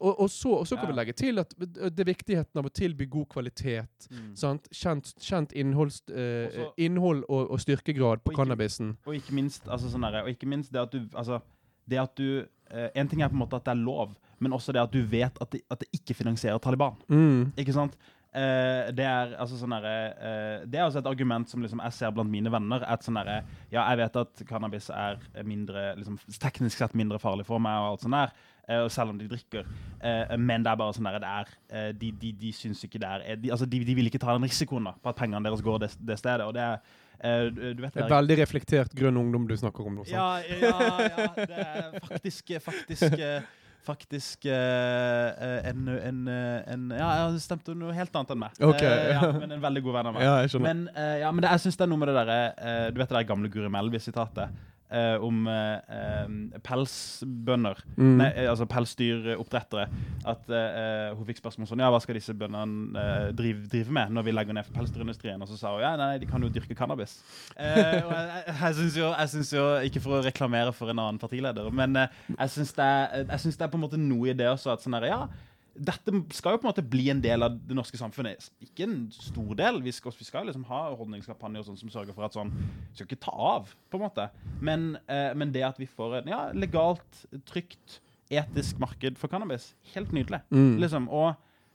[0.00, 0.90] Og, og så, og så kan Ja.
[0.92, 4.06] vi legge til at det er viktigheten av å tilby god kvalitet.
[4.10, 4.34] Mm.
[4.34, 4.68] Sant?
[4.72, 8.96] Kjent, kjent innholds, eh, Også- innhold og, og styrkegrad på Og ikke- cannabisen.
[9.06, 11.40] Og ikke minst, altså sånn der, og ikke minst det at du altså,
[11.88, 14.52] det at du eh, En ting er på en måte at det er lov, men
[14.52, 16.94] også det at du vet at det, at det ikke finansierer Taliban.
[17.08, 17.52] Mm.
[17.58, 17.96] Ikke sant?
[18.30, 21.96] Eh, det er altså sånn derre, eh, Det er også et argument som liksom jeg
[21.96, 22.84] ser blant mine venner.
[22.86, 23.40] At sånn derre
[23.72, 27.96] Ja, jeg vet at cannabis er mindre liksom, teknisk sett mindre farlig for meg, og
[27.96, 28.32] alt sånt der.
[28.70, 29.66] uh, selv om de drikker.
[30.38, 33.36] Men det er bare sånn der, det er, de, de, de syns ikke det er
[33.36, 35.80] de, altså, de, de vil ikke ta den risikoen da, på at pengene deres går
[35.82, 36.46] det, det stedet.
[36.46, 36.78] Og det er
[37.50, 40.06] du vet Det er veldig reflektert grønn ungdom du snakker om nå.
[40.08, 40.70] ja, ja,
[41.18, 43.18] ja, det er faktisk Faktisk
[43.86, 48.58] Faktisk eh, eh, en, en, eh, en Ja, jeg stemte noe helt annet enn meg.
[48.60, 48.88] Okay.
[48.88, 50.24] Eh, ja, men en veldig god venn av meg.
[50.26, 50.68] Ja, jeg skjønner.
[50.68, 53.00] Men, eh, ja, men det, jeg syns det er noe med det derre eh, Du
[53.00, 54.52] vet det der gamle Guri Melby-sitatet
[54.90, 57.82] eh, om eh, eh, pelsbønder?
[57.96, 58.14] Mm.
[58.20, 59.86] Nei, eh, altså pelsdyroppdrettere.
[60.30, 64.14] At eh, hun fikk spørsmål sånn Ja, hva skal disse bøndene eh, drive, drive med
[64.16, 65.40] når vi legger ned pelsdyrindustrien?
[65.40, 67.18] Og så sa hun ja, nei, de kan jo dyrke cannabis.
[67.56, 71.70] Eh, og jeg jeg syns jo, jo, ikke for å reklamere for en annen partileder,
[71.74, 72.90] men eh, jeg syns det,
[73.30, 75.22] det er på en måte noe i det også at sånn her, ja,
[75.74, 78.48] dette skal jo på en måte bli en del av det norske samfunnet.
[78.64, 79.80] Ikke en stor del.
[79.84, 82.52] Vi skal, vi skal liksom ha holdningskampanjer sånn som sørger for at sånn
[82.92, 84.26] skal ikke ta av, på en måte.
[84.60, 88.00] Men, eh, men det at vi får et ja, legalt, trygt,
[88.30, 90.42] etisk marked for cannabis, helt nydelig.
[90.54, 90.76] Mm.
[90.82, 91.08] Liksom.
[91.10, 91.32] Og,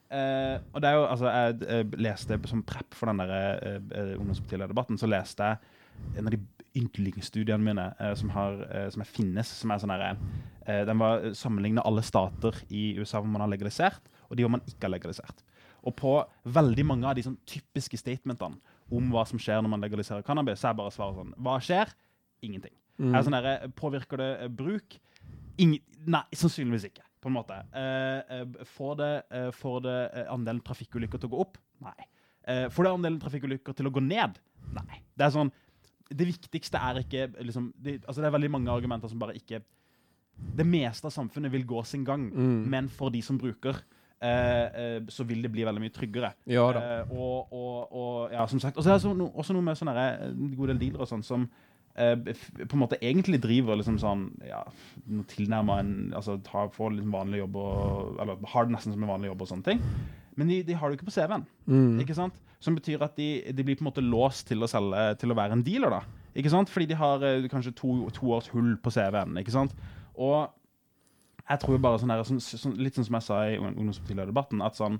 [0.09, 3.79] eh, og det er jo Altså, jeg jeg leste som prep for den der eh,
[3.79, 6.39] eh, ungdomspartilederdebatten, så leste jeg en av de
[6.75, 10.11] yndlingsstudiene mine eh, som, har, eh, som er finnes, som er sånn derre
[10.65, 14.55] eh, Den var sammenligna alle stater i USA hvor man har legalisert, og de hvor
[14.57, 15.43] man ikke har legalisert.
[15.85, 16.15] Og på
[16.49, 18.59] veldig mange av de sånn typiske statementene
[18.93, 21.91] om hva som skjer når man legaliserer cannabis, så er bare svaret sånn Hva skjer?
[22.45, 22.73] Ingenting.
[23.01, 23.11] Mm.
[23.13, 24.97] Er sånn derre, påvirker det bruk?
[25.61, 27.05] Ingen, nei, sannsynligvis ikke.
[27.23, 27.55] På en måte.
[28.75, 29.13] Får det,
[29.57, 29.95] får det
[30.29, 31.55] andelen trafikkulykker til å gå opp?
[31.81, 31.95] Nei.
[32.69, 34.37] Får det andelen trafikkulykker til å gå ned?
[34.75, 34.99] Nei.
[35.17, 35.49] Det er sånn
[36.09, 39.61] Det viktigste er ikke liksom, det, altså det er veldig mange argumenter som bare ikke
[40.57, 42.65] Det meste av samfunnet vil gå sin gang, Mm.
[42.69, 43.77] men for de som bruker,
[44.21, 44.65] eh,
[44.97, 46.33] eh, så vil det bli veldig mye tryggere.
[46.45, 46.81] Ja da.
[46.99, 48.75] Eh, og, og, og ja, som sagt.
[48.77, 49.95] Og så er det så no, også noe med sånne
[50.27, 51.47] en god del dealere og sånn som
[51.95, 54.59] eh, på en måte egentlig driver liksom sånn ja,
[55.31, 59.13] tilnærma en altså tar, Får liksom vanlig jobb og Eller har det nesten som en
[59.15, 59.81] vanlig jobb og sånne ting.
[60.35, 61.45] Men de, de har det jo ikke på CV-en.
[61.67, 61.99] Mm.
[62.03, 62.35] Ikke sant?
[62.59, 65.37] Som betyr at de, de blir på en måte låst til å selge Til å
[65.37, 65.91] være en dealer.
[65.99, 66.01] da
[66.35, 66.69] Ikke sant?
[66.71, 69.37] Fordi de har eh, kanskje to, to års hull på CV-en.
[69.41, 69.75] Ikke sant?
[70.15, 70.49] Og
[71.45, 73.75] jeg tror jo bare sånn her, sånn, sånn, litt sånn som jeg sa i ung-
[73.75, 74.97] ungdomspartilederdebatten, at sånn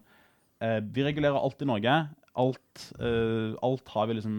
[0.62, 1.96] eh, Vi regulerer alt i Norge.
[2.38, 4.36] Alt, eh, alt har vi liksom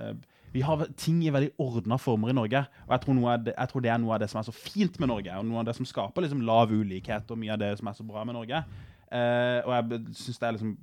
[0.00, 0.14] eh,
[0.54, 2.62] Vi har ting i veldig ordna former i Norge.
[2.88, 4.96] Og jeg tror, det, jeg tror det er noe av det som er så fint
[5.02, 7.74] med Norge, og noe av det som skaper liksom lav ulikhet, og mye av det
[7.78, 8.64] som er så bra med Norge.
[9.10, 10.78] Eh, og jeg syns det er liksom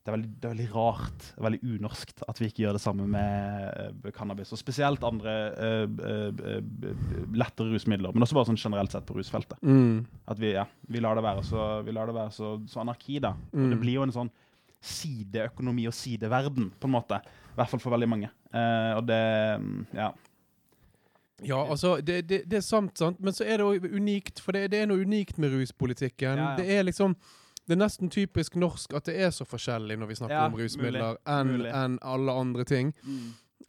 [0.00, 3.04] det er, veldig, det er veldig rart, veldig unorskt, at vi ikke gjør det samme
[3.04, 4.48] med uh, cannabis.
[4.56, 6.62] Og spesielt andre uh,
[7.36, 9.60] lettere rusmidler, men også bare sånn generelt sett på rusfeltet.
[9.60, 10.06] Mm.
[10.32, 13.18] At vi, ja, vi lar det være så, vi lar det være så, så anarki,
[13.20, 13.34] da.
[13.52, 13.74] Og Mm.
[13.74, 14.30] det blir jo en sånn
[14.80, 17.20] sideøkonomi og sideverden, på en måte.
[17.52, 18.30] I hvert fall for veldig mange.
[18.96, 19.20] Og det
[19.60, 20.08] mm, Ja.
[21.44, 24.52] Ja, altså, det, det, det er sant, sant, men så er det òg unikt, for
[24.52, 26.36] det, det er noe unikt med ruspolitikken.
[26.36, 26.56] Ja, ja.
[26.58, 27.14] Det er liksom
[27.70, 30.58] det er nesten typisk norsk at det er så forskjellig når vi snakker Ja, om
[30.58, 32.90] rusmidler, enn en alle andre ting.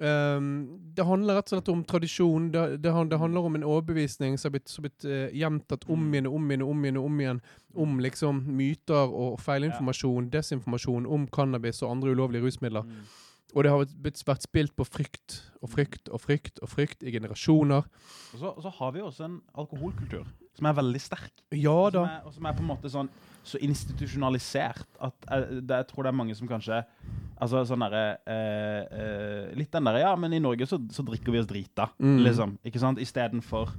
[0.02, 2.47] Um, det handler rett og slett om tradisjon.
[2.52, 5.99] Det, det, det handler om en overbevisning som har blitt, som blitt uh, gjentatt om
[6.08, 6.14] Mm.
[6.16, 6.97] igjen og om igjen og om igjen.
[6.97, 7.41] om igjen
[7.76, 12.82] Om liksom myter og feilinformasjon, desinformasjon om cannabis og andre ulovlige rusmidler.
[12.84, 13.06] Mm.
[13.54, 17.84] Og det har vært spilt på frykt og frykt og frykt og frykt i generasjoner.
[18.34, 20.24] Og så, og så har vi jo også en alkoholkultur
[20.56, 21.32] som er veldig sterk.
[21.56, 22.06] Ja og, da.
[22.06, 23.10] som er, og som er på en måte sånn
[23.43, 26.84] så institusjonalisert at jeg, det, jeg tror det er mange som kanskje
[27.41, 31.34] Altså sånn derre eh, eh, Litt den derre Ja, men i Norge så, så drikker
[31.34, 32.20] vi oss drita, Mm.
[32.22, 32.54] liksom.
[32.70, 33.02] Ikke sant?
[33.02, 33.72] Istedenfor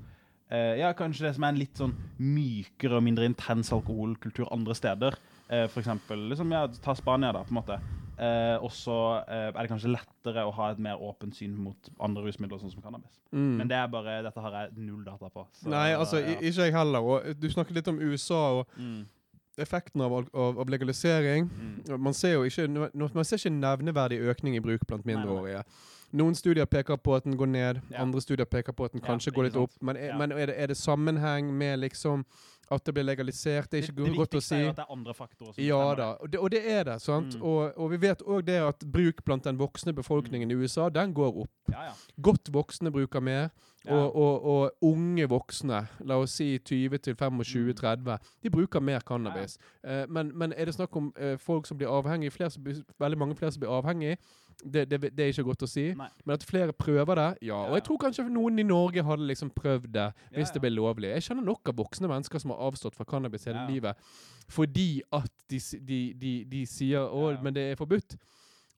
[0.50, 4.74] eh, Ja, kanskje det som er en litt sånn mykere og mindre intens alkoholkultur andre
[4.74, 5.14] steder.
[5.48, 7.78] Eh, for eksempel liksom, ja, ta Spania, da, på en måte.
[8.22, 8.94] Eh, og så
[9.26, 12.70] eh, er det kanskje lettere å ha et mer åpent syn mot andre rusmidler, sånn
[12.70, 13.16] som cannabis.
[13.34, 13.56] Mm.
[13.58, 15.42] Men det er bare, dette har jeg null data på.
[15.58, 16.36] så, Nei, altså, ja.
[16.38, 17.00] ikke jeg heller.
[17.02, 19.00] Og du snakket litt om USA og Mm,
[19.58, 21.50] effekten av, av, av legalisering.
[21.50, 21.98] mm.
[22.00, 25.64] Man ser jo ikke, man ser ikke nevneverdig økning i bruk blant mindreårige.
[26.12, 28.02] Noen studier peker på at den går ned, Ja.
[28.02, 29.62] andre studier peker på at den kanskje ja, går litt sant.
[29.62, 29.82] opp.
[29.82, 32.24] Men, er, men er, det, er det sammenheng med liksom
[32.74, 33.70] at det blir legalisert.
[33.70, 35.52] Det er ikke det, det godt å viktigste er jo at det er andre faktorer
[35.54, 36.96] som Ja da, og det, og det er det.
[37.04, 37.36] sant?
[37.36, 37.44] Mm.
[37.50, 41.12] Og, og vi vet òg det at bruk blant den voksne befolkningen i USA, den
[41.16, 41.52] går opp.
[41.72, 41.94] Ja, ja.
[42.30, 43.50] Godt voksne bruker mer,
[43.82, 43.96] Ja.
[43.98, 49.56] og, og, og unge voksne, la oss si 20 til 25-30, de bruker mer cannabis.
[49.82, 52.62] Eh, men, men er det snakk om uh, folk som blir avhengige, flere som
[53.02, 54.20] veldig mange flere som blir avhengige?
[54.62, 55.88] Det, det, det er ikke godt å si.
[55.98, 56.06] Nei.
[56.22, 57.56] Men at flere prøver det, ja.
[57.66, 60.04] Og jeg tror kanskje noen i Norge hadde liksom prøvd det
[60.36, 61.10] hvis det ble lovlig.
[61.16, 63.66] Jeg kjenner nok av voksne mennesker som har avstått fra cannabis hele Ja.
[63.68, 63.96] livet
[64.52, 67.40] fordi at de, de, de, de sier 'å, Ja.
[67.42, 68.16] men det er forbudt'.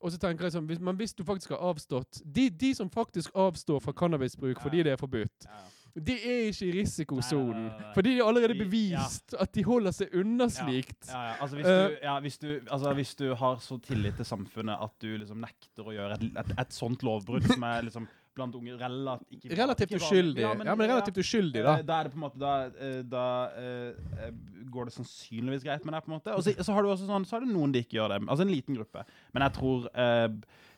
[0.01, 2.89] Og så tenker jeg sånn, hvis, Men hvis du faktisk har avstått De, de som
[2.89, 4.61] faktisk avstår fra cannabisbruk Ja.
[4.63, 5.51] fordi det er forbudt, Ja,
[5.95, 6.01] ja.
[6.01, 7.71] de er ikke i risikosonen.
[7.95, 11.07] Fordi det er allerede bevist bevist at de holder seg unna slikt.
[11.07, 11.35] Ja, ja.
[11.41, 14.77] Altså, hvis, Eh, du, ja, hvis, du, altså, hvis du har så tillit til samfunnet
[14.83, 18.55] at du liksom nekter å gjøre et, et, et sånt lovbrudd som er liksom blant
[18.59, 20.41] unge relativt ikke, Relativt ikke uskyldig.
[20.43, 21.75] Ja, Ja, men, relativt uskyldig, da.
[21.81, 23.25] Da er det på en måte Da, eh, da
[23.57, 24.31] eh,
[24.71, 26.33] går det sannsynligvis greit med deg, på en måte.
[26.35, 28.21] Og så, så har du også sånn Så er det noen de ikke gjør det.
[28.27, 29.05] Altså en liten gruppe.
[29.33, 30.27] Men jeg tror uh,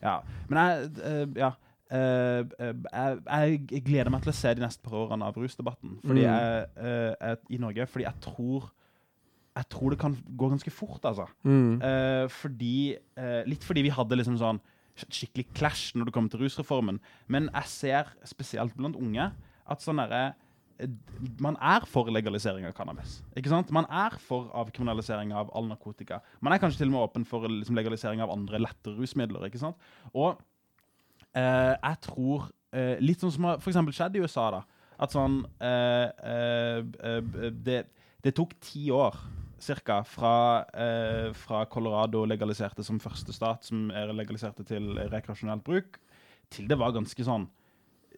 [0.03, 0.19] Ja.
[0.49, 1.51] Men jeg uh, Ja.
[1.89, 6.27] jeg, jeg gleder meg til å se de neste par årene av rusdebatten fordi Mm.
[6.27, 7.85] jeg, jeg, i Norge.
[7.87, 8.71] Fordi jeg tror
[9.57, 11.25] Jeg tror det kan gå ganske fort, altså.
[11.43, 11.79] Mm.
[12.29, 12.95] Fordi
[13.49, 14.59] Litt fordi vi hadde liksom sånn
[15.05, 16.99] skikkelig clash når det kommer til rusreformen.
[17.27, 19.29] Men jeg ser spesielt blant unge
[19.67, 20.21] at sånn derre
[20.79, 20.91] eh,
[21.43, 23.19] man er for legalisering av cannabis.
[23.37, 23.73] Ikke sant?
[23.75, 26.21] Man er for avkriminalisering av all narkotika.
[26.41, 29.47] Man er kanskje til og med åpen for liksom, legalisering av andre lettere rusmidler.
[29.49, 29.89] ikke sant?
[30.13, 30.37] Og
[31.33, 34.63] eh, jeg tror eh, Litt sånn som har eksempel skjedd i USA, da.
[34.97, 37.83] At sånn eh, eh, eh, det,
[38.25, 39.17] det tok ti år
[39.59, 45.99] cirka fra, eh, fra Colorado legaliserte som første stat, som er legaliserte til rekreasjonelt bruk,
[46.49, 47.47] til det var ganske sånn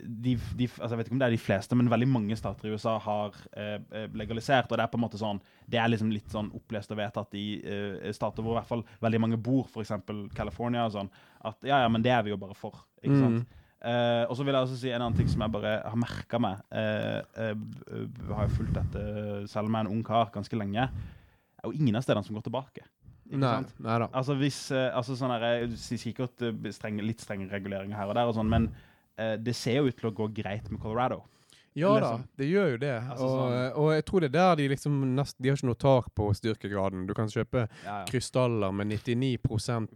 [0.02, 2.70] de, de, altså jeg vet ikke om det er de fleste, men veldig mange stater
[2.70, 4.70] i USA har eh, eh, legalisert.
[4.72, 7.36] Og det er på en måte sånn Det er liksom litt sånn opplest og vedtatt
[7.36, 9.92] i eh, stater hvor i hvert fall veldig mange bor, f.eks.
[10.38, 11.10] California og sånn,
[11.44, 12.80] at ja, ja, men det er vi jo bare for.
[13.04, 13.26] Ikke Mm.
[13.26, 13.58] sant?
[13.82, 16.40] Eh, og så vil jeg også si en annen ting som jeg bare har merka
[16.40, 16.64] meg.
[16.72, 19.04] B- b- har jo fulgt dette,
[19.52, 20.88] selv om jeg er en ung kar, ganske lenge.
[21.60, 22.86] Det er jo ingen av stedene som går tilbake.
[23.30, 24.08] Nei, nei da.
[24.16, 26.42] Altså hvis eh, altså sånn her, du sier Sikkert
[26.74, 28.70] streng, litt strenge reguleringer her og der, og sånn, men
[29.20, 31.20] eh, det ser jo ut til å gå greit med Colorado.
[31.80, 32.28] Ja da, Liksom.
[32.38, 32.94] det gjør jo det.
[33.10, 35.70] Altså, og, sånn- og jeg tror det er der de liksom nest, De har ikke
[35.72, 37.08] noe tak på styrkegraden.
[37.08, 39.38] Du kan kjøpe Ja, krystaller med 99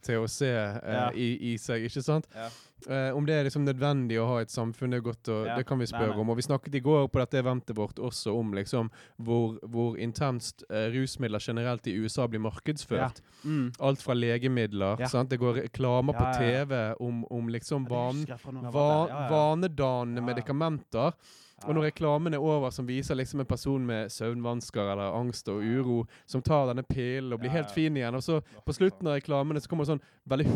[0.02, 1.10] THC eh, Ja.
[1.14, 2.28] i, i seg, ikke sant?
[2.36, 2.50] ja.
[2.90, 5.56] Eh, om det er liksom nødvendig å ha et samfunn, det er godt å, Ja.
[5.56, 6.20] det kan vi spørre nei.
[6.20, 6.30] om.
[6.30, 8.90] Og vi snakket i går på dette eventet vårt også om liksom
[9.24, 13.22] hvor, hvor intenst eh, rusmidler generelt i USA blir markedsført.
[13.46, 13.72] Mm.
[13.80, 15.08] Alt fra legemidler, Ja.
[15.08, 15.30] sant?
[15.30, 16.66] det går reklamer på Ja, ja, ja.
[16.66, 19.14] TV om, om liksom van, van, husker jeg fra når jeg va, var der.
[19.14, 19.30] Ja, ja.
[19.32, 20.34] vanedannende Ja, ja.
[20.34, 21.14] medikamenter.
[21.68, 25.64] Og når reklamen er over, som viser liksom en person med søvnvansker eller angst og
[25.64, 29.18] uro, som tar denne pillen og blir helt fin igjen, og så på slutten av
[29.18, 30.04] reklamene så kommer det sånn
[30.34, 30.48] veldig,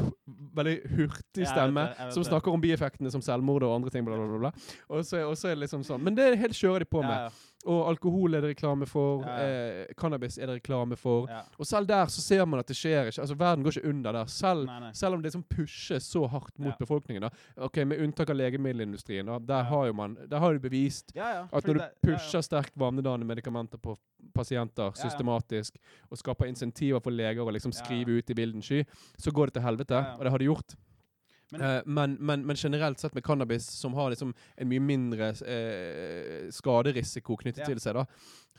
[0.58, 4.40] veldig hurtig stemme som snakker om bieffektene som selvmord og andre ting, bla, bla, bla.
[4.48, 4.52] bla.
[4.90, 6.04] Og, så, og så er det liksom sånn.
[6.04, 7.32] Men det er helt kjører de på med.
[7.68, 9.26] Og alkohol er det reklame for.
[9.28, 9.36] Ja.
[9.44, 11.28] Eh, cannabis er det reklame for.
[11.28, 11.42] Ja.
[11.60, 13.20] Og selv der så ser man at det skjer ikke.
[13.26, 14.26] Altså Verden går ikke under der.
[14.32, 14.92] Selv, Nei, nei.
[14.94, 16.78] selv om det sånn pushes så hardt mot Ja.
[16.80, 17.22] befolkningen.
[17.22, 17.30] da
[17.66, 19.26] Ok, Med unntak av legemiddelindustrien.
[19.26, 23.26] da Der har jo man Der har du bevist at når du pusher sterkt vanedannende
[23.26, 23.98] medikamenter på
[24.34, 25.78] pasienter systematisk,
[26.12, 28.84] og skaper insentiver for leger å liksom skrive ut i vilden sky,
[29.18, 30.16] så går det til helvete.
[30.18, 30.76] Og det har det gjort.
[31.52, 35.30] Men- eh, men, men, men generelt sett med cannabis, som har liksom en mye mindre
[35.48, 37.66] eh, skaderisiko knyttet Ja.
[37.72, 38.06] til seg, da,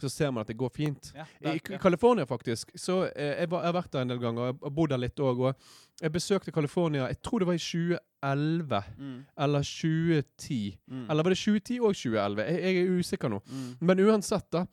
[0.01, 1.13] så ser man at det går fint.
[1.15, 2.31] Ja, I California, ja.
[2.31, 2.71] Faktisk.
[2.79, 5.21] Så eh, jeg, var, jeg har vært der en del ganger, og bodd der litt
[5.21, 5.41] òg.
[5.51, 5.55] Og
[6.01, 10.79] jeg besøkte California, jeg tror det var i 2011 Mm, eller 2010.
[10.89, 12.43] mm, Eller var det 2010 og 2011?
[12.49, 13.43] Jeg, jeg er usikker nå.
[13.47, 13.77] mm.
[13.81, 14.65] Men uansett, da.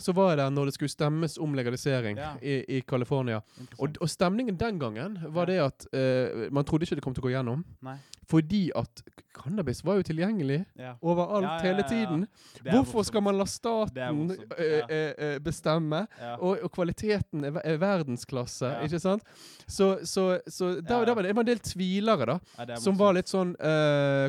[0.00, 2.32] Så var der når det skulle stemmes om legalisering Ja.
[2.42, 3.40] i, i California.
[3.78, 7.24] Og, og stemningen den gangen var det at uh, man trodde ikke det kom til
[7.24, 7.64] å gå gjennom.
[7.84, 7.98] Nei.
[8.30, 9.02] Fordi at
[9.34, 10.92] cannabis var jo tilgjengelig Ja.
[11.02, 12.26] overalt Ja, hele tiden.
[12.62, 16.04] Hvorfor skal man la staten uh, eh, bestemme?
[16.38, 19.22] Og, og kvaliteten er, er verdensklasse, ikke sant?
[19.66, 21.14] Så, så, så Ja, ja.
[21.14, 22.76] var det, det en del tvilere, da.
[22.78, 23.54] Som var litt sånn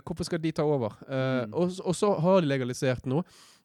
[0.02, 0.98] Hvorfor skal de ta over?
[1.08, 1.54] Mm.
[1.54, 3.22] og, og så har de legalisert nå.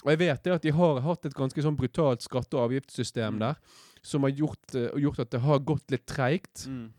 [0.06, 3.34] Og jeg vet det at de har hatt et ganske sånn brutalt skatte- og avgiftssystem
[3.34, 3.38] Mm.
[3.40, 3.56] der,
[4.02, 6.66] som har gjort, uh, gjort at det har gått litt treigt.
[6.68, 6.92] Mm.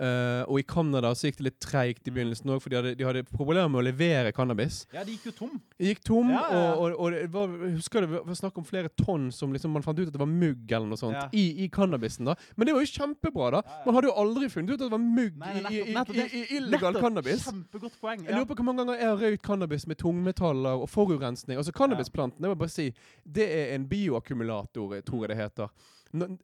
[0.00, 2.92] Eh, og i Canada så gikk det litt treigt i begynnelsen òg, for de hadde,
[2.96, 4.86] de hadde problemer med å levere cannabis.
[4.96, 5.58] Ja, de gikk jo tom.
[5.76, 6.60] Det gikk tom, Ja, ja.
[6.72, 9.84] og, og, og det var, husker det var snakk om flere tonn som liksom, man
[9.84, 11.26] fant ut at det var mugg eller noe sånt Ja.
[11.36, 12.30] i, i cannabisen.
[12.30, 12.34] da.
[12.56, 13.62] Men det var jo kjempebra, da.
[13.84, 16.16] Man hadde jo aldri funnet ut at det var mugg Nei, i, i, i, nettopp,
[16.16, 17.04] i, illegal Nettopp.
[17.04, 17.44] cannabis.
[17.50, 18.24] Kjempegodt poeng.
[18.24, 21.60] Jeg lurer på hvor mange ganger jeg har røykt cannabis med tungmetaller og forurensning.
[21.60, 22.88] Altså Cannabisplanten, jeg må bare si,
[23.28, 25.68] det er en bioakkumulator, tror jeg det heter.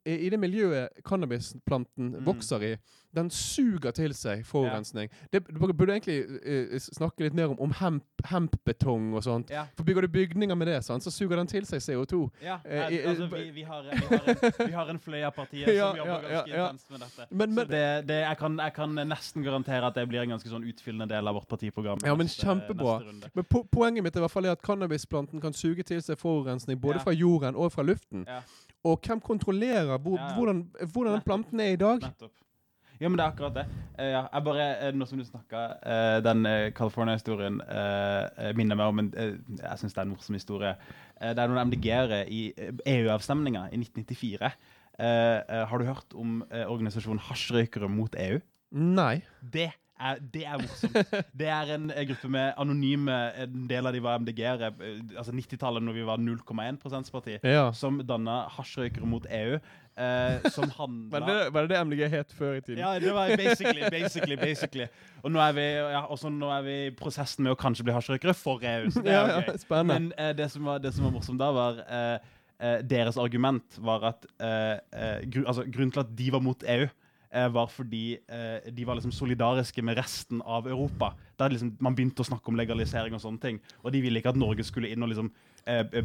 [0.07, 2.25] I det miljøet cannabisplanten Mm.
[2.27, 2.77] vokser i,
[3.17, 5.09] den suger til seg forurensning.
[5.33, 9.51] Det du burde egentlig uh, snakke litt mer om, om hemp, hempbetong og sånt.
[9.51, 9.65] Ja.
[9.75, 12.29] For bygger du bygninger med det, sant, så suger den til seg CO2.
[12.45, 15.33] Ja, uh, i- altså, vi, vi, har, vi, har en, vi har en fløy av
[15.35, 16.67] partiet Ja, som jobber ja, ja, ganske ja.
[16.69, 17.27] intenst med dette.
[17.31, 20.53] Men, Så det, det, jeg, kan, jeg kan nesten garantere at det blir en ganske
[20.53, 21.99] sånn utfyllende del av vårt partiprogram.
[22.05, 22.99] Ja, men neste- kjempebra.
[23.01, 26.21] neste men po poenget mitt er i hvert fall at cannabisplanten kan suge til seg
[26.21, 27.05] forurensning både Ja.
[27.09, 28.27] fra jorden og fra luften.
[28.87, 30.35] Og hvem kontrollerer hvor, Ja, ja.
[30.39, 32.03] hvordan, hvordan den planten er i dag?
[32.05, 32.33] Nettopp.
[32.97, 33.65] Ja, men det er akkurat det.
[33.99, 35.65] Uh, ja, jeg bare, uh, Nå som du snakka,
[36.25, 40.39] den eh, California-historien eh, eh, minner meg om en Jeg syns det er en morsom
[40.39, 40.71] historie.
[41.21, 42.41] Det er noen MDG-ere i
[42.95, 44.49] EU-avstemninga i 1994.
[44.97, 48.41] Eh, eh, har du hørt om organisasjonen Hasjrøykere mot EU?
[48.73, 49.21] Nei.
[49.41, 49.69] Det
[50.01, 51.15] er, det er morsomt.
[51.39, 54.73] Det er en, eh, gruppe med anonyme En del av de var MDG-ere.
[54.81, 57.71] eh, Altså 90-tallet, når vi var 0,1 parti, Ja.
[57.73, 59.59] Som danna Hasjrøykere mot EU.
[59.97, 62.79] Eh, som handla Var det, var det det MDG het før i tiden?
[62.83, 64.87] ja, det var basically, basically, basically.
[65.25, 66.03] Og nå er vi, ja,
[66.37, 68.91] nå er vi i prosessen med å kanskje bli hasjrøykere for EU.
[68.93, 69.85] Så det er jo Ja, gøy.
[69.89, 72.19] Men eh, det, som var, det som var morsomt da, var eh,
[72.61, 76.63] eh, Deres argument var at eh, eh, gru, altså, Grunnen til at de var mot
[76.77, 76.89] EU, eh,
[77.53, 81.13] var fordi eh, de var liksom solidariske med resten av Europa.
[81.37, 83.61] Da liksom, man begynte å snakke om legalisering og sånne ting.
[83.83, 85.31] Og de ville ikke at Norge skulle inn og liksom
[85.67, 86.05] eh, eh,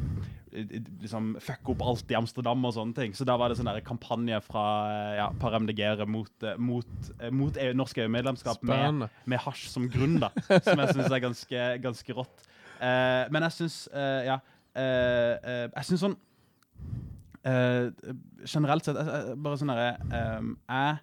[0.54, 3.14] eh, liksom fucke opp alt i Amsterdam og sånne ting.
[3.16, 7.30] Så da var det sånn kampanje fra eh, ja, par MDG-ere mot, eh, mot, eh,
[7.32, 10.32] mot EU, norsk EU-medlemskap med, med hasj som grunn, da.
[10.66, 12.44] Som jeg syns er ganske, ganske rått.
[12.82, 14.40] Eh, men jeg syns eh, Ja.
[14.76, 16.18] eh, eh, jeg syns sånn
[17.46, 17.92] eh,
[18.46, 21.00] Generelt sett jeg- jeg- Bare sånn herre eh, Jeg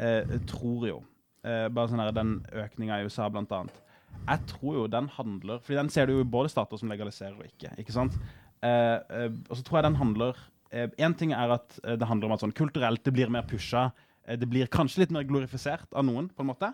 [0.00, 0.98] eh, tror jo
[1.44, 3.80] eh, Bare sånn her, den økninga i USA, blant annet.
[4.28, 7.36] Jeg tror jo den handler Fordi den ser du jo i både stater som legaliserer
[7.38, 7.74] og ikke.
[7.80, 8.16] ikke sant?
[8.64, 10.38] Eh, eh, og så tror jeg den handler
[10.68, 13.86] Én ting er at eh, det handler om at sånn kulturelt det blir mer pusha.
[14.26, 16.68] Eh, det blir kanskje litt mer glorifisert av noen, på en måte.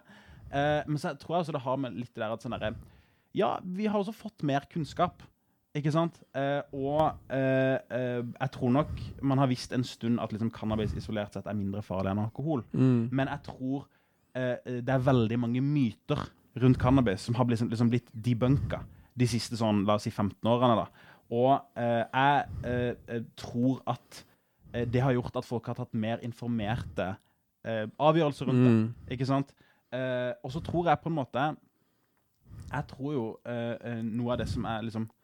[0.51, 2.75] Eh, men så tror jeg også det har med litt det der at sånn derre
[3.35, 5.23] Ja, vi har også fått mer kunnskap.
[5.75, 6.21] Ikke sant?
[6.39, 8.91] Eh, og eh, eh, jeg tror nok
[9.27, 12.63] man har visst en stund at liksom, cannabis isolert sett er mindre farlig enn alkohol.
[12.73, 13.09] Mm.
[13.11, 13.89] Men jeg tror
[14.39, 16.23] eh, det er veldig mange myter
[16.63, 18.85] rundt cannabis som har blitt, liksom blitt debunka
[19.19, 20.85] de siste sånn, la oss si 15 årene.
[20.85, 21.11] da.
[21.35, 24.23] Og eh, jeg eh, eh, tror at
[24.75, 27.15] eh, det har gjort at folk har tatt mer informerte
[27.67, 28.73] eh, avgjørelser rundt det.
[28.75, 28.87] Mm.
[29.17, 29.55] Ikke sant?
[29.95, 31.43] Eh, og så tror jeg på en måte
[32.73, 35.24] Jeg tror jo eh, eh, noe av det som er liksom eh,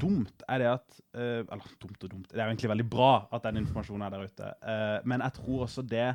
[0.00, 2.28] dumt, er det at eh, Eller dumt og dumt.
[2.30, 4.50] Det er jo egentlig veldig bra at den informasjonen er der ute.
[4.62, 6.08] Eh, men jeg tror også det,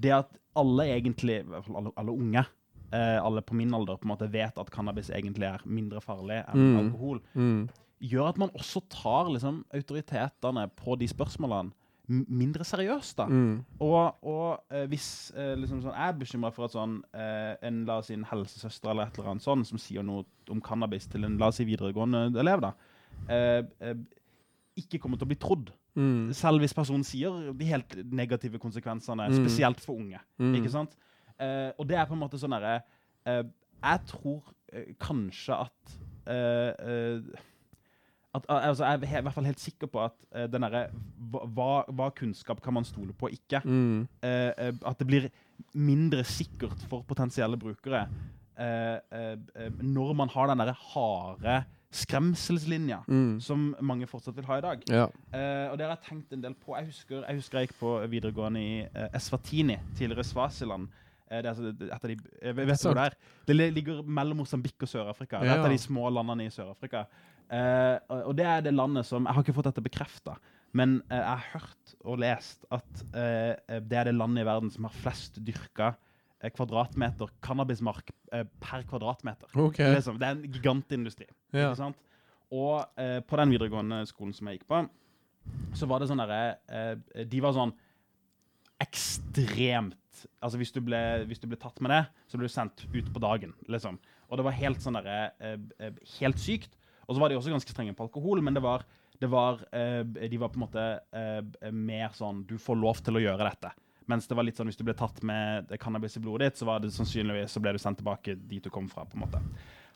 [0.00, 2.44] det at alle egentlig, i hvert fall alle, alle unge,
[2.94, 6.44] eh, alle på min alder, på en måte vet at cannabis egentlig er mindre farlig
[6.48, 6.76] enn Mm.
[6.84, 7.68] alkohol, Mm.
[8.00, 11.72] gjør at man også tar liksom, autoritetene på de spørsmålene
[12.08, 13.16] mindre seriøst.
[13.18, 13.24] da.
[13.26, 13.64] Mm.
[13.80, 17.84] Og, og eh, hvis eh, liksom sånn, jeg er bekymra for at sånn, eh, en
[17.88, 21.06] la oss si en helsesøster eller et eller annet sånn, som sier noe om cannabis
[21.08, 22.72] til en la oss si videregående elev, da,
[23.28, 23.94] eh, eh,
[24.76, 25.72] ikke kommer til å bli trodd.
[25.96, 26.32] Mm.
[26.34, 29.36] Selv hvis personen sier de helt negative konsekvensene, Mm.
[29.44, 30.18] spesielt for unge.
[30.38, 30.54] Mm.
[30.58, 30.96] Ikke sant?
[31.38, 32.82] Eh, og det er på en måte sånn derre
[33.24, 34.42] Jeg tror
[34.98, 35.94] kanskje at
[38.34, 40.84] at, altså, jeg er i hvert fall helt sikker på at uh, den derre
[41.30, 43.60] hva, hva- kunnskap kan man stole på og ikke?
[43.64, 44.08] Mm.
[44.22, 45.28] Uh, at det blir
[45.74, 48.06] mindre sikkert for potensielle brukere
[49.82, 51.56] når man har den derre harde
[51.94, 53.40] skremselslinja Mm.
[53.40, 54.82] som mange fortsatt vil ha i dag.
[54.90, 55.04] Ja.
[55.70, 56.74] Og det har jeg tenkt en del på.
[56.78, 60.88] Jeg husker jeg, husker jeg gikk på videregående i Eswatini, tidligere Svasiland.
[61.30, 61.72] Det er altså
[62.92, 63.14] de, det?
[63.46, 65.40] Det ligger mellom Mosambik og Sør-Afrika.
[65.40, 67.04] Det er et av de små landene i Sør-Afrika.
[67.52, 70.38] Eh, og det er det landet som Jeg har ikke fått dette bekrefta,
[70.74, 74.72] men uh, jeg har hørt og lest at eh, det er det landet i verden
[74.74, 75.94] som har flest dyrka
[76.44, 78.10] kvadratmeter cannabismark
[78.60, 79.48] per kvadratmeter.
[79.56, 79.78] OK.
[79.94, 81.24] Liksom, det er en gigantindustri.
[81.54, 81.70] Ja.
[81.70, 82.02] Ikke sant?
[82.52, 82.84] Og
[83.24, 84.82] på den videregående skolen som jeg gikk på,
[85.72, 87.72] så var det sånn derre De var sånn
[88.84, 92.84] ekstremt Altså hvis du, ble, hvis du ble tatt med det, så ble du sendt
[92.92, 93.96] ut på dagen, liksom.
[94.28, 95.56] Og det var helt sånn derre
[96.18, 96.76] Helt sykt.
[97.06, 98.84] Og så var de også ganske strenge på alkohol, men det var,
[99.20, 100.84] det var eh, De var på en måte
[101.14, 103.72] eh, mer sånn Du får lov til å gjøre dette.
[104.10, 106.68] Mens det var litt sånn hvis du ble tatt med cannabis i blodet ditt, så
[106.68, 109.06] var det sannsynligvis så ble du sendt tilbake dit du kom fra.
[109.08, 109.40] på en måte.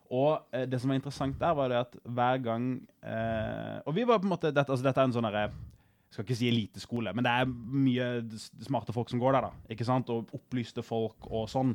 [0.09, 2.71] Og eh, det som var interessant der, var det at hver gang
[3.05, 5.51] eh, Og vi var på en måte Dette, altså, dette er en sånn derre
[6.09, 8.05] skal ikke si eliteskole, men det er mye
[8.65, 9.49] smarte folk som går der.
[9.51, 10.09] da, ikke sant?
[10.09, 11.75] Og opplyste folk og sånn.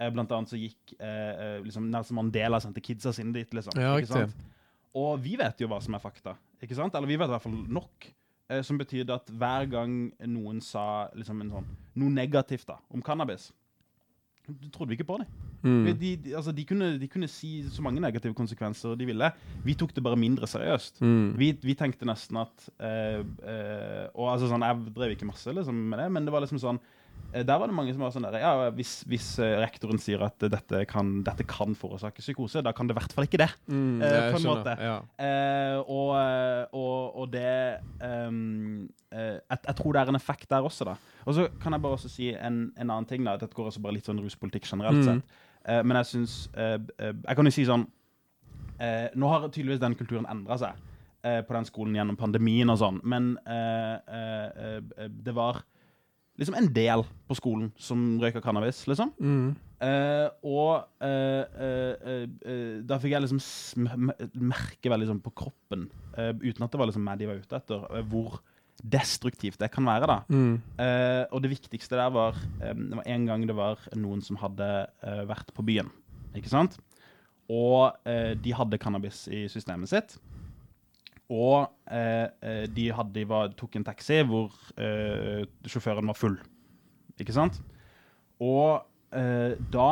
[0.00, 3.52] Eh, blant annet så gikk eh, eh, liksom Nelson Mandela sendte kidsa sine dit.
[3.54, 3.76] liksom.
[3.76, 4.46] Ja, ikke sant?
[4.94, 6.36] Og vi vet jo hva som er fakta.
[6.62, 6.94] ikke sant?
[6.94, 8.08] Eller vi vet i hvert fall nok.
[8.52, 9.92] Eh, som betydde at hver gang
[10.28, 13.48] noen sa liksom en sånn, noe negativt da, om cannabis,
[14.44, 15.28] du trodde vi ikke på dem.
[15.64, 15.84] Mm.
[15.86, 19.30] De, de, altså, de, kunne, de kunne si så mange negative konsekvenser de ville.
[19.64, 21.00] Vi tok det bare mindre seriøst.
[21.00, 21.30] Mm.
[21.40, 25.80] Vi, vi tenkte nesten at eh, eh, Og altså sånn, Jeg drev ikke masse liksom,
[25.88, 26.82] med det, men det var liksom sånn
[27.34, 30.38] Der var det mange som var sånn der Ja, hvis, hvis eh, rektoren sier at
[30.46, 33.48] eh, dette kan, dette kan forårsake psykose, da kan det i hvert fall ikke det.
[33.66, 34.74] Mm, eh, på en måte.
[34.78, 34.92] Ja.
[35.18, 40.46] Eh, og, eh, og, og det um, eh, jeg, jeg tror det er en effekt
[40.54, 40.94] der også, da.
[41.26, 43.26] Og så kan jeg bare også si en, en annen ting.
[43.26, 45.04] da Dette går også bare litt sånn ruspolitikk generelt Mm.
[45.10, 45.36] sett.
[45.66, 47.86] Eh, men jeg syns eh, eh, Jeg kan jo si sånn
[48.78, 50.76] eh, Nå har tydeligvis den kulturen endra seg
[51.24, 55.62] eh, på den skolen gjennom pandemien og sånn, men eh, eh, eh, det var
[56.40, 59.12] liksom en del på skolen som røyka cannabis, liksom.
[59.20, 59.54] Mm.
[59.84, 63.86] Uh, og uh, uh, da fikk jeg liksom
[64.40, 67.86] merke veldig sånn på kroppen, uten at det var liksom meg de var ute etter,
[68.10, 68.38] hvor
[68.82, 70.06] destruktivt det kan være.
[70.10, 70.16] da.
[70.28, 70.54] Mm.
[71.34, 74.68] Og det viktigste der var um, Det var en gang det var noen som hadde
[75.30, 75.90] vært på byen.
[76.34, 76.76] Ikke sant?
[77.50, 80.16] Og de hadde cannabis i systemet sitt.
[81.32, 86.36] Og eh, eh, de, hadde, de var, tok en taxi hvor eh, sjåføren var full.
[87.20, 87.56] Ikke sant?
[88.44, 88.82] Og
[89.14, 89.88] eh, da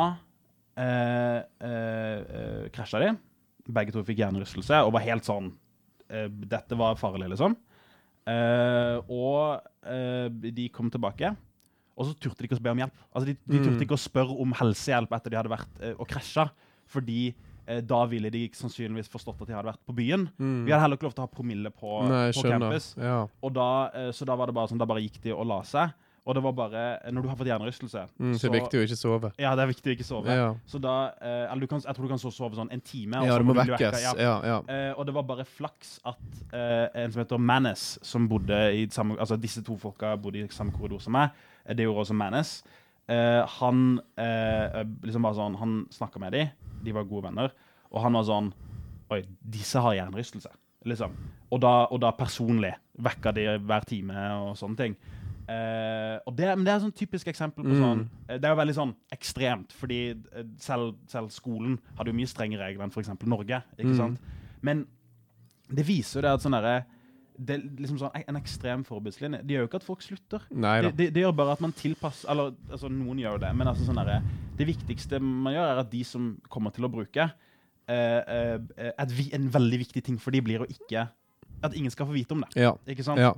[0.77, 3.13] eh, eh, krasja de.
[3.73, 5.53] Begge to fikk hjernerystelse og var helt sånn
[6.11, 7.55] eh, Dette var farlig, liksom.
[8.29, 11.33] Eh, og eh, de kom tilbake,
[11.97, 13.01] og så turte de ikke å be om hjelp.
[13.11, 13.83] Altså, de, de turte Mm.
[13.87, 16.47] ikke å spørre om helsehjelp etter de hadde vært og krasja,
[16.89, 17.33] fordi
[17.81, 20.27] da ville de sannsynligvis forstått at de hadde vært på byen.
[20.37, 20.65] Mm.
[20.65, 22.93] Vi hadde heller ikke lov til å ha promille på, Nei, på campus.
[22.99, 23.19] Ja.
[23.55, 25.93] Da, eh, så da var det bare sånn, da bare gikk de og la seg.
[26.23, 28.83] Og det var bare Når du har fått hjernerystelse Mm, så det er viktig å
[28.85, 29.31] ikke sove.
[29.43, 30.31] Ja, det er viktig å ikke sove.
[30.31, 32.79] Ja, Så da eh, Eller du kan, jeg tror du kan så sove sånn en
[32.79, 33.19] time.
[33.19, 33.97] og ja du må vekkes.
[34.05, 34.13] ja.
[34.15, 34.61] Ja, ja.
[34.71, 36.21] Eh, og det var bare flaks at
[36.53, 40.47] eh, en som heter Mannes, som bodde i samme Altså disse to folka bodde i
[40.47, 41.35] samme korridor som meg.
[41.65, 42.63] Eh, det gjorde også Mannes,
[43.03, 46.43] Eh, han eh, liksom bare sånn Han snakka med de,
[46.83, 47.53] de var gode venner,
[47.91, 48.53] og han var sånn
[49.13, 50.49] Oi, disse har hjernerystelse.
[50.89, 51.11] Liksom.
[51.53, 54.95] Og da, og da personlig vekka de hver time og sånne ting.
[55.43, 57.81] Uh, og det, men det er et sånn typisk eksempel på Mm.
[57.83, 62.15] sånn eh, Det er jo veldig sånn ekstremt, fordi eh, selv, selv skolen hadde jo
[62.17, 63.11] mye strengere regler enn f.eks.
[63.27, 63.59] Norge.
[63.77, 63.97] ikke Mm.
[63.97, 64.19] sant?
[64.61, 64.87] Men
[65.69, 66.85] det viser jo det at sånn derre
[67.37, 70.43] det, er liksom sånn, En ekstrem forbudslinje Det gjør jo ikke at folk slutter.
[70.49, 73.67] Det, de, de gjør bare at man tilpasser Eller altså, noen gjør jo det, men
[73.71, 74.21] altså sånn der,
[74.59, 77.25] det viktigste man gjør, er at de som kommer til å bruke
[77.87, 81.07] eh, eh, vi- En veldig viktig ting for de blir å ikke
[81.63, 82.53] At ingen skal få vite om det.
[82.61, 82.73] Ja.
[82.87, 83.19] Ikke sant?
[83.19, 83.33] ja.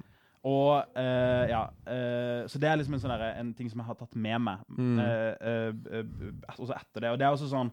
[0.45, 3.87] Og eh, ja, eh, Så det er liksom en, sånn der, en ting som jeg
[3.87, 4.59] har tatt med meg.
[4.77, 4.99] Mm.
[4.99, 7.11] eh, eh, eh, også etter det.
[7.15, 7.71] Og det er også sånn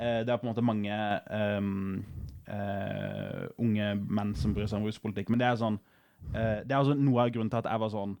[0.00, 0.96] eh, Det er på en måte mange
[1.30, 2.02] ehm,
[2.48, 6.80] eh, unge menn som bryr seg om ruspolitikk, men det er sånn uh, Det er
[6.80, 8.16] altså noe av grunnen til at jeg var sånn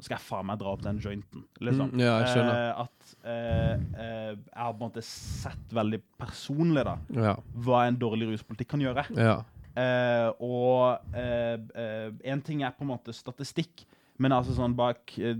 [0.00, 1.44] skal jeg faen meg dra opp den jointen.
[1.60, 1.90] Liksom.
[1.92, 2.44] Mm, ja, jeg.
[2.48, 7.34] Eh, at eh, eh, jeg har på en måte sett veldig personlig da Ja.
[7.52, 9.06] hva en dårlig ruspolitikk kan gjøre.
[9.16, 9.42] ja.
[9.80, 13.84] Eh, og én ting er på en måte statistikk,
[14.20, 15.30] men altså sånn bak uh,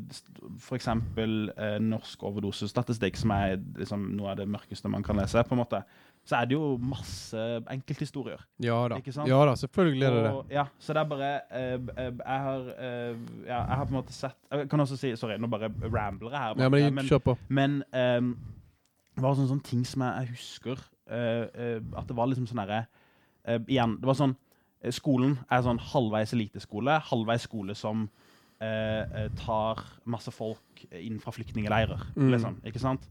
[0.57, 0.87] f.eks.
[0.89, 5.61] Uh, norsk overdosestatistikk, som er liksom, noe av det mørkeste man kan lese, på en
[5.61, 5.83] måte,
[6.31, 7.41] så er det jo masse
[7.73, 8.43] enkelthistorier.
[8.63, 9.01] Ja da.
[9.27, 10.31] Ja da, selvfølgelig er det det.
[10.37, 13.91] Og, ja, så det er bare uh, uh, jeg, har, uh, ja, jeg har på
[13.95, 16.63] en måte sett Jeg kan også si Sorry, nå bare rambler jeg her.
[16.63, 17.35] Ja, men men, kjør på.
[17.49, 18.31] men um,
[19.17, 22.85] det var sånne, sånne ting som jeg, jeg husker At det var liksom sånn herre
[23.67, 24.37] Igjen, det var sånn
[24.95, 28.07] Skolen er sånn halvveis eliteskole, halvveis skole som
[29.41, 32.31] tar masse folk inn fra flyktningleirer, Mm.
[32.33, 32.57] liksom.
[32.65, 33.05] Ikke sant?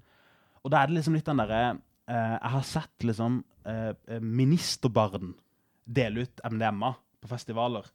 [0.63, 1.77] Og da er det liksom litt den derre
[2.09, 5.33] Jeg har sett liksom eh, eh, ministerbarn
[5.85, 7.85] dele ut MDMA på festivaler.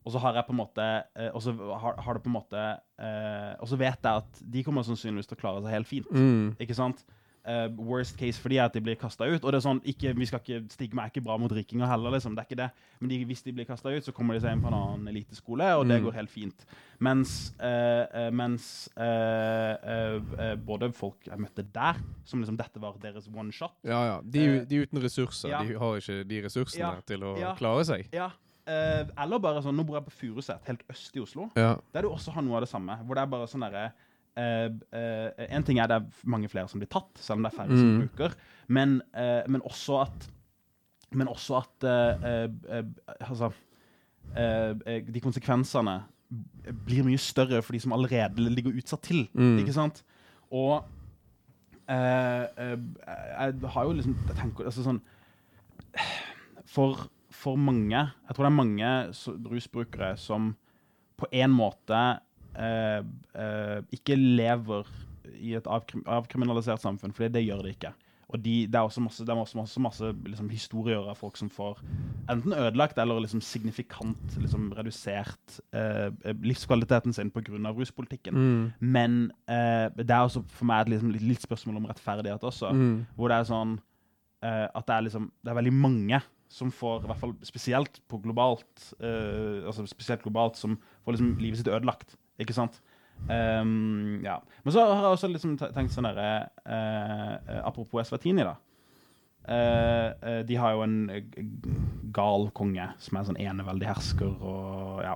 [0.00, 2.36] Og så har jeg på en måte eh, Og så har, har det på en
[2.38, 5.90] måte eh, Og så vet jeg at de kommer sannsynligvis til å klare seg helt
[5.90, 6.08] fint.
[6.08, 6.54] Mm.
[6.62, 7.02] Ikke sant?
[7.50, 9.42] Eh, worst case for de er at de blir kasta ut.
[9.42, 12.12] Og det er sånn, ikke, vi skal ikke, Stigma er ikke bra mot rikinger heller,
[12.14, 12.36] liksom.
[12.36, 12.68] det er ikke det.
[13.00, 15.08] Men de, hvis de blir kasta ut, så kommer de seg inn på en annen
[15.10, 16.04] eliteskole, og det Mm.
[16.06, 16.66] går helt fint.
[17.00, 21.98] Mens, uh, mens uh, både folk jeg møtte der,
[22.28, 24.16] som liksom dette var deres one shot Ja ja.
[24.22, 25.62] De, de uten ressurser, ja.
[25.64, 27.00] de har ikke de ressursene Ja.
[27.06, 27.54] til å Ja.
[27.58, 28.06] klare seg.
[28.12, 28.30] Ja,
[28.70, 31.48] Eller bare sånn Nå bor jeg på Furuset, helt øst i Oslo.
[31.56, 32.98] Der du også har noe av det samme.
[33.04, 33.92] Hvor det er bare sånn derre
[34.36, 37.56] eh, En ting er det er mange flere som blir tatt, selv om det er
[37.58, 38.00] færre som Mm.
[38.08, 38.34] bruker,
[38.68, 40.30] men, uh, men også at
[41.12, 41.84] Men også at
[43.20, 43.50] Altså
[45.10, 46.02] De konsekvensene
[46.86, 49.28] blir mye større for de som allerede ligger utsatt til.
[49.34, 49.58] Mm.
[49.58, 50.04] Ikke sant?
[50.52, 50.84] Og
[51.88, 55.00] jeg har jo liksom jeg tenker, altså sånn
[56.70, 58.90] for, for mange Jeg tror det er mange
[59.50, 60.52] rusbrukere som
[61.18, 62.20] på en måte
[62.60, 63.00] eh,
[63.34, 64.88] eh, ikke lever
[65.40, 67.92] i et avkrim avkriminalisert samfunn, for det gjør de ikke.
[68.30, 71.50] Og de, det er også masse, er også masse, masse liksom, historier av folk som
[71.50, 71.80] får
[72.30, 76.12] enten ødelagt eller liksom, signifikant liksom, redusert eh,
[76.44, 77.72] livskvaliteten sin pga.
[77.74, 78.34] ruspolitikken.
[78.34, 78.72] Mm.
[78.78, 82.70] Men eh, det er også for meg et liksom, litt, litt spørsmål om rettferdighet også.
[82.70, 82.94] Mm.
[83.16, 83.74] Hvor det er sånn
[84.46, 88.00] eh, at det er, liksom, det er veldig mange som får, i hvert fall spesielt
[88.10, 92.16] på globalt, eh, altså spesielt globalt, som får liksom livet sitt ødelagt.
[92.40, 92.80] Ikke sant?
[93.28, 94.42] Um, ja.
[94.62, 96.30] Men så har jeg også liksom tenkt sånn derre
[96.64, 98.56] eh, Apropos Eswatini, da.
[99.40, 100.96] Uh, de har jo en
[102.14, 105.14] gal konge som er en sånn eneveldig hersker og ja,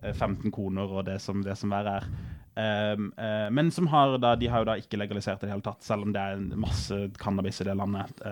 [0.00, 2.08] eh, 15 koner og det som, det som verre er.
[2.60, 5.56] Um, uh, men som har da, de har jo da ikke legalisert det i det
[5.58, 8.24] hele tatt, selv om det er masse cannabis i det landet.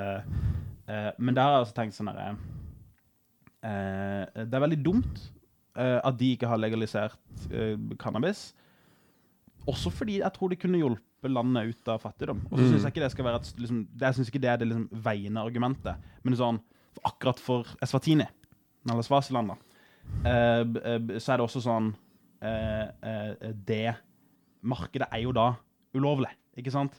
[0.89, 2.31] Men der har jeg også tenkt sånn herre
[3.61, 5.19] Det er veldig dumt
[6.05, 7.17] at de ikke har legalisert
[7.51, 8.53] eh, cannabis.
[9.69, 12.41] Også fordi jeg tror det kunne hjulpet landet ut av fattigdom.
[12.51, 12.71] Og så Mm.
[12.71, 14.69] synes jeg ikke det skal være et, liksom, det, jeg synes ikke det er det
[14.69, 15.97] liksom, veiende argumentet.
[16.25, 16.61] Men sånn,
[16.95, 18.27] for akkurat for Eswatini,
[18.89, 19.51] eller Svasiland,
[20.25, 21.95] eh, eh, så er det også sånn
[22.41, 23.97] eh, eh, Det
[24.63, 25.57] markedet er jo da
[25.95, 26.93] ulovlig, ikke sant?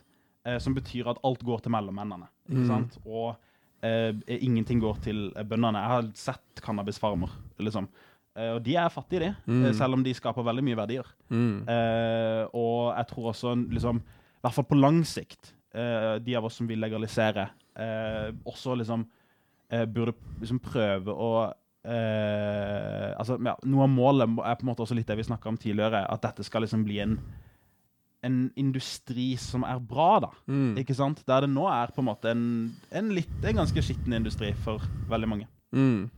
[0.45, 2.67] Eh, som betyr at alt går til mellommennene, ikke Mm.
[2.67, 2.97] sant?
[3.05, 3.36] Og
[3.82, 5.80] eh, ingenting går til eh, bøndene.
[5.80, 7.88] Jeg har sett cannabisfarmer, liksom.
[7.88, 8.09] Eh,
[8.55, 9.65] og de er fattige, de, Mm.
[9.65, 11.07] eh, selv om de skaper veldig mye verdier.
[11.29, 11.67] Mm.
[11.67, 16.45] Eh, og jeg tror også, liksom, i hvert fall på lang sikt, eh, de av
[16.45, 19.05] oss som vil legalisere, eh, også liksom
[19.71, 21.53] eh, burde liksom prøve å
[21.89, 25.47] Uh, altså, ja, Noe av målet er på en måte også litt det vi snakka
[25.47, 27.13] om tidligere, at dette skal liksom bli en
[28.21, 30.29] en industri som er bra, da.
[30.51, 30.73] Mm.
[30.81, 31.21] Ikke sant?
[31.25, 32.41] Der det nå er på en måte en,
[32.91, 35.47] en litt, en ganske skitten industri for veldig mange.
[35.71, 36.09] Mm.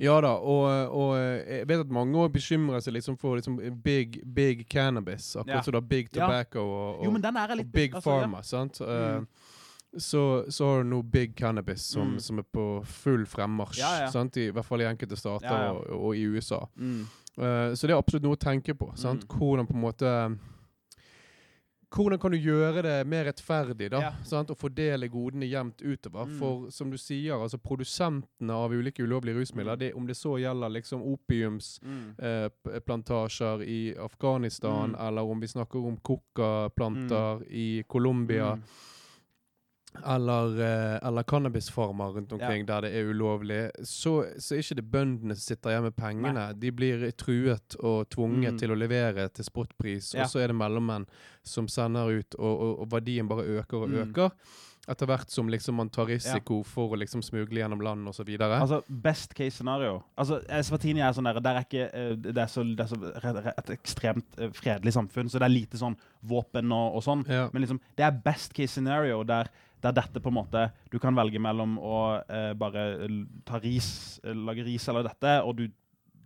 [0.00, 4.20] Ja da, og, og jeg vet at mange også bekymrer seg liksom for liksom big,
[4.34, 5.34] big cannabis.
[5.36, 5.62] Akkurat Ja.
[5.62, 6.26] som da big Ja.
[6.26, 8.20] tobacco og, Jo, og, er og big altså, ja.
[8.20, 8.42] pharma.
[8.42, 8.80] sant?
[8.80, 8.86] Mm.
[8.86, 9.22] Eh,
[9.98, 12.18] så, så har du nå big cannabis som, Mm.
[12.20, 13.78] som er på full fremmarsj.
[13.78, 14.10] Ja, ja.
[14.10, 14.36] Sant?
[14.36, 15.70] I, hvert fall i enkelte stater Ja, ja.
[15.72, 16.66] Og, og i USA.
[16.76, 17.06] Mm.
[17.38, 18.90] Eh, så det er absolutt noe å tenke på.
[18.96, 19.24] Sant?
[19.28, 19.38] Mm.
[19.38, 20.38] Hvordan på en måte
[21.96, 24.12] hvordan kan du gjøre det mer rettferdig da, Ja.
[24.22, 24.50] sant?
[24.50, 26.26] og fordele godene jevnt utover?
[26.26, 26.38] Mm.
[26.38, 29.78] For som du sier, altså produsentene av ulike ulovlige rusmidler, Mm.
[29.78, 31.14] det, om det så gjelder liksom Mm.
[32.20, 35.06] opiumsplantasjer i Afghanistan, Mm.
[35.08, 38.62] eller om vi snakker om coca-planter i Colombia, Mm.
[40.04, 44.90] Eller, eh, eller cannabisfarmer rundt omkring der det er ulovlig, så, så er ikke det
[44.92, 46.46] bøndene som sitter igjen med pengene.
[46.58, 48.58] De blir truet og tvunget Mm.
[48.58, 50.22] til å levere til spotpris, Ja.
[50.24, 51.06] og så er det mellommenn
[51.42, 54.10] som sender ut, og, og, og verdien bare øker og Mm.
[54.12, 54.30] øker.
[54.88, 58.28] Etter hvert som liksom man tar risiko for å liksom smugle gjennom land osv.
[58.38, 62.46] Altså, best case scenario Altså, Svartini er sånn der, der er ikke eh, Det er
[62.46, 66.70] så, det er så et ekstremt eh, fredelig samfunn, så det er lite sånn våpen
[66.70, 67.26] og, og sånn.
[67.28, 67.48] ja.
[67.52, 69.48] Men liksom, det er best case scenario der,
[69.82, 71.96] der dette på en måte Du kan velge mellom å
[72.28, 73.08] eh, bare
[73.44, 75.66] ta ris, eh, lage ris eller dette, og du,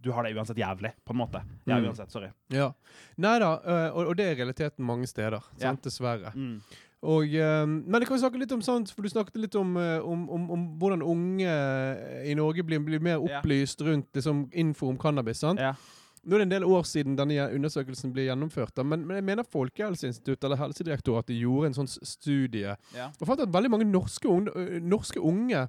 [0.01, 1.43] du har det uansett jævlig, på en måte.
[1.67, 1.89] Ja, Mm.
[1.91, 2.11] uansett.
[2.13, 2.31] Sorry.
[2.51, 2.73] ja.
[3.19, 5.41] Nei da, øh, og, og det er realiteten mange steder.
[5.61, 5.75] Ja.
[5.83, 6.33] Dessverre.
[6.35, 6.61] Mm.
[7.03, 8.91] Og, eh, men det kan vi snakke litt om sant?
[8.93, 12.79] for du snakket litt om, eh, om, om, om hvordan unge eh, i Norge blir,
[12.85, 15.41] blir mer opplyst rundt liksom, info om cannabis.
[15.41, 15.61] sant?
[15.61, 15.75] Ja.
[16.23, 19.47] Nå er det en del år siden denne undersøkelsen ble gjennomført, men, men jeg mener
[19.49, 23.07] Folkehelseinstituttet eller Helsedirektoratet gjorde en sånn studie Ja.
[23.21, 25.63] og fant at veldig mange norske, unge- norske unge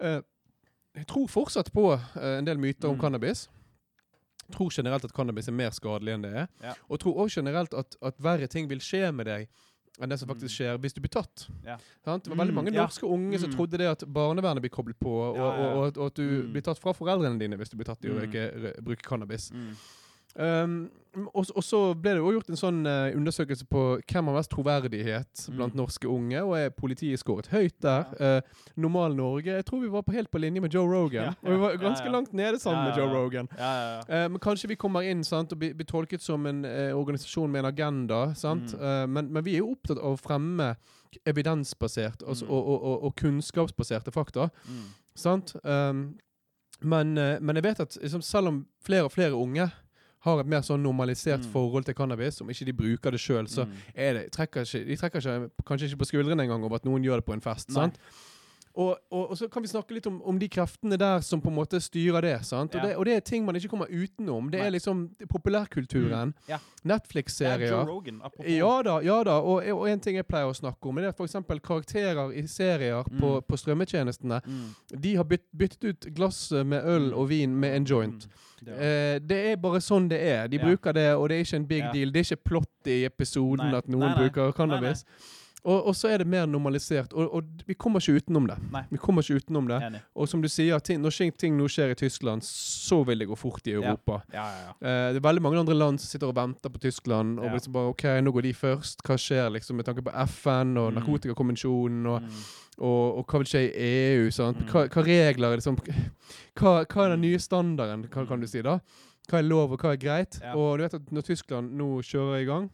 [0.00, 0.20] eh,
[1.06, 3.00] tror fortsatt på eh, en del myter om Mm.
[3.02, 3.48] cannabis.
[4.50, 6.48] Tror generelt at cannabis er mer skadelig enn det er.
[6.64, 6.72] Ja.
[6.88, 9.48] Og tror også generelt at, at verre ting vil skje med deg
[10.02, 10.56] enn det som faktisk Mm.
[10.56, 11.46] skjer hvis du blir tatt.
[11.64, 11.76] Ja.
[12.04, 12.24] Sant?
[12.24, 12.86] Det var veldig mange mange ja.
[12.86, 13.56] norske unge som Mm.
[13.56, 15.72] trodde det at barnevernet blir koblet på, og, Ja, ja, ja.
[15.74, 16.52] og, og, og at du Mm.
[16.52, 18.84] blir tatt fra foreldrene dine hvis du blir tatt i å Mm.
[18.84, 19.50] bruke cannabis.
[20.38, 20.90] Mm.
[21.16, 24.50] Um, og, så ble det også gjort en sånn uh, undersøkelse på hvem har mest
[24.52, 25.56] troverdighet Mm.
[25.56, 28.04] blant norske unge, og er politiet skåret høyt der.
[28.20, 28.40] Eh,
[28.76, 31.34] normal Norge Jeg tror vi var på helt på linje med Joe Rogan.
[31.34, 32.12] Ja, Og vi var ganske ja.
[32.12, 33.08] langt nede sammen Ja, med Joe.
[33.10, 33.48] Rogan.
[33.58, 34.24] Ja, ja, ja.
[34.24, 36.62] Eh, men kanskje vi kommer inn sant, og blir, blir tolket som en
[36.94, 38.34] organisasjon med en agenda.
[38.34, 38.74] Sant?
[38.78, 39.10] Mm.
[39.12, 40.76] Men, men vi er jo opptatt av å fremme
[41.26, 42.50] evidensbasert altså, Mm.
[42.54, 44.48] og, og, og, og kunnskapsbaserte fakta.
[44.68, 44.84] Mm.
[45.16, 45.54] Sant?
[45.64, 46.18] Um,
[46.82, 49.66] men, men jeg vet at liksom, selv om flere og flere unge
[50.20, 51.52] har et mer sånn normalisert Mm.
[51.52, 53.72] forhold til cannabis, om ikke de bruker det sjøl, så Mm.
[53.94, 57.16] det, trekker ikke, de trekker ikke, kanskje ikke på skuldrene engang over at noen gjør
[57.16, 57.68] det på en fest.
[57.70, 57.74] Nei.
[57.74, 57.98] sant?
[58.76, 61.48] Og, og, og så kan vi snakke litt om, om de kreftene der som på
[61.48, 62.44] en måte styrer det.
[62.46, 62.72] sant?
[62.76, 64.48] Og, det og det er ting man ikke kommer utenom.
[64.48, 64.66] Det Nei.
[64.66, 66.28] er liksom populærkulturen.
[66.30, 66.34] Mm.
[66.48, 67.86] Ja, Netflix-serier.
[68.46, 69.38] Ja da, ja da.
[69.40, 71.34] Og, og en ting jeg pleier å snakke om, er f.eks.
[71.66, 73.42] karakterer i serier på, Mm.
[73.48, 74.40] på strømmetjenestene.
[74.46, 75.00] Mm.
[75.00, 77.18] De har bytt, byttet ut glass med øl Mm.
[77.18, 78.26] og vin med en joint.
[78.64, 80.46] Det Eh, det er bare sånn det er.
[80.48, 82.10] De bruker det, og det er ikke en big deal.
[82.12, 83.78] Det er ikke plott i episoden Nei.
[83.78, 84.28] at noen Nei, nei.
[84.28, 85.04] bruker cannabis.
[85.64, 87.12] Og, og så er det mer normalisert.
[87.12, 88.56] Og, og vi kommer ikke utenom det.
[88.72, 88.82] Nei.
[88.90, 89.80] Vi kommer ikke utenom det.
[89.82, 90.00] Enig.
[90.16, 93.36] Og som du sier, ting, når ting- nå skjer i Tyskland, så vil det gå
[93.36, 94.22] fort i Europa.
[94.32, 94.72] Ja, ja, ja.
[94.80, 97.38] Eh, det er veldig mange andre land som sitter og venter på Tyskland.
[97.40, 99.02] Og liksom bare, ok, nå går de først.
[99.04, 100.98] Hva skjer liksom med tanke på FN og Mm.
[101.00, 102.06] narkotikakonvensjonen?
[102.06, 102.42] Og, Mm.
[102.80, 104.30] og, hva vil skje i EU?
[104.30, 104.66] Mm.
[104.72, 105.76] Hva, hva regler er liksom,
[106.56, 108.78] hva, hva er den nye standarden, kan, kan du si da?
[109.30, 110.40] Hva er lov, og hva er greit?
[110.56, 112.70] Og du vet at når Tyskland nå kjører i gang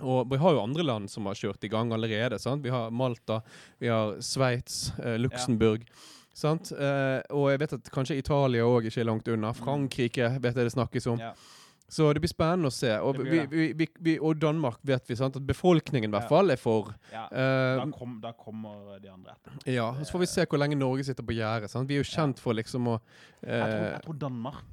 [0.00, 2.38] og vi har jo andre land som har kjørt i gang allerede.
[2.40, 2.62] sant?
[2.62, 3.40] Vi har Malta,
[3.80, 5.84] vi har Sveits, eh, Luxembourg.
[6.34, 6.70] Sant?
[6.72, 9.52] Eh, og jeg vet at kanskje Italia òg ikke er langt unna.
[9.52, 11.18] Frankrike vet jeg det snakkes om.
[11.18, 11.20] Mm.
[11.20, 11.32] Ja.
[11.90, 12.90] Så det blir spennende å se.
[13.00, 15.36] Og, vi, vi, vi, og Danmark vet vi sant?
[15.40, 16.28] at befolkningen i hvert Ja.
[16.28, 16.94] fall er for.
[17.10, 17.24] ja.
[17.32, 19.72] Eh, Da, kom, da kommer de andre etter.
[19.72, 21.72] ja, så får vi se hvor lenge Norge sitter på gjerdet.
[21.88, 23.00] Vi er jo kjent for liksom å
[23.42, 24.64] Jeg tror, eh, jeg tror Danmark.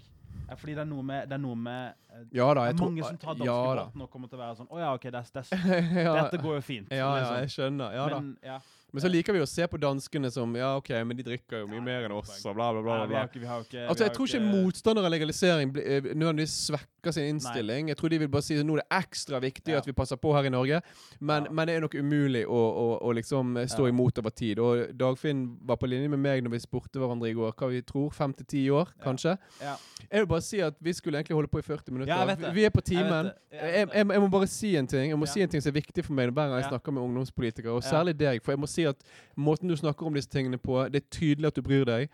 [0.50, 2.92] Ja, fordi det er noe med, det er noe med eh, Ja da, jeg tror
[2.92, 3.86] mange som tar danske ja, da.
[4.06, 6.42] og kommer til å være sånn Å ja, OK, det, er- det, er- ja, dette
[6.44, 6.92] går jo fint.
[6.94, 7.38] ja, ja, liksom.
[7.42, 7.96] jeg skjønner.
[7.98, 8.20] Ja da.
[8.20, 8.60] Men, ja.
[8.96, 11.68] Men så liker vi å se på danskene som Ja, OK, men de drikker jo
[11.68, 12.98] mye mer er enn oss, og bla, bla, bla.
[13.02, 13.24] Nei, bla.
[13.50, 17.28] har ikke, ikke Altså, Jeg tror jo ikke motstandere av legalisering eh, nødvendigvis svekker sin
[17.34, 17.90] innstilling.
[17.92, 19.82] Jeg tror de vil bare si at nå er det ekstra viktig Ja.
[19.84, 20.80] at vi passer på her i Norge.
[21.20, 24.60] Men, men det er nok umulig å, å, å liksom eh, stå imot over tid.
[24.64, 27.84] Og Dagfinn var på linje med meg når vi spurte hverandre i går hva vi
[27.84, 28.14] tror.
[28.16, 29.36] Fem til ti år, kanskje.
[29.60, 29.76] Ja.
[30.06, 32.54] Jeg vil bare si at vi skulle egentlig holde på i 40 minutter.
[32.56, 33.34] Vi er på timen.
[33.52, 35.72] Jeg Jeg, jeg, jeg må bare si en ting Jeg må si en ting som
[35.72, 38.42] er viktig for meg hver gang jeg snakker med ungdomspolitikere, og særlig deg.
[38.44, 39.04] For jeg må si at
[39.36, 42.10] måten du snakker om disse tingene på, det er tydelig at du bryr deg.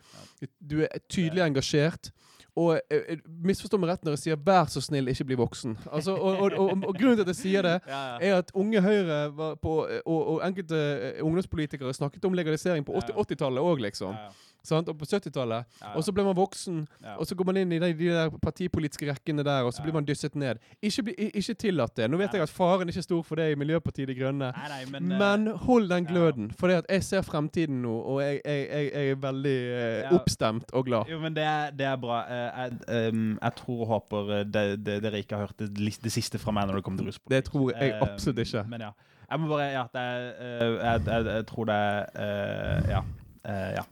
[0.59, 2.11] Du er tydelig engasjert.
[2.59, 5.77] Og eh, eh, misforstå meg rett når jeg sier 'vær så snill, ikke bli voksen'.
[5.87, 7.77] Altså, og, og, og, og, grunnen til at jeg sier det,
[8.27, 12.91] er at Unge Høyre var på, og, og enkelte eh, ungdomspolitikere snakket om legalisering på
[12.91, 14.19] 80-tallet 80-tallet òg, liksom.
[14.63, 14.89] Sant?
[14.89, 15.65] Og på 70-tallet.
[15.81, 17.15] Ja, Og så ble man voksen, ja.
[17.17, 19.93] og så går man inn i de, de der partipolitiske rekkene der, og så blir
[19.95, 20.61] man dysset ned.
[20.81, 22.09] Ikke, bli, ikke tillat det.
[22.11, 24.51] Nå vet jeg at faren ikke er stor for det i Miljøpartiet De Grønne.
[24.53, 28.41] Nei, nei, men, Men, eh, hold den gløden, for jeg ser fremtiden nå, og jeg,
[28.45, 31.09] jeg, jeg, jeg er veldig eh, oppstemt og glad.
[31.11, 32.21] Jo, men det er, det er bra.
[32.29, 36.11] Eh, Jeg, um, tror og håper eh, det, det, dere ikke har hørt det, det
[36.13, 37.31] siste fra meg når det kommer til ruspolitikk.
[37.33, 38.63] Det tror jeg Eh, absolutt ikke.
[38.69, 38.91] Men ja.
[39.31, 40.19] Jeg må bare Ja, det er,
[40.61, 43.01] jeg, jeg, jeg tror det er Ja.
[43.43, 43.83] Eh, ja.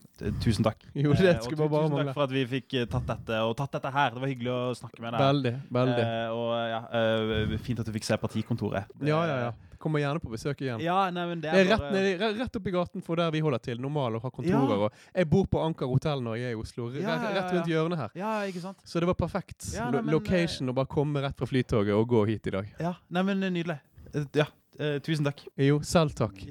[0.43, 0.84] Tusen takk.
[0.93, 3.08] Jo, det Eh, og skulle bare bare Tusen takk for at vi fikk eh, tatt
[3.08, 4.12] dette, og tatt dette her.
[4.14, 5.24] Det var hyggelig å snakke med deg.
[5.24, 5.54] Veldig.
[5.80, 6.04] veldig.
[6.04, 8.86] Eh, og ja, eh, Fint at du fikk se partikontoret.
[9.00, 9.52] Det- ja, ja, ja.
[9.80, 10.82] Kommer gjerne på besøk igjen.
[10.84, 13.16] Ja, nei, men det Det er er rett, bare nedi, re- rett oppi gaten for
[13.16, 13.80] der vi holder til.
[13.80, 14.74] Normal og har kontorer.
[14.76, 14.89] Ja.
[14.89, 16.89] Og jeg bor på Anker hotell når jeg er i Oslo.
[16.91, 18.10] Rett, Ja, ja, ja, rett rundt hjørnet her.
[18.20, 18.78] Ja, ikke sant?
[18.84, 22.10] Så det var perfekt Ja, nei, men, location å bare komme rett fra flytoget og
[22.12, 22.68] gå hit i dag.
[22.78, 23.80] Ja, nei, men eh, Nydelig.
[24.14, 24.45] Eh, Ja,
[24.78, 25.47] eh, tusen takk.
[25.58, 26.43] Jo, selv takk.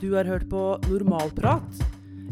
[0.00, 1.82] Du har hørt på Normalprat.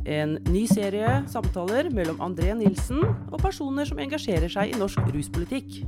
[0.09, 5.83] En ny serie samtaler mellom André Nilsen og personer som engasjerer seg i norsk ruspolitikk.